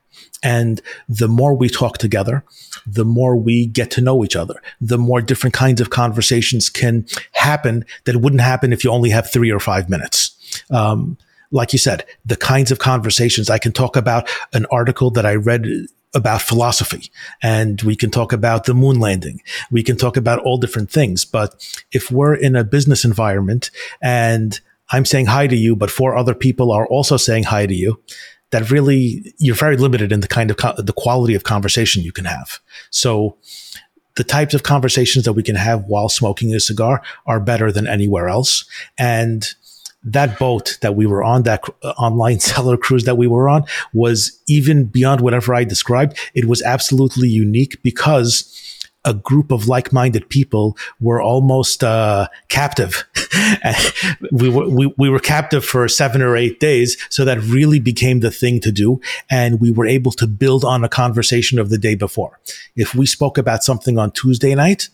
And 0.42 0.80
the 1.08 1.28
more 1.28 1.54
we 1.54 1.68
talk 1.68 1.98
together, 1.98 2.44
the 2.86 3.04
more 3.04 3.36
we 3.36 3.66
get 3.66 3.90
to 3.92 4.00
know 4.00 4.24
each 4.24 4.36
other, 4.36 4.62
the 4.80 4.96
more 4.96 5.20
different 5.20 5.54
kinds 5.54 5.80
of 5.80 5.90
conversations 5.90 6.70
can 6.70 7.06
happen 7.32 7.84
that 8.04 8.16
wouldn't 8.16 8.40
happen 8.40 8.72
if 8.72 8.82
you 8.82 8.90
only 8.90 9.10
have 9.10 9.30
three 9.30 9.50
or 9.50 9.60
five 9.60 9.90
minutes. 9.90 10.62
Um, 10.70 11.18
like 11.50 11.72
you 11.72 11.78
said, 11.78 12.06
the 12.24 12.36
kinds 12.36 12.70
of 12.70 12.78
conversations 12.78 13.50
I 13.50 13.58
can 13.58 13.72
talk 13.72 13.96
about 13.96 14.30
an 14.52 14.66
article 14.70 15.10
that 15.10 15.26
I 15.26 15.34
read 15.34 15.66
about 16.14 16.42
philosophy 16.42 17.10
and 17.42 17.82
we 17.82 17.94
can 17.94 18.10
talk 18.10 18.32
about 18.32 18.64
the 18.64 18.74
moon 18.74 18.98
landing. 18.98 19.40
We 19.70 19.82
can 19.82 19.96
talk 19.96 20.16
about 20.16 20.40
all 20.40 20.58
different 20.58 20.90
things. 20.90 21.24
But 21.24 21.82
if 21.92 22.10
we're 22.10 22.34
in 22.34 22.56
a 22.56 22.64
business 22.64 23.04
environment 23.04 23.70
and 24.02 24.58
I'm 24.90 25.04
saying 25.04 25.26
hi 25.26 25.46
to 25.46 25.56
you, 25.56 25.76
but 25.76 25.90
four 25.90 26.16
other 26.16 26.34
people 26.34 26.72
are 26.72 26.86
also 26.86 27.16
saying 27.16 27.44
hi 27.44 27.66
to 27.66 27.74
you, 27.74 28.02
that 28.50 28.70
really 28.70 29.32
you're 29.38 29.54
very 29.54 29.76
limited 29.76 30.10
in 30.10 30.20
the 30.20 30.28
kind 30.28 30.50
of 30.50 30.56
co- 30.56 30.74
the 30.76 30.92
quality 30.92 31.34
of 31.34 31.44
conversation 31.44 32.02
you 32.02 32.12
can 32.12 32.24
have. 32.24 32.58
So 32.90 33.36
the 34.16 34.24
types 34.24 34.54
of 34.54 34.64
conversations 34.64 35.24
that 35.24 35.34
we 35.34 35.42
can 35.42 35.54
have 35.54 35.84
while 35.84 36.08
smoking 36.08 36.52
a 36.54 36.60
cigar 36.60 37.02
are 37.26 37.38
better 37.38 37.70
than 37.70 37.86
anywhere 37.86 38.28
else. 38.28 38.64
And 38.98 39.46
that 40.02 40.38
boat 40.38 40.78
that 40.80 40.96
we 40.96 41.06
were 41.06 41.22
on, 41.22 41.42
that 41.44 41.62
uh, 41.82 41.90
online 41.90 42.40
seller 42.50 42.76
cruise 42.76 43.04
that 43.04 43.16
we 43.16 43.26
were 43.26 43.48
on, 43.48 43.64
was 43.92 44.40
even 44.48 44.84
beyond 44.84 45.20
whatever 45.20 45.54
I 45.54 45.64
described. 45.64 46.18
It 46.34 46.46
was 46.46 46.62
absolutely 46.62 47.28
unique 47.28 47.82
because 47.82 48.56
a 49.04 49.14
group 49.14 49.50
of 49.50 49.66
like-minded 49.66 50.28
people 50.28 50.76
were 51.00 51.22
almost 51.22 51.82
uh, 51.82 52.28
captive. 52.48 53.04
we 54.32 54.48
were 54.50 54.68
we, 54.68 54.92
we 54.98 55.08
were 55.08 55.18
captive 55.18 55.64
for 55.64 55.88
seven 55.88 56.20
or 56.20 56.36
eight 56.36 56.60
days, 56.60 56.96
so 57.08 57.24
that 57.24 57.40
really 57.42 57.80
became 57.80 58.20
the 58.20 58.30
thing 58.30 58.60
to 58.60 58.70
do, 58.70 59.00
and 59.30 59.60
we 59.60 59.70
were 59.70 59.86
able 59.86 60.12
to 60.12 60.26
build 60.26 60.64
on 60.64 60.84
a 60.84 60.88
conversation 60.88 61.58
of 61.58 61.70
the 61.70 61.78
day 61.78 61.94
before. 61.94 62.38
If 62.76 62.94
we 62.94 63.06
spoke 63.06 63.38
about 63.38 63.64
something 63.64 63.98
on 63.98 64.10
Tuesday 64.10 64.54
night, 64.54 64.88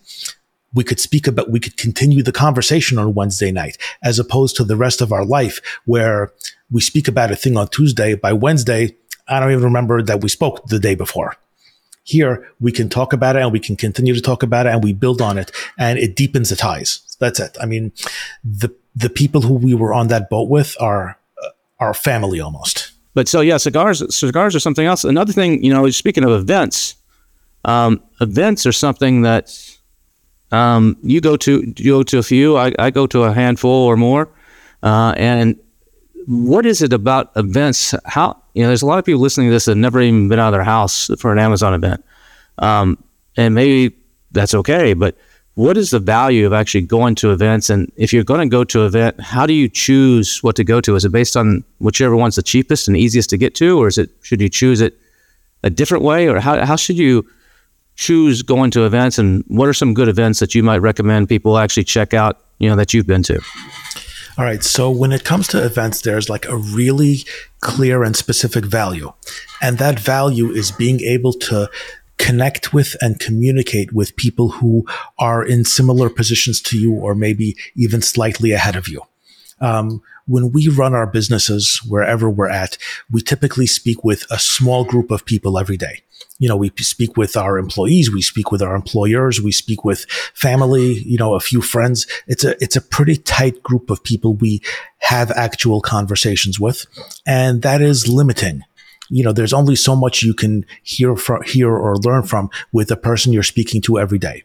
we 0.77 0.83
could 0.83 0.99
speak 0.99 1.27
about, 1.27 1.49
we 1.49 1.59
could 1.59 1.75
continue 1.75 2.23
the 2.23 2.31
conversation 2.31 2.97
on 2.97 3.15
Wednesday 3.15 3.51
night, 3.51 3.77
as 4.03 4.19
opposed 4.19 4.55
to 4.55 4.63
the 4.63 4.77
rest 4.77 5.01
of 5.01 5.11
our 5.11 5.25
life 5.25 5.59
where 5.85 6.31
we 6.71 6.79
speak 6.79 7.07
about 7.07 7.31
a 7.31 7.35
thing 7.35 7.57
on 7.57 7.67
Tuesday. 7.67 8.13
By 8.15 8.31
Wednesday, 8.31 8.95
I 9.27 9.39
don't 9.39 9.51
even 9.51 9.63
remember 9.63 10.01
that 10.03 10.21
we 10.21 10.29
spoke 10.29 10.67
the 10.67 10.79
day 10.79 10.95
before. 10.95 11.35
Here, 12.03 12.47
we 12.61 12.71
can 12.71 12.87
talk 12.87 13.11
about 13.11 13.35
it 13.35 13.41
and 13.41 13.51
we 13.51 13.59
can 13.59 13.75
continue 13.75 14.13
to 14.13 14.21
talk 14.21 14.43
about 14.43 14.65
it 14.65 14.69
and 14.69 14.81
we 14.83 14.93
build 14.93 15.21
on 15.21 15.37
it 15.37 15.51
and 15.77 15.99
it 15.99 16.15
deepens 16.15 16.49
the 16.49 16.55
ties. 16.55 17.17
That's 17.19 17.39
it. 17.39 17.57
I 17.59 17.65
mean, 17.65 17.91
the, 18.45 18.73
the 18.95 19.09
people 19.09 19.41
who 19.41 19.55
we 19.55 19.73
were 19.73 19.93
on 19.93 20.07
that 20.07 20.29
boat 20.29 20.47
with 20.49 20.77
are, 20.79 21.17
uh, 21.43 21.49
our 21.79 21.93
family 21.93 22.39
almost. 22.39 22.91
But 23.13 23.27
so, 23.27 23.41
yeah, 23.41 23.57
cigars, 23.57 24.15
cigars 24.15 24.55
are 24.55 24.59
something 24.59 24.85
else. 24.85 25.03
Another 25.03 25.33
thing, 25.33 25.63
you 25.63 25.73
know, 25.73 25.89
speaking 25.89 26.23
of 26.23 26.31
events, 26.31 26.95
um, 27.65 28.01
events 28.21 28.65
are 28.65 28.71
something 28.71 29.23
that 29.23 29.76
um, 30.51 30.97
you 31.03 31.21
go 31.21 31.37
to 31.37 31.73
you 31.77 31.91
go 31.91 32.03
to 32.03 32.17
a 32.19 32.23
few. 32.23 32.57
I, 32.57 32.71
I 32.79 32.89
go 32.89 33.07
to 33.07 33.23
a 33.23 33.33
handful 33.33 33.71
or 33.71 33.97
more. 33.97 34.29
Uh, 34.83 35.13
and 35.17 35.59
what 36.27 36.65
is 36.65 36.81
it 36.81 36.93
about 36.93 37.31
events? 37.35 37.93
How 38.05 38.41
you 38.53 38.63
know? 38.63 38.69
There's 38.69 38.81
a 38.81 38.85
lot 38.85 38.99
of 38.99 39.05
people 39.05 39.21
listening 39.21 39.47
to 39.47 39.51
this 39.51 39.65
that 39.65 39.71
have 39.71 39.77
never 39.77 40.01
even 40.01 40.27
been 40.29 40.39
out 40.39 40.49
of 40.49 40.53
their 40.53 40.63
house 40.63 41.09
for 41.19 41.31
an 41.31 41.39
Amazon 41.39 41.73
event, 41.73 42.03
um, 42.59 43.01
and 43.35 43.55
maybe 43.55 43.95
that's 44.31 44.53
okay. 44.53 44.93
But 44.93 45.17
what 45.55 45.75
is 45.75 45.89
the 45.89 45.99
value 45.99 46.45
of 46.45 46.53
actually 46.53 46.81
going 46.81 47.15
to 47.15 47.31
events? 47.31 47.69
And 47.69 47.91
if 47.95 48.13
you're 48.13 48.23
going 48.23 48.41
to 48.41 48.51
go 48.51 48.63
to 48.63 48.81
an 48.81 48.87
event, 48.87 49.19
how 49.19 49.45
do 49.45 49.53
you 49.53 49.67
choose 49.67 50.43
what 50.43 50.55
to 50.57 50.63
go 50.63 50.79
to? 50.81 50.95
Is 50.95 51.03
it 51.03 51.11
based 51.11 51.35
on 51.35 51.63
whichever 51.79 52.15
one's 52.15 52.35
the 52.35 52.43
cheapest 52.43 52.87
and 52.87 52.95
easiest 52.95 53.29
to 53.31 53.37
get 53.37 53.55
to, 53.55 53.79
or 53.79 53.87
is 53.87 53.97
it 53.97 54.11
should 54.21 54.39
you 54.39 54.49
choose 54.49 54.81
it 54.81 54.97
a 55.63 55.69
different 55.69 56.03
way, 56.03 56.27
or 56.27 56.39
how 56.39 56.63
how 56.65 56.75
should 56.75 56.97
you 56.97 57.27
choose 57.97 58.43
going 58.43 58.71
to 58.71 58.85
events 58.85 59.17
and 59.17 59.43
what 59.47 59.67
are 59.67 59.73
some 59.73 59.93
good 59.93 60.07
events 60.07 60.39
that 60.39 60.55
you 60.55 60.63
might 60.63 60.77
recommend 60.77 61.27
people 61.27 61.57
actually 61.57 61.83
check 61.83 62.13
out 62.13 62.41
you 62.59 62.69
know 62.69 62.75
that 62.75 62.93
you've 62.93 63.07
been 63.07 63.23
to? 63.23 63.41
All 64.37 64.45
right 64.45 64.63
so 64.63 64.89
when 64.89 65.11
it 65.11 65.23
comes 65.23 65.47
to 65.49 65.63
events 65.63 66.01
there's 66.01 66.29
like 66.29 66.47
a 66.47 66.55
really 66.55 67.25
clear 67.59 68.03
and 68.03 68.15
specific 68.15 68.65
value 68.65 69.11
and 69.61 69.79
that 69.79 69.99
value 69.99 70.49
is 70.51 70.71
being 70.71 71.01
able 71.01 71.33
to 71.33 71.69
connect 72.17 72.73
with 72.73 72.95
and 73.01 73.19
communicate 73.19 73.93
with 73.93 74.15
people 74.15 74.49
who 74.49 74.85
are 75.19 75.43
in 75.43 75.63
similar 75.63 76.09
positions 76.09 76.61
to 76.61 76.77
you 76.77 76.93
or 76.93 77.13
maybe 77.15 77.55
even 77.75 78.01
slightly 78.01 78.51
ahead 78.51 78.75
of 78.75 78.87
you 78.87 79.01
um, 79.59 80.01
when 80.27 80.51
we 80.51 80.67
run 80.67 80.93
our 80.93 81.07
businesses 81.07 81.81
wherever 81.87 82.29
we're 82.29 82.49
at, 82.49 82.77
we 83.11 83.21
typically 83.21 83.65
speak 83.65 84.03
with 84.03 84.25
a 84.29 84.39
small 84.39 84.83
group 84.83 85.11
of 85.11 85.25
people 85.25 85.57
every 85.57 85.77
day. 85.77 86.01
You 86.39 86.47
know, 86.47 86.57
we 86.57 86.71
speak 86.77 87.17
with 87.17 87.35
our 87.35 87.57
employees, 87.57 88.11
we 88.11 88.21
speak 88.21 88.51
with 88.51 88.61
our 88.61 88.75
employers, 88.75 89.41
we 89.41 89.51
speak 89.51 89.83
with 89.83 90.05
family, 90.33 90.93
you 90.99 91.17
know, 91.17 91.33
a 91.33 91.39
few 91.39 91.61
friends. 91.61 92.05
It's 92.27 92.43
a, 92.43 92.61
it's 92.61 92.75
a 92.75 92.81
pretty 92.81 93.17
tight 93.17 93.63
group 93.63 93.89
of 93.89 94.03
people 94.03 94.35
we 94.35 94.61
have 94.99 95.31
actual 95.31 95.81
conversations 95.81 96.59
with. 96.59 96.85
And 97.25 97.61
that 97.63 97.81
is 97.81 98.07
limiting 98.07 98.63
you 99.09 99.23
know, 99.23 99.31
there's 99.31 99.53
only 99.53 99.77
so 99.77 99.95
much 99.95 100.21
you 100.21 100.33
can 100.33 100.65
hear 100.83 101.15
from, 101.15 101.41
hear 101.43 101.73
or 101.73 101.95
learn 101.95 102.23
from 102.23 102.49
with 102.73 102.89
the 102.89 102.97
person 102.97 103.31
you're 103.31 103.41
speaking 103.41 103.81
to 103.83 103.97
every 103.97 104.19
day 104.19 104.43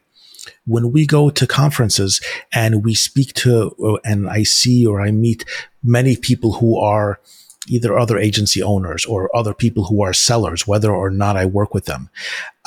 when 0.67 0.93
we 0.93 1.07
go 1.07 1.31
to 1.31 1.47
conferences 1.47 2.21
and 2.53 2.85
we 2.85 2.95
speak 2.95 3.33
to, 3.35 3.75
uh, 3.83 3.97
and 4.05 4.29
I 4.29 4.43
see 4.43 4.87
or 4.87 5.01
I 5.01 5.11
meet 5.11 5.45
many 5.83 6.17
people 6.17 6.55
who 6.55 6.79
are 6.79 7.21
either 7.69 7.97
other 7.97 8.19
agency 8.19 8.63
owners 8.63 9.05
or 9.05 9.35
other 9.37 9.55
people 9.55 9.85
who 9.85 10.03
are 10.03 10.13
sellers, 10.13 10.67
whether 10.67 10.93
or 10.93 11.11
not 11.11 11.37
I 11.37 11.47
work 11.47 11.75
with 11.75 11.85
them, 11.85 12.11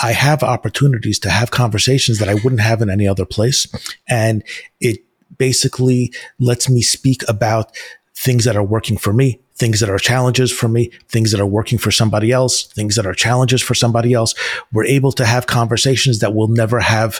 I 0.02 0.14
have 0.14 0.42
opportunities 0.44 1.20
to 1.20 1.30
have 1.30 1.52
conversations 1.52 2.20
that 2.20 2.30
I 2.30 2.36
wouldn't 2.36 2.62
have 2.62 2.82
in 2.82 2.90
any 2.90 3.08
other 3.08 3.26
place. 3.26 3.68
And 4.08 4.44
it 4.80 5.04
basically 5.38 6.14
lets 6.40 6.70
me 6.70 6.82
speak 6.82 7.28
about 7.28 7.76
things 8.16 8.46
that 8.46 8.56
are 8.56 8.64
working 8.64 8.98
for 8.98 9.12
me, 9.12 9.42
things 9.56 9.82
that 9.82 9.90
are 9.90 9.98
challenges 9.98 10.52
for 10.52 10.70
me, 10.70 10.92
things 11.10 11.32
that 11.32 11.42
are 11.42 11.46
working 11.46 11.78
for 11.78 11.92
somebody 11.92 12.32
else, 12.32 12.64
things 12.64 12.96
that 12.96 13.06
are 13.06 13.14
challenges 13.14 13.62
for 13.62 13.74
somebody 13.74 14.14
else. 14.14 14.34
We're 14.72 14.86
able 14.86 15.12
to 15.14 15.26
have 15.26 15.48
conversations 15.48 16.20
that 16.20 16.34
we'll 16.34 16.48
never 16.48 16.80
have 16.80 17.20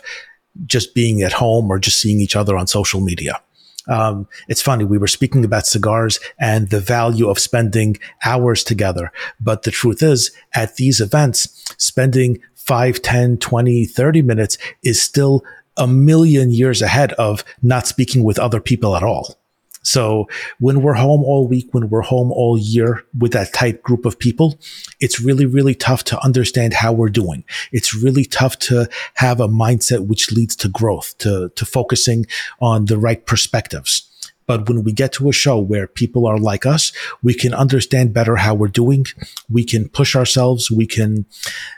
just 0.66 0.96
being 0.96 1.22
at 1.22 1.34
home 1.34 1.70
or 1.70 1.80
just 1.80 2.00
seeing 2.00 2.20
each 2.20 2.36
other 2.36 2.58
on 2.58 2.68
social 2.68 3.02
media. 3.02 3.42
Um, 3.88 4.28
it's 4.48 4.62
funny. 4.62 4.84
We 4.84 4.98
were 4.98 5.08
speaking 5.08 5.46
about 5.46 5.68
cigars 5.68 6.20
and 6.40 6.70
the 6.70 6.80
value 6.80 7.30
of 7.30 7.40
spending 7.40 7.98
hours 8.26 8.64
together. 8.64 9.12
But 9.40 9.64
the 9.64 9.72
truth 9.72 10.02
is 10.02 10.32
at 10.54 10.76
these 10.78 11.00
events, 11.00 11.64
spending 11.78 12.40
5, 12.56 13.02
10, 13.02 13.38
20, 13.38 13.86
30 13.86 14.22
minutes 14.24 14.58
is 14.82 15.02
still 15.02 15.44
a 15.78 15.88
million 15.88 16.52
years 16.52 16.82
ahead 16.82 17.14
of 17.14 17.44
not 17.62 17.86
speaking 17.86 18.24
with 18.24 18.40
other 18.40 18.60
people 18.60 18.96
at 18.96 19.04
all. 19.04 19.38
So 19.86 20.28
when 20.60 20.82
we're 20.82 20.96
home 20.96 21.24
all 21.24 21.48
week, 21.48 21.70
when 21.72 21.90
we're 21.90 22.02
home 22.02 22.32
all 22.32 22.58
year 22.58 23.06
with 23.18 23.34
that 23.34 23.54
tight 23.54 23.84
group 23.84 24.06
of 24.06 24.18
people, 24.18 24.60
it's 25.00 25.22
really, 25.22 25.46
really 25.46 25.76
tough 25.76 26.04
to 26.06 26.24
understand 26.24 26.74
how 26.74 26.92
we're 26.92 27.10
doing. 27.10 27.44
It's 27.72 27.96
really 27.96 28.26
tough 28.26 28.58
to 28.60 28.90
have 29.14 29.40
a 29.40 29.48
mindset 29.48 30.08
which 30.08 30.32
leads 30.32 30.56
to 30.58 30.70
growth, 30.70 31.18
to, 31.20 31.50
to 31.50 31.66
focusing 31.66 32.26
on 32.60 32.86
the 32.86 32.98
right 32.98 33.26
perspectives. 33.26 34.05
But 34.48 34.70
when 34.70 34.84
we 34.84 34.92
get 34.92 35.12
to 35.14 35.30
a 35.30 35.34
show 35.34 35.60
where 35.60 35.88
people 35.88 36.28
are 36.28 36.38
like 36.38 36.66
us, 36.66 36.92
we 37.24 37.34
can 37.34 37.54
understand 37.54 38.14
better 38.14 38.36
how 38.36 38.54
we're 38.54 38.68
doing. 38.68 39.06
We 39.50 39.64
can 39.64 39.90
push 39.90 40.16
ourselves. 40.16 40.70
We 40.70 40.86
can 40.86 41.26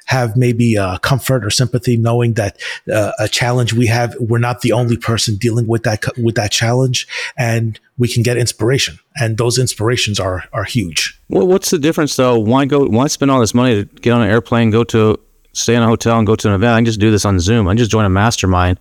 have 0.06 0.36
maybe 0.36 0.78
uh, 0.78 0.98
comfort 0.98 1.46
or 1.46 1.50
sympathy 1.50 1.98
knowing 1.98 2.34
that 2.34 2.60
uh, 2.92 3.12
a 3.20 3.28
challenge 3.28 3.74
we 3.74 3.88
have, 3.88 4.16
we're 4.20 4.38
not 4.38 4.62
the 4.62 4.72
only 4.72 4.98
person 4.98 5.36
dealing 5.36 5.68
with 5.68 5.84
that, 5.84 6.04
with 6.18 6.36
that 6.36 6.52
challenge 6.52 7.08
and 7.38 7.80
we 7.98 8.08
can 8.08 8.24
get 8.24 8.38
inspiration. 8.38 9.00
And 9.20 9.38
those 9.38 9.58
inspirations 9.58 10.20
are, 10.20 10.44
are 10.54 10.64
huge. 10.64 11.20
Well, 11.30 11.48
what's 11.48 11.72
the 11.72 11.80
difference 11.80 12.16
though? 12.16 12.38
Why 12.38 12.66
go, 12.66 12.86
why 12.86 13.08
spend 13.08 13.32
all 13.32 13.40
this 13.40 13.54
money 13.54 13.84
to 13.84 13.86
get 14.02 14.12
on 14.12 14.22
an 14.22 14.30
airplane, 14.30 14.72
go 14.72 14.84
to, 14.86 15.20
stay 15.54 15.76
in 15.76 15.82
a 15.82 15.88
hotel 15.88 16.18
and 16.18 16.28
go 16.28 16.36
to 16.36 16.48
an 16.48 16.54
event? 16.54 16.74
I 16.74 16.78
can 16.78 16.86
just 16.86 17.00
do 17.00 17.12
this 17.12 17.26
on 17.26 17.40
Zoom. 17.40 17.68
I 17.68 17.76
just 17.76 17.90
join 17.90 18.06
a 18.06 18.10
mastermind 18.10 18.80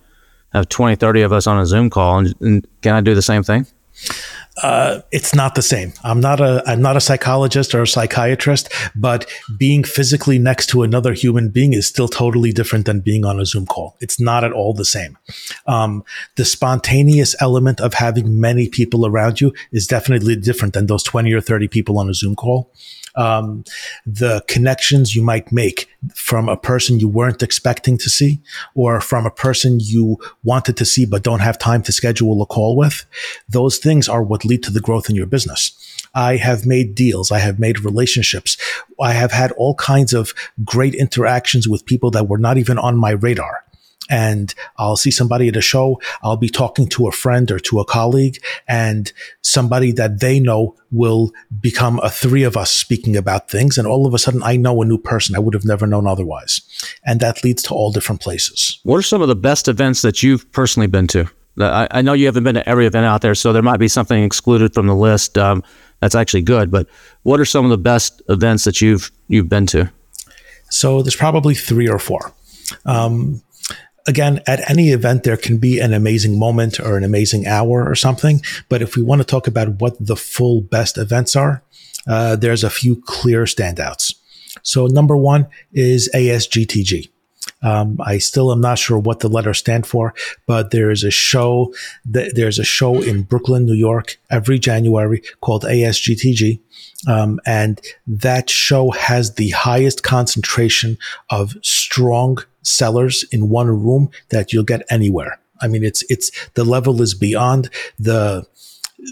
have 0.53 0.69
20, 0.69 0.95
30 0.95 1.21
of 1.21 1.33
us 1.33 1.47
on 1.47 1.59
a 1.59 1.65
Zoom 1.65 1.89
call. 1.89 2.19
And, 2.19 2.35
and, 2.41 2.67
can 2.81 2.93
I 2.93 3.01
do 3.01 3.15
the 3.15 3.21
same 3.21 3.43
thing? 3.43 3.65
Uh, 4.63 5.01
it's 5.11 5.35
not 5.35 5.55
the 5.55 5.61
same. 5.61 5.93
I'm 6.03 6.19
not 6.19 6.39
a 6.39 6.63
I'm 6.65 6.81
not 6.81 6.97
a 6.97 7.01
psychologist 7.01 7.75
or 7.75 7.83
a 7.83 7.87
psychiatrist, 7.87 8.73
but 8.95 9.29
being 9.57 9.83
physically 9.83 10.39
next 10.39 10.67
to 10.67 10.81
another 10.81 11.13
human 11.13 11.49
being 11.49 11.73
is 11.73 11.85
still 11.85 12.07
totally 12.07 12.51
different 12.51 12.85
than 12.85 13.01
being 13.01 13.23
on 13.23 13.39
a 13.39 13.45
Zoom 13.45 13.67
call. 13.67 13.95
It's 14.01 14.19
not 14.19 14.43
at 14.43 14.51
all 14.51 14.73
the 14.73 14.85
same. 14.85 15.17
Um, 15.67 16.03
the 16.35 16.45
spontaneous 16.45 17.35
element 17.39 17.79
of 17.79 17.93
having 17.93 18.39
many 18.39 18.67
people 18.67 19.05
around 19.05 19.41
you 19.41 19.53
is 19.71 19.85
definitely 19.85 20.35
different 20.35 20.73
than 20.73 20.87
those 20.87 21.03
20 21.03 21.31
or 21.33 21.41
30 21.41 21.67
people 21.67 21.99
on 21.99 22.09
a 22.09 22.13
Zoom 22.13 22.35
call. 22.35 22.71
Um, 23.17 23.63
the 24.05 24.43
connections 24.47 25.15
you 25.15 25.21
might 25.21 25.51
make 25.51 25.89
from 26.13 26.47
a 26.47 26.55
person 26.55 26.99
you 26.99 27.09
weren't 27.09 27.43
expecting 27.43 27.97
to 27.97 28.09
see 28.09 28.39
or 28.75 29.01
from 29.01 29.25
a 29.25 29.31
person 29.31 29.79
you 29.81 30.17
wanted 30.43 30.77
to 30.77 30.85
see 30.85 31.05
but 31.05 31.23
don't 31.23 31.39
have 31.39 31.57
time 31.57 31.81
to 31.83 31.91
schedule 31.91 32.41
a 32.41 32.45
call 32.45 32.77
with. 32.77 33.05
Those 33.49 33.77
things 33.79 34.07
are 34.07 34.23
what 34.23 34.45
lead 34.45 34.63
to 34.63 34.71
the 34.71 34.79
growth 34.79 35.09
in 35.09 35.15
your 35.15 35.25
business. 35.25 35.73
I 36.13 36.37
have 36.37 36.65
made 36.65 36.95
deals. 36.95 37.31
I 37.31 37.39
have 37.39 37.59
made 37.59 37.83
relationships. 37.83 38.57
I 38.99 39.13
have 39.13 39.31
had 39.31 39.51
all 39.53 39.75
kinds 39.75 40.13
of 40.13 40.33
great 40.63 40.95
interactions 40.95 41.67
with 41.67 41.85
people 41.85 42.11
that 42.11 42.27
were 42.27 42.37
not 42.37 42.57
even 42.57 42.77
on 42.77 42.97
my 42.97 43.11
radar 43.11 43.63
and 44.09 44.53
I'll 44.77 44.97
see 44.97 45.11
somebody 45.11 45.47
at 45.47 45.55
a 45.55 45.61
show. 45.61 46.01
I'll 46.21 46.37
be 46.37 46.49
talking 46.49 46.87
to 46.89 47.07
a 47.07 47.11
friend 47.11 47.49
or 47.51 47.59
to 47.59 47.79
a 47.79 47.85
colleague 47.85 48.37
and 48.67 49.11
somebody 49.41 49.91
that 49.93 50.19
they 50.19 50.39
know 50.39 50.75
will 50.91 51.31
become 51.59 51.99
a 52.01 52.09
three 52.09 52.43
of 52.43 52.55
us 52.55 52.71
speaking 52.71 53.17
about 53.17 53.49
things. 53.49 53.77
And 53.77 53.87
all 53.87 54.07
of 54.07 54.13
a 54.13 54.19
sudden 54.19 54.43
I 54.43 54.55
know 54.55 54.81
a 54.81 54.85
new 54.85 54.97
person 54.97 55.35
I 55.35 55.39
would 55.39 55.53
have 55.53 55.65
never 55.65 55.87
known 55.87 56.07
otherwise. 56.07 56.61
And 57.05 57.19
that 57.19 57.43
leads 57.43 57.63
to 57.63 57.73
all 57.73 57.91
different 57.91 58.21
places. 58.21 58.79
What 58.83 58.97
are 58.97 59.01
some 59.01 59.21
of 59.21 59.27
the 59.27 59.35
best 59.35 59.67
events 59.67 60.01
that 60.01 60.23
you've 60.23 60.49
personally 60.51 60.87
been 60.87 61.07
to? 61.07 61.29
I, 61.59 61.87
I 61.91 62.01
know 62.01 62.13
you 62.13 62.27
haven't 62.27 62.43
been 62.43 62.55
to 62.55 62.69
every 62.69 62.85
event 62.85 63.05
out 63.05 63.21
there, 63.21 63.35
so 63.35 63.51
there 63.51 63.63
might 63.63 63.77
be 63.77 63.87
something 63.87 64.23
excluded 64.23 64.73
from 64.73 64.87
the 64.87 64.95
list. 64.95 65.37
Um, 65.37 65.63
that's 65.99 66.15
actually 66.15 66.43
good. 66.43 66.69
But 66.69 66.87
what 67.23 67.39
are 67.39 67.45
some 67.45 67.65
of 67.65 67.71
the 67.71 67.77
best 67.77 68.21
events 68.29 68.63
that 68.65 68.81
you've 68.81 69.11
you've 69.27 69.49
been 69.49 69.65
to? 69.67 69.91
So 70.69 71.01
there's 71.01 71.15
probably 71.15 71.55
three 71.55 71.87
or 71.87 71.99
four. 71.99 72.33
Um, 72.85 73.41
again, 74.07 74.41
at 74.47 74.69
any 74.69 74.89
event, 74.89 75.23
there 75.23 75.37
can 75.37 75.57
be 75.57 75.79
an 75.79 75.93
amazing 75.93 76.39
moment 76.39 76.79
or 76.79 76.97
an 76.97 77.03
amazing 77.03 77.45
hour 77.45 77.85
or 77.87 77.95
something. 77.95 78.41
But 78.69 78.81
if 78.81 78.95
we 78.95 79.03
want 79.03 79.21
to 79.21 79.25
talk 79.25 79.47
about 79.47 79.81
what 79.81 79.95
the 79.99 80.15
full 80.15 80.61
best 80.61 80.97
events 80.97 81.35
are, 81.35 81.63
uh, 82.07 82.35
there's 82.35 82.63
a 82.63 82.69
few 82.69 83.01
clear 83.01 83.43
standouts. 83.43 84.15
So 84.63 84.87
number 84.87 85.15
one 85.15 85.47
is 85.73 86.09
ASGTG. 86.15 87.09
Um, 87.61 87.97
I 88.03 88.17
still 88.19 88.51
am 88.51 88.61
not 88.61 88.77
sure 88.77 88.99
what 88.99 89.19
the 89.19 89.29
letters 89.29 89.59
stand 89.59 89.87
for, 89.87 90.13
but 90.45 90.71
there 90.71 90.91
is 90.91 91.03
a 91.03 91.11
show. 91.11 91.73
Th- 92.11 92.31
there's 92.33 92.59
a 92.59 92.63
show 92.63 93.01
in 93.01 93.23
Brooklyn, 93.23 93.65
New 93.65 93.73
York, 93.73 94.19
every 94.29 94.59
January 94.59 95.21
called 95.41 95.63
ASGTG, 95.63 96.59
um, 97.07 97.39
and 97.45 97.81
that 98.05 98.49
show 98.49 98.91
has 98.91 99.35
the 99.35 99.49
highest 99.49 100.03
concentration 100.03 100.97
of 101.29 101.55
strong 101.61 102.37
sellers 102.67 103.23
in 103.31 103.49
one 103.49 103.67
room 103.67 104.09
that 104.29 104.51
you'll 104.51 104.63
get 104.63 104.83
anywhere. 104.89 105.39
I 105.61 105.67
mean, 105.67 105.83
it's 105.83 106.03
it's 106.09 106.31
the 106.53 106.63
level 106.63 107.01
is 107.01 107.13
beyond 107.13 107.69
the 107.97 108.45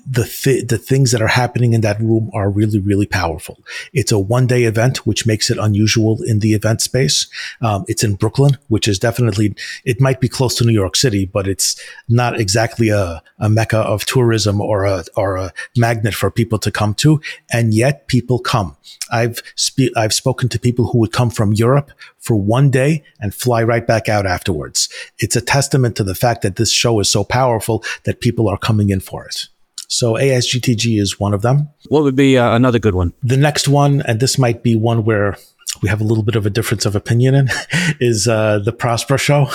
the 0.06 0.26
th- 0.26 0.68
the 0.68 0.78
things 0.78 1.12
that 1.12 1.22
are 1.22 1.28
happening 1.28 1.74
in 1.74 1.82
that 1.82 2.00
room 2.00 2.30
are 2.34 2.50
really 2.50 2.80
really 2.80 3.06
powerful. 3.06 3.60
It's 3.94 4.12
a 4.12 4.20
one 4.20 4.48
day 4.48 4.64
event, 4.64 5.06
which 5.06 5.26
makes 5.26 5.50
it 5.50 5.58
unusual 5.58 6.22
in 6.24 6.40
the 6.40 6.54
event 6.54 6.82
space. 6.82 7.28
Um, 7.62 7.86
it's 7.88 8.04
in 8.04 8.16
Brooklyn, 8.16 8.58
which 8.68 8.88
is 8.88 9.00
definitely 9.00 9.56
it 9.86 10.02
might 10.02 10.20
be 10.20 10.28
close 10.28 10.56
to 10.56 10.66
New 10.66 10.74
York 10.74 10.96
City, 10.96 11.26
but 11.26 11.48
it's 11.48 11.80
not 12.10 12.40
exactly 12.40 12.90
a, 12.90 13.22
a 13.40 13.50
mecca 13.50 13.78
of 13.78 14.06
tourism 14.06 14.60
or 14.60 14.86
a 14.86 15.06
or 15.16 15.38
a 15.38 15.54
magnet 15.78 16.14
for 16.14 16.30
people 16.30 16.60
to 16.60 16.72
come 16.72 16.94
to, 16.96 17.22
and 17.52 17.74
yet 17.74 18.08
people 18.08 18.40
come. 18.40 18.76
I've 19.12 19.42
spe- 19.56 19.96
I've 19.96 20.14
spoken 20.14 20.50
to 20.50 20.60
people 20.60 20.88
who 20.88 21.00
would 21.00 21.14
come 21.14 21.30
from 21.30 21.54
Europe 21.54 21.92
for 22.20 22.36
one 22.36 22.70
day 22.70 23.04
and 23.20 23.34
fly 23.34 23.64
right 23.64 23.86
back 23.86 24.10
out 24.10 24.26
afterwards. 24.26 24.90
It's 25.20 25.36
a 25.36 25.42
testament 25.42 25.96
to 25.98 26.04
the 26.04 26.16
fact 26.16 26.42
that 26.42 26.56
this 26.56 26.72
show 26.72 27.00
is 27.00 27.10
so 27.10 27.24
powerful 27.24 27.84
that 28.04 28.20
people 28.20 28.48
are 28.48 28.58
coming 28.58 28.90
in 28.90 29.00
for 29.00 29.26
it. 29.26 29.48
So 29.88 30.14
ASGTG 30.14 31.00
is 31.00 31.20
one 31.20 31.34
of 31.34 31.42
them. 31.42 31.70
What 31.90 32.04
would 32.04 32.16
be 32.16 32.38
uh, 32.38 32.56
another 32.56 32.80
good 32.80 32.96
one? 32.96 33.14
The 33.24 33.38
next 33.38 33.68
one, 33.68 34.02
and 34.02 34.20
this 34.20 34.38
might 34.38 34.64
be 34.64 34.76
one 34.76 35.06
where 35.06 35.38
we 35.82 35.90
have 35.90 36.02
a 36.02 36.06
little 36.06 36.24
bit 36.24 36.36
of 36.36 36.46
a 36.46 36.50
difference 36.50 36.86
of 36.86 36.96
opinion 36.96 37.36
in, 37.36 37.50
is 38.00 38.28
uh, 38.28 38.60
the 38.60 38.74
Prosper 38.74 39.18
Show. 39.18 39.48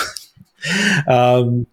um, 1.07 1.67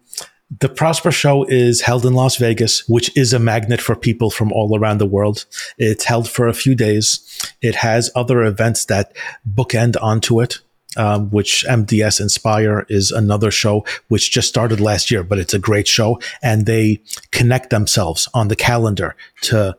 the 0.59 0.69
Prosper 0.69 1.11
Show 1.11 1.43
is 1.43 1.81
held 1.81 2.05
in 2.05 2.13
Las 2.13 2.37
Vegas, 2.37 2.87
which 2.89 3.15
is 3.15 3.33
a 3.33 3.39
magnet 3.39 3.79
for 3.79 3.95
people 3.95 4.31
from 4.31 4.51
all 4.51 4.77
around 4.77 4.97
the 4.97 5.05
world. 5.05 5.45
It's 5.77 6.05
held 6.05 6.27
for 6.27 6.47
a 6.47 6.53
few 6.53 6.73
days. 6.73 7.19
It 7.61 7.75
has 7.75 8.09
other 8.15 8.43
events 8.43 8.85
that 8.85 9.15
bookend 9.47 9.95
onto 10.01 10.41
it 10.41 10.59
um, 10.97 11.29
which 11.29 11.65
MDS 11.67 12.19
Inspire 12.19 12.85
is 12.89 13.11
another 13.11 13.51
show 13.51 13.85
which 14.07 14.31
just 14.31 14.49
started 14.49 14.79
last 14.79 15.11
year, 15.11 15.23
but 15.23 15.39
it's 15.39 15.53
a 15.53 15.59
great 15.59 15.87
show, 15.87 16.19
and 16.41 16.65
they 16.65 17.01
connect 17.31 17.69
themselves 17.69 18.27
on 18.33 18.47
the 18.47 18.55
calendar 18.55 19.15
to 19.41 19.77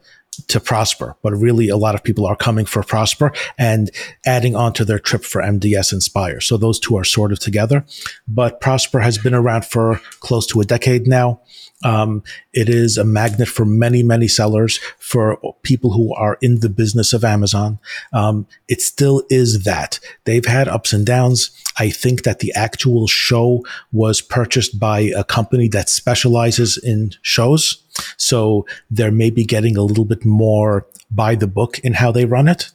to 0.48 0.60
prosper. 0.60 1.16
But 1.22 1.32
really, 1.32 1.68
a 1.68 1.76
lot 1.76 1.94
of 1.94 2.02
people 2.02 2.26
are 2.26 2.36
coming 2.36 2.64
for 2.64 2.82
prosper 2.82 3.32
and 3.58 3.90
adding 4.24 4.56
on 4.56 4.72
to 4.74 4.84
their 4.84 4.98
trip 4.98 5.24
for 5.24 5.42
MDS 5.42 5.92
Inspire. 5.92 6.40
So 6.40 6.56
those 6.56 6.78
two 6.78 6.96
are 6.96 7.04
sort 7.04 7.32
of 7.32 7.38
together. 7.40 7.84
But 8.26 8.60
prosper 8.60 9.00
has 9.00 9.18
been 9.18 9.34
around 9.34 9.64
for 9.64 10.00
close 10.20 10.46
to 10.48 10.60
a 10.60 10.64
decade 10.64 11.06
now. 11.06 11.42
Um, 11.84 12.22
it 12.52 12.68
is 12.68 12.98
a 12.98 13.04
magnet 13.04 13.48
for 13.48 13.64
many, 13.64 14.02
many 14.02 14.28
sellers, 14.28 14.78
for 14.98 15.38
people 15.62 15.92
who 15.92 16.14
are 16.14 16.36
in 16.42 16.60
the 16.60 16.68
business 16.68 17.12
of 17.12 17.24
Amazon. 17.24 17.78
Um, 18.12 18.46
it 18.68 18.82
still 18.82 19.22
is 19.30 19.64
that. 19.64 19.98
They've 20.24 20.44
had 20.44 20.68
ups 20.68 20.92
and 20.92 21.06
downs. 21.06 21.50
I 21.78 21.90
think 21.90 22.22
that 22.24 22.40
the 22.40 22.52
actual 22.54 23.06
show 23.06 23.64
was 23.92 24.20
purchased 24.20 24.78
by 24.78 25.00
a 25.00 25.24
company 25.24 25.68
that 25.68 25.88
specializes 25.88 26.76
in 26.76 27.12
shows. 27.22 27.82
So 28.16 28.66
they're 28.90 29.10
maybe 29.10 29.44
getting 29.44 29.76
a 29.76 29.82
little 29.82 30.04
bit 30.04 30.24
more 30.24 30.86
by 31.10 31.34
the 31.34 31.46
book 31.46 31.78
in 31.80 31.94
how 31.94 32.12
they 32.12 32.24
run 32.24 32.48
it. 32.48 32.70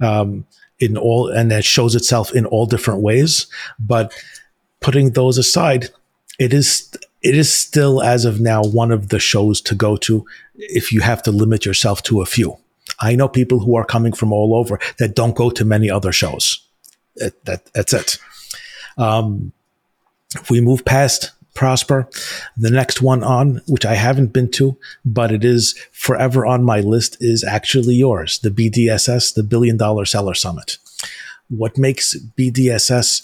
Um, 0.00 0.46
in 0.78 0.96
all, 0.96 1.28
and 1.28 1.50
that 1.50 1.64
shows 1.64 1.94
itself 1.94 2.32
in 2.32 2.46
all 2.46 2.64
different 2.64 3.02
ways. 3.02 3.46
But 3.78 4.12
putting 4.80 5.10
those 5.10 5.36
aside, 5.38 5.88
it 6.38 6.54
is 6.54 6.90
it 7.22 7.36
is 7.36 7.52
still 7.52 8.02
as 8.02 8.24
of 8.24 8.40
now 8.40 8.62
one 8.62 8.90
of 8.90 9.08
the 9.08 9.18
shows 9.18 9.60
to 9.62 9.74
go 9.74 9.96
to 9.96 10.24
if 10.54 10.92
you 10.92 11.00
have 11.00 11.22
to 11.24 11.32
limit 11.32 11.64
yourself 11.64 12.02
to 12.04 12.20
a 12.20 12.26
few. 12.26 12.56
I 13.00 13.14
know 13.14 13.28
people 13.28 13.60
who 13.60 13.76
are 13.76 13.84
coming 13.84 14.12
from 14.12 14.32
all 14.32 14.54
over 14.54 14.78
that 14.98 15.14
don't 15.14 15.36
go 15.36 15.50
to 15.50 15.64
many 15.64 15.90
other 15.90 16.12
shows. 16.12 16.64
That, 17.16 17.44
that 17.44 17.72
that's 17.72 17.92
it. 17.92 18.18
Um, 18.96 19.52
if 20.34 20.50
we 20.50 20.60
move 20.60 20.84
past 20.84 21.32
Prosper, 21.54 22.08
the 22.56 22.70
next 22.70 23.02
one 23.02 23.24
on, 23.24 23.60
which 23.66 23.84
I 23.84 23.94
haven't 23.94 24.32
been 24.32 24.48
to, 24.52 24.76
but 25.04 25.32
it 25.32 25.44
is 25.44 25.76
forever 25.90 26.46
on 26.46 26.62
my 26.62 26.80
list, 26.80 27.16
is 27.20 27.42
actually 27.42 27.96
yours, 27.96 28.38
the 28.38 28.50
BDSS, 28.50 29.34
the 29.34 29.42
Billion 29.42 29.76
Dollar 29.76 30.04
Seller 30.04 30.34
Summit. 30.34 30.76
What 31.48 31.76
makes 31.76 32.16
BDSS 32.38 33.22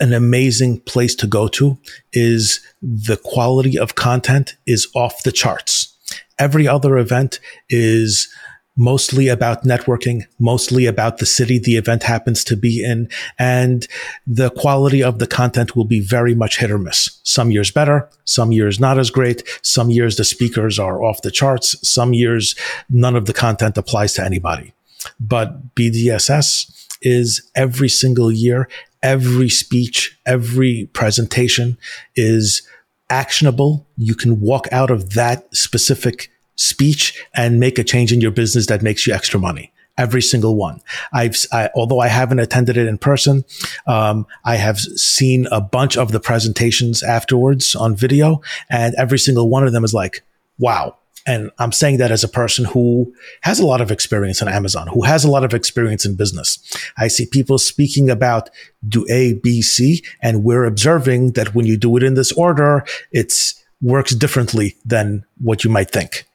an 0.00 0.12
amazing 0.14 0.80
place 0.80 1.14
to 1.16 1.26
go 1.26 1.46
to 1.48 1.78
is 2.12 2.60
the 2.82 3.18
quality 3.18 3.78
of 3.78 3.94
content 3.94 4.56
is 4.66 4.88
off 4.94 5.22
the 5.22 5.32
charts. 5.32 5.96
Every 6.38 6.66
other 6.66 6.96
event 6.96 7.38
is 7.68 8.34
mostly 8.76 9.28
about 9.28 9.64
networking, 9.64 10.24
mostly 10.38 10.86
about 10.86 11.18
the 11.18 11.26
city 11.26 11.58
the 11.58 11.76
event 11.76 12.02
happens 12.02 12.42
to 12.44 12.56
be 12.56 12.82
in. 12.82 13.10
And 13.38 13.86
the 14.26 14.50
quality 14.50 15.02
of 15.02 15.18
the 15.18 15.26
content 15.26 15.76
will 15.76 15.84
be 15.84 16.00
very 16.00 16.34
much 16.34 16.58
hit 16.58 16.70
or 16.70 16.78
miss. 16.78 17.20
Some 17.22 17.50
years 17.50 17.70
better, 17.70 18.08
some 18.24 18.52
years 18.52 18.80
not 18.80 18.98
as 18.98 19.10
great. 19.10 19.46
Some 19.60 19.90
years 19.90 20.16
the 20.16 20.24
speakers 20.24 20.78
are 20.78 21.02
off 21.02 21.20
the 21.20 21.30
charts. 21.30 21.76
Some 21.86 22.14
years 22.14 22.54
none 22.88 23.16
of 23.16 23.26
the 23.26 23.34
content 23.34 23.76
applies 23.76 24.14
to 24.14 24.24
anybody. 24.24 24.72
But 25.20 25.74
BDSS 25.74 26.88
is 27.02 27.50
every 27.54 27.88
single 27.88 28.30
year 28.30 28.68
every 29.02 29.48
speech, 29.48 30.18
every 30.26 30.88
presentation 30.92 31.78
is 32.16 32.62
actionable. 33.08 33.86
You 33.96 34.14
can 34.14 34.40
walk 34.40 34.68
out 34.72 34.90
of 34.90 35.14
that 35.14 35.54
specific 35.54 36.30
speech 36.56 37.24
and 37.34 37.58
make 37.58 37.78
a 37.78 37.84
change 37.84 38.12
in 38.12 38.20
your 38.20 38.30
business 38.30 38.66
that 38.66 38.82
makes 38.82 39.06
you 39.06 39.14
extra 39.14 39.40
money. 39.40 39.72
Every 39.98 40.22
single 40.22 40.56
one. 40.56 40.80
I've, 41.12 41.36
I, 41.52 41.68
although 41.74 42.00
I 42.00 42.08
haven't 42.08 42.38
attended 42.38 42.76
it 42.78 42.86
in 42.86 42.96
person, 42.96 43.44
um, 43.86 44.26
I 44.44 44.56
have 44.56 44.78
seen 44.78 45.46
a 45.50 45.60
bunch 45.60 45.98
of 45.98 46.12
the 46.12 46.20
presentations 46.20 47.02
afterwards 47.02 47.74
on 47.74 47.96
video, 47.96 48.40
and 48.70 48.94
every 48.94 49.18
single 49.18 49.50
one 49.50 49.66
of 49.66 49.72
them 49.72 49.84
is 49.84 49.92
like, 49.92 50.22
wow, 50.58 50.96
and 51.26 51.50
I'm 51.58 51.72
saying 51.72 51.98
that 51.98 52.10
as 52.10 52.24
a 52.24 52.28
person 52.28 52.64
who 52.64 53.12
has 53.42 53.60
a 53.60 53.66
lot 53.66 53.80
of 53.80 53.90
experience 53.90 54.40
on 54.40 54.48
Amazon, 54.48 54.86
who 54.86 55.02
has 55.02 55.24
a 55.24 55.30
lot 55.30 55.44
of 55.44 55.52
experience 55.52 56.04
in 56.04 56.16
business. 56.16 56.58
I 56.96 57.08
see 57.08 57.26
people 57.26 57.58
speaking 57.58 58.08
about 58.08 58.50
do 58.88 59.06
A, 59.10 59.34
B, 59.34 59.60
C, 59.62 60.02
and 60.22 60.42
we're 60.44 60.64
observing 60.64 61.32
that 61.32 61.54
when 61.54 61.66
you 61.66 61.76
do 61.76 61.96
it 61.96 62.02
in 62.02 62.14
this 62.14 62.32
order, 62.32 62.84
it 63.12 63.54
works 63.82 64.14
differently 64.14 64.76
than 64.84 65.24
what 65.38 65.64
you 65.64 65.70
might 65.70 65.90
think. 65.90 66.26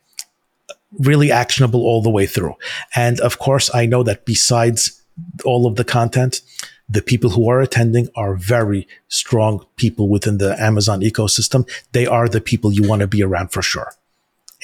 Really 0.99 1.31
actionable 1.31 1.81
all 1.81 2.01
the 2.01 2.09
way 2.09 2.25
through. 2.25 2.55
And 2.95 3.19
of 3.19 3.39
course, 3.39 3.73
I 3.73 3.85
know 3.85 4.03
that 4.03 4.25
besides 4.25 5.01
all 5.43 5.65
of 5.65 5.75
the 5.75 5.83
content, 5.83 6.41
the 6.87 7.01
people 7.01 7.31
who 7.31 7.49
are 7.49 7.61
attending 7.61 8.09
are 8.15 8.35
very 8.35 8.87
strong 9.07 9.65
people 9.75 10.07
within 10.07 10.37
the 10.37 10.59
Amazon 10.61 11.01
ecosystem. 11.01 11.67
They 11.91 12.05
are 12.05 12.29
the 12.29 12.41
people 12.41 12.71
you 12.71 12.87
want 12.87 12.99
to 12.99 13.07
be 13.07 13.23
around 13.23 13.51
for 13.51 13.63
sure. 13.63 13.91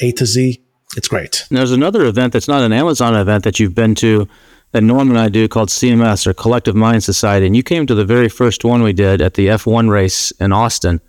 A 0.02 0.12
to 0.14 0.26
Z, 0.26 0.62
it's 0.98 1.08
great. 1.08 1.46
There's 1.50 1.72
another 1.72 2.06
event 2.06 2.34
that's 2.34 2.48
not 2.48 2.64
an 2.64 2.74
Amazon 2.74 3.16
event 3.16 3.44
that 3.44 3.60
you've 3.60 3.76
been 3.76 3.96
to 3.96 4.28
that 4.72 4.82
Norm 4.82 5.10
and 5.10 5.20
I 5.20 5.30
do 5.30 5.48
called 5.48 5.70
CMS 5.70 6.26
or 6.26 6.34
Collective 6.34 6.76
Mind 6.76 7.04
Society. 7.04 7.46
And 7.46 7.56
you 7.56 7.64
came 7.64 7.86
to 7.88 7.96
the 7.96 8.06
very 8.06 8.30
first 8.30 8.64
one 8.64 8.84
we 8.84 8.94
did 8.94 9.22
at 9.22 9.34
the 9.34 9.48
F1 9.48 9.90
race 9.90 10.32
in 10.32 10.52
Austin. 10.52 11.02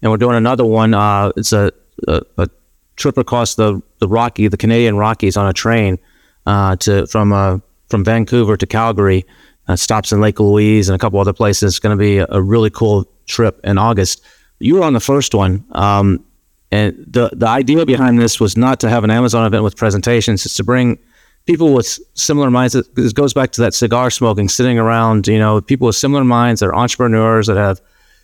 And 0.00 0.10
we're 0.10 0.16
doing 0.16 0.36
another 0.36 0.64
one. 0.64 0.94
Uh, 0.94 1.30
it's 1.36 1.52
a, 1.52 1.72
a, 2.08 2.22
a, 2.38 2.48
trip 2.96 3.16
across 3.16 3.54
the, 3.54 3.80
the 4.00 4.08
Rocky, 4.08 4.48
the 4.48 4.56
Canadian 4.56 4.96
Rockies 4.96 5.36
on 5.36 5.48
a 5.48 5.52
train 5.52 5.98
uh, 6.44 6.76
to 6.76 7.06
from 7.06 7.32
uh, 7.32 7.58
from 7.88 8.04
Vancouver 8.04 8.56
to 8.56 8.66
Calgary. 8.66 9.24
Uh, 9.66 9.76
stops 9.76 10.12
in 10.12 10.20
Lake 10.20 10.38
Louise 10.38 10.88
and 10.88 10.96
a 10.96 10.98
couple 10.98 11.18
other 11.18 11.32
places. 11.32 11.72
It's 11.72 11.78
going 11.78 11.96
to 11.96 12.00
be 12.00 12.18
a, 12.18 12.26
a, 12.28 12.42
really 12.42 12.68
cool 12.68 13.08
trip 13.26 13.60
in 13.64 13.78
August. 13.78 14.22
You 14.58 14.74
were 14.74 14.82
on 14.82 14.92
the 14.92 15.00
first 15.00 15.34
one. 15.34 15.64
Um, 15.72 16.24
and 16.72 17.04
the, 17.06 17.30
the 17.32 17.46
idea 17.46 17.86
behind 17.86 18.18
this 18.18 18.40
was 18.40 18.56
not 18.56 18.80
to 18.80 18.88
have 18.88 19.04
an 19.04 19.10
Amazon 19.10 19.46
event 19.46 19.62
with 19.62 19.76
presentations. 19.76 20.44
It's 20.44 20.56
to 20.56 20.64
bring– 20.64 20.98
people 21.46 21.74
with 21.74 21.98
similar 22.14 22.50
minds. 22.50 22.74
It 22.74 23.14
goes 23.14 23.34
back 23.34 23.52
to 23.52 23.60
that 23.62 23.74
cigar 23.74 24.10
smoking, 24.10 24.48
sitting 24.48 24.78
around, 24.78 25.26
you 25.26 25.38
know, 25.38 25.60
people 25.60 25.86
with 25.86 25.96
similar 25.96 26.24
minds 26.24 26.60
that 26.60 26.66
are 26.66 26.74
entrepreneurs 26.74 27.46
that 27.46 27.56
have 27.56 27.80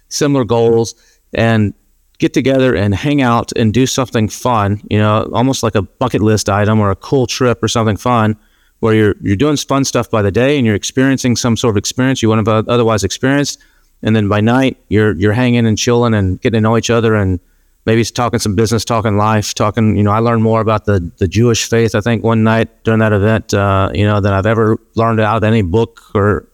similar 0.08 0.44
goals 0.44 0.94
and 1.34 1.74
get 2.18 2.34
together 2.34 2.74
and 2.74 2.94
hang 2.94 3.22
out 3.22 3.52
and 3.56 3.72
do 3.72 3.86
something 3.86 4.28
fun, 4.28 4.80
you 4.90 4.98
know, 4.98 5.28
almost 5.32 5.62
like 5.62 5.74
a 5.74 5.82
bucket 5.82 6.20
list 6.20 6.48
item 6.48 6.80
or 6.80 6.90
a 6.90 6.96
cool 6.96 7.26
trip 7.26 7.62
or 7.62 7.68
something 7.68 7.96
fun 7.96 8.36
where 8.80 8.94
you're 8.94 9.14
you're 9.20 9.36
doing 9.36 9.56
fun 9.56 9.84
stuff 9.84 10.08
by 10.08 10.22
the 10.22 10.30
day 10.30 10.56
and 10.56 10.64
you're 10.64 10.76
experiencing 10.76 11.34
some 11.34 11.56
sort 11.56 11.72
of 11.72 11.76
experience 11.76 12.22
you 12.22 12.28
wouldn't 12.28 12.46
have 12.46 12.68
otherwise 12.68 13.04
experienced. 13.04 13.60
And 14.02 14.14
then 14.14 14.28
by 14.28 14.40
night 14.40 14.78
you're 14.88 15.14
you're 15.16 15.32
hanging 15.32 15.66
and 15.66 15.76
chilling 15.76 16.14
and 16.14 16.40
getting 16.40 16.58
to 16.58 16.60
know 16.60 16.76
each 16.76 16.90
other 16.90 17.14
and 17.14 17.40
maybe 17.88 18.02
it's 18.02 18.10
talking 18.10 18.38
some 18.38 18.54
business, 18.54 18.84
talking 18.84 19.16
life, 19.16 19.54
talking. 19.54 19.96
You 19.96 20.02
know, 20.02 20.10
I 20.10 20.18
learned 20.18 20.42
more 20.42 20.60
about 20.60 20.84
the 20.84 21.10
the 21.16 21.26
Jewish 21.26 21.68
faith. 21.68 21.94
I 21.94 22.02
think 22.02 22.22
one 22.22 22.44
night 22.44 22.68
during 22.84 23.00
that 23.00 23.14
event, 23.14 23.54
uh, 23.54 23.90
you 23.94 24.04
know, 24.04 24.20
than 24.20 24.34
I've 24.34 24.44
ever 24.44 24.76
learned 24.94 25.20
out 25.20 25.38
of 25.38 25.44
any 25.44 25.62
book 25.62 26.02
or 26.14 26.46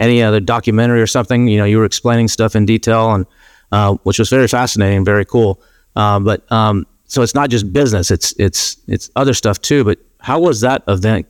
any 0.00 0.20
other 0.20 0.40
documentary 0.40 1.00
or 1.00 1.06
something. 1.06 1.46
You 1.46 1.58
know, 1.58 1.64
you 1.64 1.78
were 1.78 1.84
explaining 1.84 2.26
stuff 2.26 2.56
in 2.56 2.66
detail, 2.66 3.14
and 3.14 3.24
uh, 3.70 3.94
which 4.02 4.18
was 4.18 4.28
very 4.28 4.48
fascinating, 4.48 5.04
very 5.04 5.24
cool. 5.24 5.62
Uh, 5.94 6.18
but 6.18 6.50
um, 6.50 6.86
so 7.04 7.22
it's 7.22 7.36
not 7.36 7.50
just 7.50 7.72
business; 7.72 8.10
it's 8.10 8.34
it's 8.38 8.76
it's 8.88 9.10
other 9.14 9.32
stuff 9.32 9.60
too. 9.60 9.84
But 9.84 9.98
how 10.18 10.40
was 10.40 10.60
that 10.62 10.82
event 10.88 11.26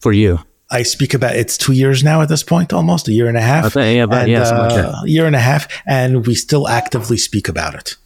for 0.00 0.12
you? 0.12 0.38
I 0.70 0.82
speak 0.82 1.12
about 1.12 1.36
it's 1.36 1.58
two 1.58 1.74
years 1.74 2.02
now 2.02 2.22
at 2.22 2.30
this 2.30 2.42
point, 2.42 2.72
almost 2.72 3.06
a 3.06 3.12
year 3.12 3.28
and 3.28 3.36
a 3.36 3.42
half. 3.42 3.74
Think, 3.74 3.96
yeah, 3.96 4.04
about, 4.04 4.22
and, 4.22 4.32
yeah, 4.32 4.48
like 4.48 4.72
a 4.72 4.96
uh, 4.96 5.04
year 5.04 5.26
and 5.26 5.36
a 5.36 5.44
half, 5.50 5.68
and 5.86 6.26
we 6.26 6.34
still 6.34 6.66
actively 6.68 7.18
speak 7.18 7.48
about 7.48 7.74
it. 7.74 7.96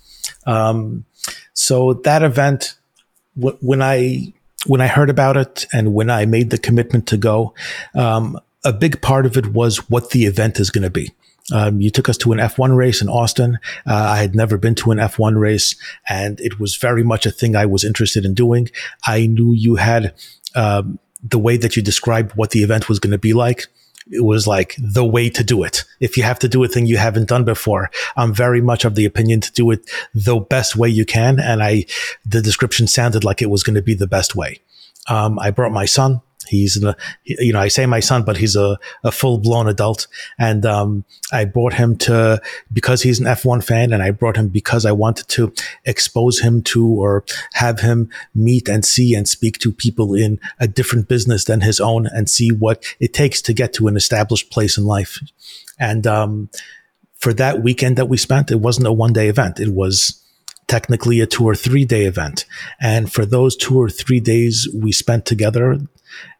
Um, 0.49 1.05
so 1.53 1.93
that 1.93 2.23
event, 2.23 2.75
w- 3.37 3.59
when 3.61 3.83
I 3.83 4.33
when 4.67 4.81
I 4.81 4.89
heard 4.89 5.11
about 5.11 5.37
it 5.37 5.67
and 5.73 5.95
when 5.95 6.11
I 6.11 6.27
made 6.27 6.51
the 6.51 6.59
commitment 6.59 7.07
to 7.09 7.17
go, 7.17 7.55
um, 7.95 8.41
a 8.65 8.73
big 8.73 9.01
part 9.01 9.25
of 9.25 9.37
it 9.37 9.53
was 9.53 9.89
what 9.89 10.11
the 10.11 10.25
event 10.25 10.59
is 10.59 10.71
going 10.71 10.83
to 10.83 10.91
be. 10.91 11.13
Um, 11.53 11.81
you 11.81 11.91
took 11.91 12.09
us 12.09 12.19
to 12.19 12.33
an 12.33 12.39
F1 12.39 12.77
race 12.77 13.01
in 13.01 13.09
Austin. 13.09 13.59
Uh, 13.87 13.95
I 13.95 14.19
had 14.19 14.35
never 14.35 14.59
been 14.59 14.75
to 14.77 14.91
an 14.91 14.99
F1 14.99 15.39
race, 15.39 15.77
and 16.09 16.41
it 16.41 16.59
was 16.59 16.77
very 16.77 17.03
much 17.03 17.25
a 17.25 17.31
thing 17.31 17.55
I 17.55 17.67
was 17.67 17.85
interested 17.85 18.25
in 18.25 18.35
doing. 18.35 18.69
I 19.07 19.27
knew 19.27 19.53
you 19.53 19.77
had 19.77 20.15
um, 20.55 20.99
the 21.23 21.39
way 21.39 21.57
that 21.57 21.77
you 21.77 21.83
described 21.83 22.33
what 22.37 22.51
the 22.51 22.63
event 22.63 22.89
was 22.89 22.99
going 22.99 23.13
to 23.13 23.19
be 23.19 23.33
like 23.33 23.67
it 24.11 24.25
was 24.25 24.47
like 24.47 24.75
the 24.79 25.05
way 25.05 25.29
to 25.31 25.45
do 25.45 25.63
it. 25.65 25.85
If 26.01 26.17
you 26.17 26.23
have 26.23 26.39
to 26.41 26.49
do 26.49 26.63
a 26.65 26.69
thing 26.69 26.87
you 26.87 26.97
haven't 26.97 27.29
done 27.29 27.45
before, 27.45 27.91
I'm 28.17 28.35
very 28.35 28.61
much 28.61 28.85
of 28.85 28.95
the 28.95 29.05
opinion 29.05 29.41
to 29.43 29.53
do 29.53 29.71
it 29.71 29.89
the 30.15 30.39
best 30.39 30.77
way 30.77 30.89
you 30.89 31.05
can. 31.05 31.39
And 31.41 31.63
I, 31.63 31.87
the 32.25 32.43
description 32.43 32.87
sounded 32.87 33.25
like 33.25 33.43
it 33.43 33.51
was 33.51 33.63
going 33.63 33.77
to 33.77 33.83
be 33.83 33.95
the 33.95 34.07
best 34.07 34.35
way. 34.35 34.61
Um, 35.09 35.39
I 35.39 35.51
brought 35.51 35.73
my 35.73 35.87
son. 35.87 36.21
He's, 36.49 36.83
a, 36.83 36.97
you 37.25 37.53
know, 37.53 37.61
I 37.61 37.69
say 37.69 37.87
my 37.87 38.01
son, 38.01 38.25
but 38.25 38.37
he's 38.37 38.57
a, 38.57 38.79
a 39.05 39.13
full 39.13 39.39
blown 39.39 39.69
adult. 39.69 40.07
And, 40.39 40.65
um, 40.67 41.05
I 41.33 41.45
brought 41.45 41.75
him 41.75 41.97
to, 41.99 42.41
because 42.73 43.03
he's 43.03 43.21
an 43.21 43.27
F1 43.27 43.63
fan 43.65 43.93
and 43.93 44.03
I 44.03 44.11
brought 44.11 44.37
him 44.37 44.49
because 44.49 44.85
I 44.87 44.93
wanted 44.93 45.29
to 45.29 45.53
expose 45.85 46.41
him 46.41 46.63
to 46.63 46.87
or 46.87 47.25
have 47.55 47.81
him 47.81 48.09
meet 48.35 48.69
and 48.69 48.85
see 48.85 49.15
and 49.15 49.29
speak 49.29 49.59
to 49.59 49.73
people 49.73 50.15
in 50.15 50.41
a 50.59 50.67
different 50.67 51.09
business 51.09 51.45
than 51.45 51.61
his 51.61 51.81
own 51.81 52.07
and 52.07 52.29
see 52.29 52.51
what 52.51 52.85
it 53.01 53.13
takes 53.15 53.43
to 53.43 53.53
get 53.53 53.73
to 53.75 53.89
an 53.89 53.97
established 53.97 54.51
place 54.51 54.79
in 54.79 54.85
life. 54.85 55.21
And, 55.79 56.07
um, 56.07 56.51
for 57.19 57.33
that 57.35 57.63
weekend 57.63 57.97
that 57.97 58.09
we 58.09 58.17
spent, 58.17 58.51
it 58.51 58.61
wasn't 58.61 58.87
a 58.87 58.93
one 58.93 59.13
day 59.13 59.29
event. 59.29 59.61
It 59.61 59.75
was, 59.75 60.23
technically 60.69 61.21
a 61.21 61.27
two 61.27 61.45
or 61.45 61.55
three 61.55 61.85
day 61.85 62.05
event. 62.05 62.45
And 62.81 63.13
for 63.13 63.27
those 63.27 63.57
two 63.57 63.81
or 63.81 63.91
three 63.91 64.21
days 64.21 64.69
we 64.75 64.93
spent 64.93 65.27
together, 65.27 65.79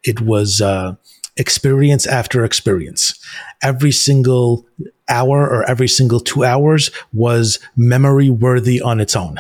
it 0.05 0.21
was 0.21 0.61
uh, 0.61 0.95
experience 1.37 2.07
after 2.07 2.45
experience. 2.45 3.19
Every 3.63 3.93
single 3.93 4.67
hour 5.09 5.49
or 5.49 5.65
every 5.65 5.89
single 5.89 6.21
two 6.21 6.45
hours 6.45 6.91
was 7.13 7.59
memory 7.77 8.29
worthy 8.29 8.81
on 8.81 9.01
its 9.01 9.17
own. 9.17 9.39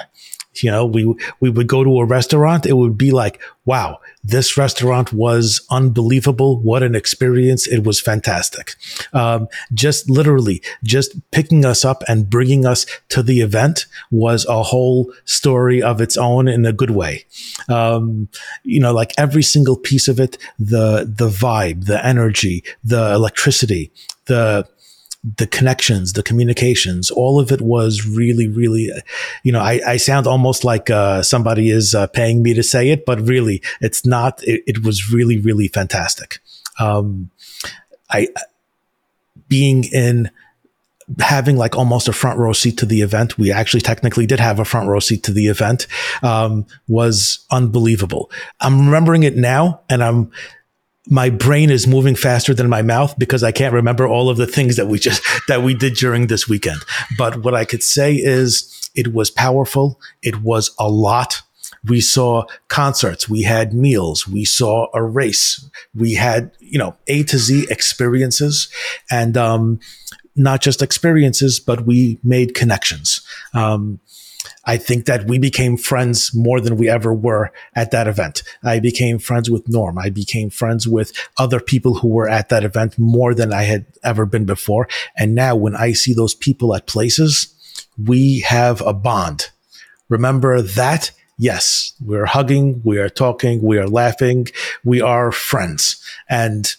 You 0.62 0.70
know, 0.70 0.86
we 0.86 1.14
we 1.40 1.50
would 1.50 1.66
go 1.66 1.84
to 1.84 2.00
a 2.00 2.04
restaurant. 2.04 2.66
It 2.66 2.74
would 2.74 2.98
be 2.98 3.10
like, 3.10 3.40
wow, 3.64 4.00
this 4.24 4.56
restaurant 4.56 5.12
was 5.12 5.60
unbelievable. 5.70 6.60
What 6.60 6.82
an 6.82 6.94
experience! 6.94 7.66
It 7.66 7.84
was 7.84 8.00
fantastic. 8.00 8.74
Um, 9.12 9.48
just 9.72 10.10
literally, 10.10 10.62
just 10.82 11.16
picking 11.30 11.64
us 11.64 11.84
up 11.84 12.02
and 12.08 12.30
bringing 12.30 12.66
us 12.66 12.86
to 13.10 13.22
the 13.22 13.40
event 13.40 13.86
was 14.10 14.46
a 14.46 14.62
whole 14.62 15.12
story 15.24 15.82
of 15.82 16.00
its 16.00 16.16
own 16.16 16.48
in 16.48 16.66
a 16.66 16.72
good 16.72 16.90
way. 16.90 17.24
Um, 17.68 18.28
you 18.64 18.80
know, 18.80 18.92
like 18.92 19.12
every 19.18 19.42
single 19.42 19.76
piece 19.76 20.08
of 20.08 20.20
it, 20.20 20.38
the 20.58 21.04
the 21.08 21.28
vibe, 21.28 21.86
the 21.86 22.04
energy, 22.04 22.64
the 22.84 23.12
electricity, 23.12 23.92
the 24.26 24.66
the 25.36 25.46
connections, 25.46 26.12
the 26.12 26.22
communications, 26.22 27.10
all 27.10 27.38
of 27.38 27.52
it 27.52 27.60
was 27.60 28.06
really, 28.06 28.48
really, 28.48 28.90
you 29.42 29.52
know, 29.52 29.60
I, 29.60 29.80
I 29.86 29.96
sound 29.96 30.26
almost 30.26 30.64
like 30.64 30.90
uh, 30.90 31.22
somebody 31.22 31.70
is 31.70 31.94
uh, 31.94 32.06
paying 32.06 32.42
me 32.42 32.54
to 32.54 32.62
say 32.62 32.90
it, 32.90 33.04
but 33.04 33.20
really, 33.20 33.62
it's 33.80 34.06
not. 34.06 34.42
It, 34.44 34.62
it 34.66 34.84
was 34.84 35.12
really, 35.12 35.38
really 35.38 35.68
fantastic. 35.68 36.38
Um, 36.78 37.30
I 38.10 38.28
being 39.48 39.84
in 39.84 40.30
having 41.20 41.56
like 41.56 41.76
almost 41.76 42.06
a 42.08 42.12
front 42.12 42.38
row 42.38 42.52
seat 42.52 42.76
to 42.78 42.86
the 42.86 43.00
event. 43.00 43.38
We 43.38 43.50
actually 43.50 43.80
technically 43.80 44.26
did 44.26 44.40
have 44.40 44.58
a 44.58 44.64
front 44.64 44.88
row 44.88 45.00
seat 45.00 45.22
to 45.24 45.32
the 45.32 45.46
event. 45.46 45.86
Um, 46.22 46.66
was 46.86 47.46
unbelievable. 47.50 48.30
I'm 48.60 48.86
remembering 48.86 49.22
it 49.22 49.36
now, 49.36 49.80
and 49.88 50.04
I'm 50.04 50.30
my 51.10 51.30
brain 51.30 51.70
is 51.70 51.86
moving 51.86 52.14
faster 52.14 52.54
than 52.54 52.68
my 52.68 52.82
mouth 52.82 53.18
because 53.18 53.42
I 53.42 53.52
can't 53.52 53.74
remember 53.74 54.06
all 54.06 54.28
of 54.28 54.36
the 54.36 54.46
things 54.46 54.76
that 54.76 54.86
we 54.86 54.98
just 54.98 55.22
that 55.48 55.62
we 55.62 55.74
did 55.74 55.94
during 55.94 56.26
this 56.26 56.48
weekend. 56.48 56.80
But 57.16 57.42
what 57.42 57.54
I 57.54 57.64
could 57.64 57.82
say 57.82 58.14
is 58.14 58.90
it 58.94 59.12
was 59.12 59.30
powerful. 59.30 60.00
It 60.22 60.42
was 60.42 60.74
a 60.78 60.88
lot. 60.88 61.42
We 61.84 62.00
saw 62.00 62.44
concerts, 62.68 63.28
we 63.28 63.42
had 63.42 63.72
meals, 63.72 64.26
we 64.26 64.44
saw 64.44 64.88
a 64.92 65.02
race, 65.02 65.64
we 65.94 66.14
had, 66.14 66.50
you 66.58 66.78
know, 66.78 66.96
A 67.06 67.22
to 67.24 67.38
Z 67.38 67.66
experiences 67.70 68.68
and 69.10 69.36
um 69.36 69.80
not 70.34 70.60
just 70.60 70.82
experiences, 70.82 71.58
but 71.58 71.84
we 71.84 72.18
made 72.22 72.54
connections. 72.54 73.22
Um, 73.54 73.98
I 74.68 74.76
think 74.76 75.06
that 75.06 75.26
we 75.26 75.38
became 75.38 75.78
friends 75.78 76.34
more 76.34 76.60
than 76.60 76.76
we 76.76 76.90
ever 76.90 77.14
were 77.14 77.50
at 77.74 77.90
that 77.92 78.06
event. 78.06 78.42
I 78.62 78.80
became 78.80 79.18
friends 79.18 79.50
with 79.50 79.66
Norm. 79.66 79.98
I 79.98 80.10
became 80.10 80.50
friends 80.50 80.86
with 80.86 81.10
other 81.38 81.58
people 81.58 81.94
who 81.94 82.08
were 82.08 82.28
at 82.28 82.50
that 82.50 82.64
event 82.64 82.98
more 82.98 83.32
than 83.34 83.50
I 83.50 83.62
had 83.62 83.86
ever 84.04 84.26
been 84.26 84.44
before. 84.44 84.86
And 85.16 85.34
now 85.34 85.56
when 85.56 85.74
I 85.74 85.92
see 85.92 86.12
those 86.12 86.34
people 86.34 86.74
at 86.74 86.86
places, 86.86 87.48
we 87.96 88.40
have 88.40 88.82
a 88.82 88.92
bond. 88.92 89.48
Remember 90.10 90.60
that? 90.60 91.12
Yes, 91.38 91.94
we're 92.04 92.26
hugging, 92.26 92.82
we 92.84 92.98
are 92.98 93.08
talking, 93.08 93.62
we 93.62 93.78
are 93.78 93.88
laughing, 93.88 94.48
we 94.84 95.00
are 95.00 95.32
friends. 95.32 95.96
And 96.28 96.74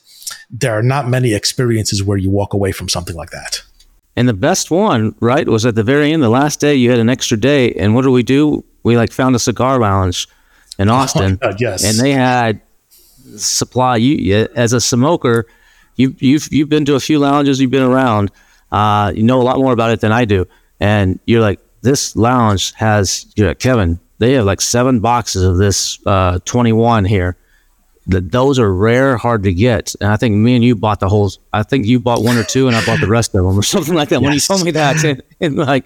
there 0.52 0.78
are 0.78 0.84
not 0.84 1.08
many 1.08 1.34
experiences 1.34 2.04
where 2.04 2.20
you 2.20 2.30
walk 2.30 2.54
away 2.54 2.72
from 2.72 2.88
something 2.88 3.16
like 3.16 3.32
that. 3.32 3.64
And 4.16 4.28
the 4.28 4.34
best 4.34 4.72
one, 4.72 5.16
right, 5.20 5.48
was 5.48 5.66
at 5.66 5.76
the 5.76 5.84
very 5.84 6.12
end, 6.12 6.22
the 6.22 6.30
last 6.30 6.60
day, 6.60 6.76
you 6.76 6.90
had 6.90 7.00
an 7.00 7.10
extra 7.10 7.38
day. 7.38 7.72
And 7.74 7.96
what 7.96 8.04
did 8.04 8.10
we 8.10 8.24
do? 8.24 8.66
We 8.84 8.98
like 8.98 9.12
found 9.12 9.36
a 9.36 9.40
cigar 9.40 9.80
lounge 9.80 10.28
in 10.78 10.90
oh 10.90 10.94
Austin. 10.94 11.40
Oh, 11.42 11.54
yes. 11.58 11.84
And 11.84 12.00
they 12.00 12.12
had 12.12 12.62
supply. 13.38 13.98
You, 13.98 14.48
as 14.56 14.74
a 14.74 14.82
smoker, 14.82 15.46
you, 15.96 16.16
you've, 16.20 16.52
you've 16.52 16.70
been 16.70 16.86
to 16.86 16.96
a 16.96 17.00
few 17.00 17.20
lounges, 17.20 17.62
you've 17.62 17.72
been 17.72 17.84
around, 17.84 18.32
uh, 18.72 19.14
you 19.16 19.24
know 19.24 19.42
a 19.42 19.44
lot 19.44 19.58
more 19.58 19.74
about 19.74 19.92
it 19.92 20.02
than 20.02 20.12
I 20.12 20.26
do. 20.26 20.48
And 20.80 21.20
you're 21.26 21.42
like, 21.42 21.60
this 21.82 22.16
lounge 22.16 22.74
has, 22.74 23.26
you're 23.36 23.50
like, 23.50 23.60
Kevin, 23.60 24.00
they 24.18 24.34
have 24.34 24.46
like 24.46 24.62
seven 24.62 25.00
boxes 25.00 25.44
of 25.44 25.58
this 25.58 26.00
uh, 26.06 26.40
21 26.46 27.06
here 27.06 27.38
that 28.10 28.32
those 28.32 28.60
are 28.60 28.74
rare, 28.74 29.18
hard 29.18 29.44
to 29.44 29.54
get. 29.54 29.96
And 30.02 30.12
I 30.12 30.18
think 30.18 30.36
me 30.36 30.56
and 30.56 30.64
you 30.64 30.76
bought 30.76 31.00
the 31.00 31.10
whole. 31.10 31.32
I 31.54 31.64
think 31.64 31.86
you 31.86 32.00
bought 32.00 32.24
one 32.24 32.38
or 32.38 32.44
two, 32.44 32.68
and 32.68 32.76
I 32.76 32.86
bought 32.86 33.00
the 33.00 33.08
rest 33.08 33.34
of 33.36 33.46
them, 33.46 33.58
or 33.58 33.64
something 33.76 33.94
like 33.94 34.10
that. 34.10 34.22
Yes. 34.22 34.24
When 34.24 34.34
you 34.34 34.40
told 34.40 34.64
me 34.66 34.72
that, 34.72 35.04
and, 35.04 35.24
and 35.40 35.56
like, 35.56 35.86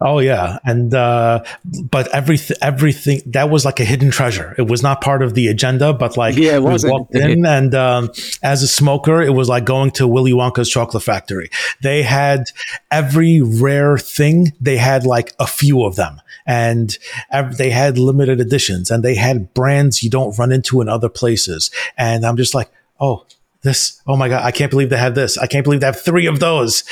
Oh 0.00 0.18
yeah, 0.18 0.58
and 0.64 0.92
uh, 0.92 1.44
but 1.88 2.12
everything 2.12 2.56
everything 2.60 3.20
that 3.26 3.48
was 3.48 3.64
like 3.64 3.78
a 3.78 3.84
hidden 3.84 4.10
treasure. 4.10 4.54
It 4.58 4.62
was 4.68 4.82
not 4.82 5.00
part 5.00 5.22
of 5.22 5.34
the 5.34 5.46
agenda, 5.46 5.92
but 5.92 6.16
like 6.16 6.36
Yeah, 6.36 6.56
it 6.56 6.62
we 6.64 6.70
wasn't. 6.70 6.92
walked 6.92 7.14
in, 7.14 7.46
and 7.58 7.74
um, 7.76 8.10
as 8.42 8.62
a 8.64 8.68
smoker, 8.68 9.22
it 9.22 9.30
was 9.34 9.48
like 9.48 9.64
going 9.64 9.92
to 9.92 10.08
Willy 10.08 10.32
Wonka's 10.32 10.68
chocolate 10.68 11.04
factory. 11.04 11.48
They 11.82 12.02
had 12.02 12.50
every 12.90 13.40
rare 13.40 13.96
thing. 13.96 14.52
They 14.60 14.76
had 14.78 15.06
like 15.06 15.32
a 15.38 15.46
few 15.46 15.84
of 15.84 15.94
them, 15.94 16.20
and 16.44 16.98
ev- 17.30 17.56
they 17.56 17.70
had 17.70 17.96
limited 17.96 18.40
editions, 18.40 18.90
and 18.90 19.04
they 19.04 19.14
had 19.14 19.54
brands 19.54 20.02
you 20.02 20.10
don't 20.10 20.36
run 20.38 20.50
into 20.50 20.80
in 20.80 20.88
other 20.88 21.08
places. 21.08 21.70
And 21.96 22.26
I'm 22.26 22.36
just 22.36 22.54
like, 22.54 22.70
oh. 23.00 23.26
This, 23.64 24.00
oh 24.06 24.16
my 24.16 24.28
God, 24.28 24.44
I 24.44 24.50
can't 24.52 24.70
believe 24.70 24.90
they 24.90 24.98
have 24.98 25.14
this. 25.14 25.36
I 25.38 25.46
can't 25.46 25.64
believe 25.64 25.80
they 25.80 25.86
have 25.86 26.00
three 26.00 26.26
of 26.26 26.38
those. 26.38 26.84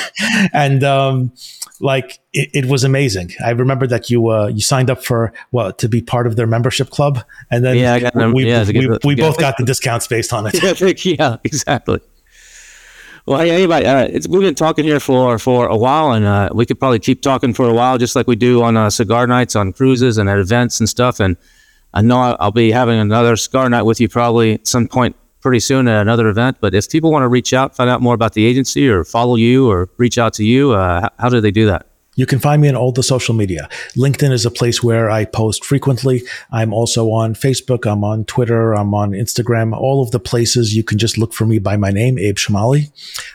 and, 0.52 0.84
um, 0.84 1.32
like 1.80 2.18
it, 2.32 2.50
it 2.52 2.64
was 2.66 2.84
amazing. 2.84 3.32
I 3.44 3.50
remember 3.50 3.86
that 3.86 4.10
you 4.10 4.28
uh, 4.30 4.46
you 4.48 4.60
signed 4.60 4.90
up 4.90 5.04
for 5.04 5.32
what 5.50 5.78
to 5.78 5.88
be 5.88 6.00
part 6.02 6.26
of 6.26 6.34
their 6.36 6.46
membership 6.46 6.90
club, 6.90 7.22
and 7.50 7.64
then 7.64 7.76
Yeah, 7.76 7.98
got 8.00 8.14
them- 8.14 8.32
we, 8.32 8.46
yeah, 8.48 8.64
we, 8.66 8.88
we 9.04 9.14
yeah. 9.14 9.28
both 9.28 9.38
got 9.38 9.56
the 9.58 9.64
discounts 9.64 10.06
based 10.06 10.32
on 10.32 10.46
it. 10.46 10.60
Yeah, 10.62 10.70
I 10.70 10.74
think- 10.74 11.04
yeah, 11.04 11.36
exactly. 11.44 12.00
Well, 13.26 13.40
hey, 13.40 13.50
anybody, 13.50 13.86
uh, 13.86 14.04
it's, 14.04 14.28
we've 14.28 14.40
been 14.40 14.54
talking 14.54 14.84
here 14.84 15.00
for 15.00 15.38
for 15.38 15.66
a 15.66 15.76
while, 15.76 16.12
and 16.12 16.24
uh, 16.24 16.50
we 16.54 16.64
could 16.64 16.78
probably 16.78 16.98
keep 17.00 17.22
talking 17.22 17.52
for 17.52 17.68
a 17.68 17.74
while, 17.74 17.98
just 17.98 18.16
like 18.16 18.26
we 18.26 18.36
do 18.36 18.62
on 18.62 18.76
uh, 18.76 18.88
cigar 18.88 19.26
nights, 19.26 19.54
on 19.56 19.72
cruises, 19.72 20.16
and 20.16 20.30
at 20.30 20.38
events 20.38 20.80
and 20.80 20.88
stuff. 20.88 21.20
And 21.20 21.36
I 21.92 22.02
know 22.02 22.36
I'll 22.40 22.52
be 22.52 22.70
having 22.70 22.98
another 22.98 23.36
cigar 23.36 23.68
night 23.68 23.82
with 23.82 24.00
you 24.00 24.08
probably 24.08 24.54
at 24.54 24.66
some 24.66 24.86
point 24.88 25.14
pretty 25.46 25.60
soon 25.60 25.86
at 25.86 26.02
another 26.02 26.26
event. 26.26 26.56
But 26.60 26.74
if 26.74 26.90
people 26.90 27.12
want 27.12 27.22
to 27.22 27.28
reach 27.28 27.52
out, 27.54 27.76
find 27.76 27.88
out 27.88 28.02
more 28.02 28.14
about 28.14 28.32
the 28.32 28.44
agency, 28.44 28.88
or 28.88 29.04
follow 29.04 29.36
you, 29.36 29.70
or 29.70 29.88
reach 29.96 30.18
out 30.18 30.34
to 30.34 30.44
you, 30.44 30.72
uh, 30.72 31.08
how, 31.20 31.28
do 31.28 31.40
they 31.40 31.52
do 31.52 31.66
that? 31.66 31.86
You 32.16 32.26
can 32.26 32.40
find 32.40 32.60
me 32.60 32.68
on 32.68 32.74
all 32.74 32.90
the 32.90 33.04
social 33.04 33.32
media. 33.32 33.68
LinkedIn 33.96 34.32
is 34.32 34.44
a 34.44 34.50
place 34.50 34.82
where 34.82 35.08
I 35.08 35.24
post 35.24 35.64
frequently. 35.64 36.22
I'm 36.50 36.74
also 36.74 37.12
on 37.12 37.34
Facebook. 37.34 37.88
I'm 37.88 38.02
on 38.02 38.24
Twitter. 38.24 38.72
I'm 38.74 38.92
on 38.92 39.12
Instagram. 39.12 39.72
All 39.72 40.02
of 40.02 40.10
the 40.10 40.18
places 40.18 40.74
you 40.74 40.82
can 40.82 40.98
just 40.98 41.16
look 41.16 41.32
for 41.32 41.46
me 41.46 41.60
by 41.60 41.76
my 41.76 41.90
name, 41.90 42.18
Abe 42.18 42.34
Chomali. 42.34 42.90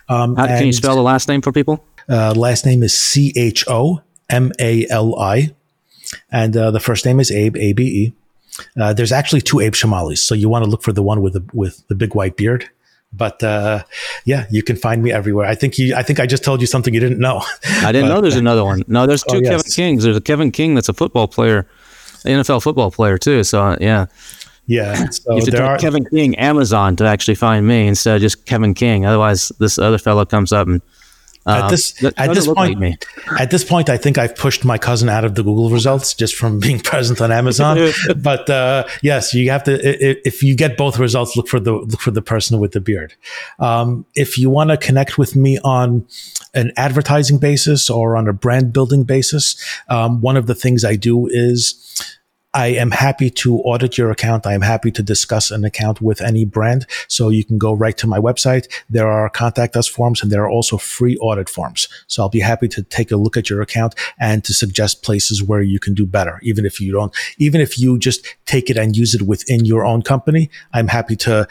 Um, 0.10 0.36
How, 0.36 0.48
can 0.48 0.66
you 0.66 0.74
spell 0.74 0.98
the 0.98 1.02
last 1.02 1.30
name 1.30 1.42
for 1.42 1.54
people? 1.54 1.82
Uh, 2.10 2.34
last 2.36 2.66
name 2.66 2.84
is 2.84 2.98
C 2.98 3.32
H 3.38 3.64
O 3.70 4.02
M 4.30 4.52
A 4.60 4.86
L 4.90 5.18
I, 5.18 5.56
and 6.30 6.58
uh, 6.58 6.72
the 6.72 6.82
first 6.82 7.06
name 7.06 7.22
is 7.22 7.32
Abe 7.32 7.56
A 7.56 7.72
B 7.72 7.84
E. 7.84 8.14
Uh, 8.80 8.94
there's 8.94 9.12
actually 9.12 9.42
two 9.42 9.60
Abe 9.60 9.74
Chomalis, 9.74 10.20
so 10.20 10.36
you 10.36 10.50
want 10.50 10.64
to 10.66 10.70
look 10.70 10.84
for 10.84 10.92
the 10.94 11.04
one 11.04 11.22
with 11.22 11.34
the 11.34 11.44
with 11.54 11.88
the 11.88 11.96
big 11.96 12.16
white 12.16 12.36
beard. 12.38 12.70
But 13.14 13.44
uh, 13.44 13.84
yeah, 14.26 14.46
you 14.50 14.64
can 14.64 14.76
find 14.78 15.04
me 15.04 15.12
everywhere. 15.12 15.46
I 15.46 15.56
think 15.56 15.78
you. 15.78 15.96
I 15.96 16.04
think 16.04 16.20
I 16.20 16.26
just 16.26 16.44
told 16.44 16.62
you 16.62 16.68
something 16.68 16.94
you 16.94 17.00
didn't 17.00 17.20
know. 17.20 17.42
I 17.84 17.92
didn't 17.92 18.08
know 18.10 18.22
there's 18.22 18.36
another 18.38 18.64
one. 18.64 18.84
No, 18.88 19.06
there's 19.06 19.24
two 19.24 19.38
Oh, 19.38 19.42
Kevin 19.42 19.58
yes. 19.66 19.76
Kings. 19.76 20.04
There's 20.04 20.16
a 20.18 20.22
Kevin 20.22 20.52
King 20.52 20.76
that's 20.76 20.88
a 20.90 20.94
football 20.94 21.28
player, 21.28 21.68
NFL 22.26 22.64
football 22.64 22.92
player 22.92 23.18
too. 23.18 23.44
So 23.44 23.62
uh, 23.62 23.78
yeah. 23.82 24.06
yeah, 24.66 25.10
so 25.10 25.32
You 25.32 25.36
have 25.38 25.46
to 25.46 25.52
type 25.52 25.62
are. 25.62 25.78
Kevin 25.78 26.06
King 26.06 26.38
Amazon 26.38 26.96
to 26.98 27.06
actually 27.06 27.36
find 27.36 27.68
me 27.68 27.88
instead 27.88 28.16
of 28.16 28.22
just 28.22 28.46
Kevin 28.46 28.74
King. 28.74 29.06
Otherwise, 29.06 29.52
this 29.60 29.78
other 29.78 29.98
fellow 29.98 30.24
comes 30.26 30.54
up 30.54 30.68
and 30.68 30.82
at 31.46 31.70
this 31.70 31.94
that 31.94 32.14
at 32.18 32.34
this 32.34 32.46
point, 32.46 32.58
like 32.58 32.78
me. 32.78 32.98
at 33.40 33.50
this 33.50 33.64
point, 33.64 33.90
I 33.90 33.98
think 33.98 34.18
I've 34.18 34.36
pushed 34.36 34.64
my 34.64 34.78
cousin 34.78 35.10
out 35.10 35.26
of 35.26 35.36
the 35.36 35.44
Google 35.44 35.70
results 35.70 36.14
just 36.14 36.36
from 36.36 36.60
being 36.68 36.80
present 36.80 37.22
on 37.22 37.32
Amazon. 37.32 37.92
but 38.18 38.50
uh, 38.50 38.86
yes, 39.02 39.34
you 39.34 39.50
have 39.50 39.64
to. 39.64 40.28
If 40.28 40.44
you 40.44 40.56
get 40.56 40.78
both 40.78 41.00
results, 41.00 41.36
look 41.36 41.48
for 41.48 41.60
the 41.60 41.74
look 41.74 42.00
for 42.00 42.12
the 42.12 42.22
person 42.22 42.60
with 42.60 42.74
the 42.74 42.82
beard. 42.82 43.16
Um, 43.60 44.06
if 44.16 44.38
you 44.38 44.50
want 44.50 44.70
to 44.70 44.78
connect 44.78 45.18
with 45.18 45.36
me 45.36 45.58
on 45.64 46.06
an 46.54 46.72
advertising 46.78 47.40
basis 47.40 47.90
or 47.90 48.16
on 48.16 48.28
a 48.28 48.34
brand 48.34 48.74
building 48.74 49.04
basis, 49.04 49.56
um, 49.90 50.22
one 50.22 50.38
of 50.38 50.46
the 50.46 50.56
things 50.56 50.86
I 50.86 50.96
do 50.96 51.28
is 51.28 51.78
I 52.54 52.68
am 52.68 52.92
happy 52.92 53.30
to 53.30 53.60
audit 53.60 53.98
your 53.98 54.12
account. 54.12 54.46
I 54.46 54.54
am 54.54 54.62
happy 54.62 54.92
to 54.92 55.02
discuss 55.02 55.52
an 55.52 55.64
account 55.64 56.02
with 56.02 56.22
any 56.22 56.44
brand. 56.44 56.86
So 57.08 57.30
you 57.30 57.46
can 57.46 57.58
go 57.58 57.72
right 57.72 57.98
to 57.98 58.08
my 58.08 58.20
website. 58.20 58.68
There 58.90 59.08
are 59.08 59.30
contact 59.30 59.78
us 59.78 59.88
forms 59.88 60.22
and 60.22 60.32
there 60.32 60.44
are 60.44 60.50
also 60.50 60.78
free 60.78 61.16
audit 61.18 61.48
forms. 61.48 61.88
So 62.08 62.24
I'll 62.24 62.30
be 62.30 62.42
happy 62.42 62.68
to 62.70 62.84
take 62.84 63.12
a 63.12 63.16
look 63.16 63.38
at 63.38 63.50
your 63.50 63.62
account 63.62 63.96
and 64.20 64.44
to 64.44 64.54
suggest 64.54 65.02
places 65.02 65.42
where 65.42 65.62
you 65.62 65.80
can 65.80 65.94
do 65.94 66.06
better. 66.06 66.40
Even 66.44 66.66
if 66.66 66.82
you 66.82 66.92
don't, 66.92 67.16
even 67.38 67.62
if 67.62 67.80
you 67.80 67.98
just 67.98 68.28
take 68.46 68.70
it 68.70 68.78
and 68.78 68.98
use 68.98 69.16
it 69.16 69.22
within 69.22 69.64
your 69.64 69.86
own 69.86 70.02
company, 70.02 70.50
I'm 70.74 70.90
happy 70.90 71.16
to, 71.18 71.48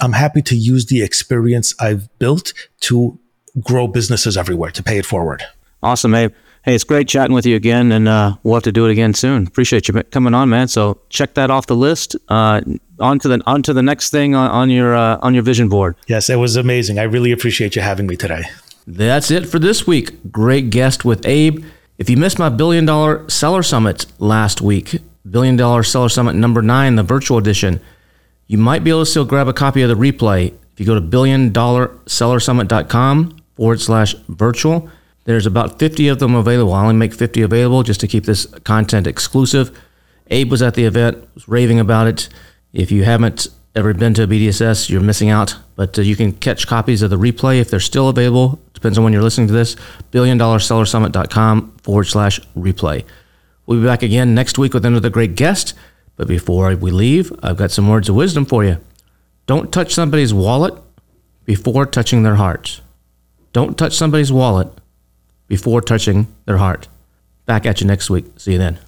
I'm 0.00 0.12
happy 0.12 0.42
to 0.42 0.54
use 0.54 0.86
the 0.86 1.02
experience 1.02 1.74
I've 1.80 2.16
built 2.20 2.52
to 2.82 3.18
grow 3.60 3.88
businesses 3.88 4.36
everywhere, 4.36 4.70
to 4.70 4.82
pay 4.82 4.98
it 4.98 5.06
forward. 5.06 5.42
Awesome, 5.82 6.14
Abe. 6.14 6.32
Hey, 6.66 6.74
it's 6.74 6.82
great 6.82 7.06
chatting 7.06 7.32
with 7.32 7.46
you 7.46 7.54
again, 7.54 7.92
and 7.92 8.08
uh, 8.08 8.38
we'll 8.42 8.54
have 8.54 8.64
to 8.64 8.72
do 8.72 8.86
it 8.86 8.90
again 8.90 9.14
soon. 9.14 9.46
Appreciate 9.46 9.86
you 9.86 10.02
coming 10.02 10.34
on, 10.34 10.48
man. 10.48 10.66
So 10.66 11.00
check 11.10 11.34
that 11.34 11.48
off 11.48 11.68
the 11.68 11.76
list. 11.76 12.16
Uh, 12.26 12.60
on 12.98 13.20
to 13.20 13.28
the 13.28 13.40
on 13.46 13.62
to 13.62 13.72
the 13.72 13.84
next 13.84 14.10
thing 14.10 14.34
on, 14.34 14.50
on 14.50 14.68
your 14.68 14.92
uh, 14.92 15.18
on 15.22 15.32
your 15.32 15.44
vision 15.44 15.68
board. 15.68 15.94
Yes, 16.08 16.28
it 16.28 16.34
was 16.34 16.56
amazing. 16.56 16.98
I 16.98 17.04
really 17.04 17.30
appreciate 17.30 17.76
you 17.76 17.82
having 17.82 18.08
me 18.08 18.16
today. 18.16 18.42
That's 18.84 19.30
it 19.30 19.46
for 19.46 19.60
this 19.60 19.86
week. 19.86 20.32
Great 20.32 20.70
guest 20.70 21.04
with 21.04 21.24
Abe. 21.24 21.64
If 21.98 22.10
you 22.10 22.16
missed 22.16 22.40
my 22.40 22.48
billion 22.48 22.84
dollar 22.84 23.28
seller 23.30 23.62
summit 23.62 24.06
last 24.18 24.60
week, 24.60 24.98
billion 25.30 25.54
dollar 25.54 25.84
seller 25.84 26.08
summit 26.08 26.34
number 26.34 26.62
nine, 26.62 26.96
the 26.96 27.04
virtual 27.04 27.38
edition, 27.38 27.78
you 28.48 28.58
might 28.58 28.82
be 28.82 28.90
able 28.90 29.02
to 29.02 29.06
still 29.06 29.24
grab 29.24 29.46
a 29.46 29.52
copy 29.52 29.82
of 29.82 29.88
the 29.88 29.94
replay. 29.94 30.52
If 30.72 30.80
you 30.80 30.86
go 30.86 30.96
to 30.96 31.00
billion 31.00 31.52
dollar 31.52 31.88
sellersummit.com 32.06 33.36
forward 33.54 33.80
slash 33.80 34.16
virtual, 34.28 34.90
there's 35.26 35.44
about 35.44 35.78
50 35.78 36.08
of 36.08 36.20
them 36.20 36.34
available. 36.34 36.72
I 36.72 36.82
only 36.82 36.94
make 36.94 37.12
50 37.12 37.42
available 37.42 37.82
just 37.82 38.00
to 38.00 38.08
keep 38.08 38.24
this 38.24 38.46
content 38.64 39.08
exclusive. 39.08 39.76
Abe 40.28 40.50
was 40.50 40.62
at 40.62 40.74
the 40.74 40.84
event, 40.84 41.28
was 41.34 41.48
raving 41.48 41.80
about 41.80 42.06
it. 42.06 42.28
If 42.72 42.92
you 42.92 43.04
haven't 43.04 43.48
ever 43.74 43.92
been 43.92 44.14
to 44.14 44.22
a 44.22 44.26
BDSS, 44.26 44.88
you're 44.88 45.00
missing 45.00 45.28
out. 45.28 45.56
But 45.74 45.98
uh, 45.98 46.02
you 46.02 46.14
can 46.14 46.32
catch 46.32 46.68
copies 46.68 47.02
of 47.02 47.10
the 47.10 47.18
replay 47.18 47.60
if 47.60 47.70
they're 47.70 47.80
still 47.80 48.08
available. 48.08 48.60
Depends 48.72 48.98
on 48.98 49.04
when 49.04 49.12
you're 49.12 49.22
listening 49.22 49.48
to 49.48 49.52
this. 49.52 49.74
BillionDollarSellerSummit.com 50.12 51.76
forward 51.82 52.04
slash 52.04 52.40
replay. 52.56 53.04
We'll 53.66 53.80
be 53.80 53.86
back 53.86 54.04
again 54.04 54.32
next 54.32 54.58
week 54.58 54.74
with 54.74 54.84
another 54.84 55.10
great 55.10 55.34
guest. 55.34 55.74
But 56.14 56.28
before 56.28 56.74
we 56.76 56.92
leave, 56.92 57.32
I've 57.42 57.56
got 57.56 57.72
some 57.72 57.88
words 57.88 58.08
of 58.08 58.14
wisdom 58.14 58.46
for 58.46 58.64
you. 58.64 58.78
Don't 59.46 59.72
touch 59.72 59.92
somebody's 59.92 60.32
wallet 60.32 60.74
before 61.44 61.84
touching 61.84 62.22
their 62.22 62.36
heart. 62.36 62.80
Don't 63.52 63.76
touch 63.76 63.94
somebody's 63.96 64.32
wallet 64.32 64.68
before 65.48 65.80
touching 65.80 66.26
their 66.44 66.58
heart. 66.58 66.88
Back 67.44 67.66
at 67.66 67.80
you 67.80 67.86
next 67.86 68.10
week. 68.10 68.26
See 68.36 68.52
you 68.52 68.58
then. 68.58 68.78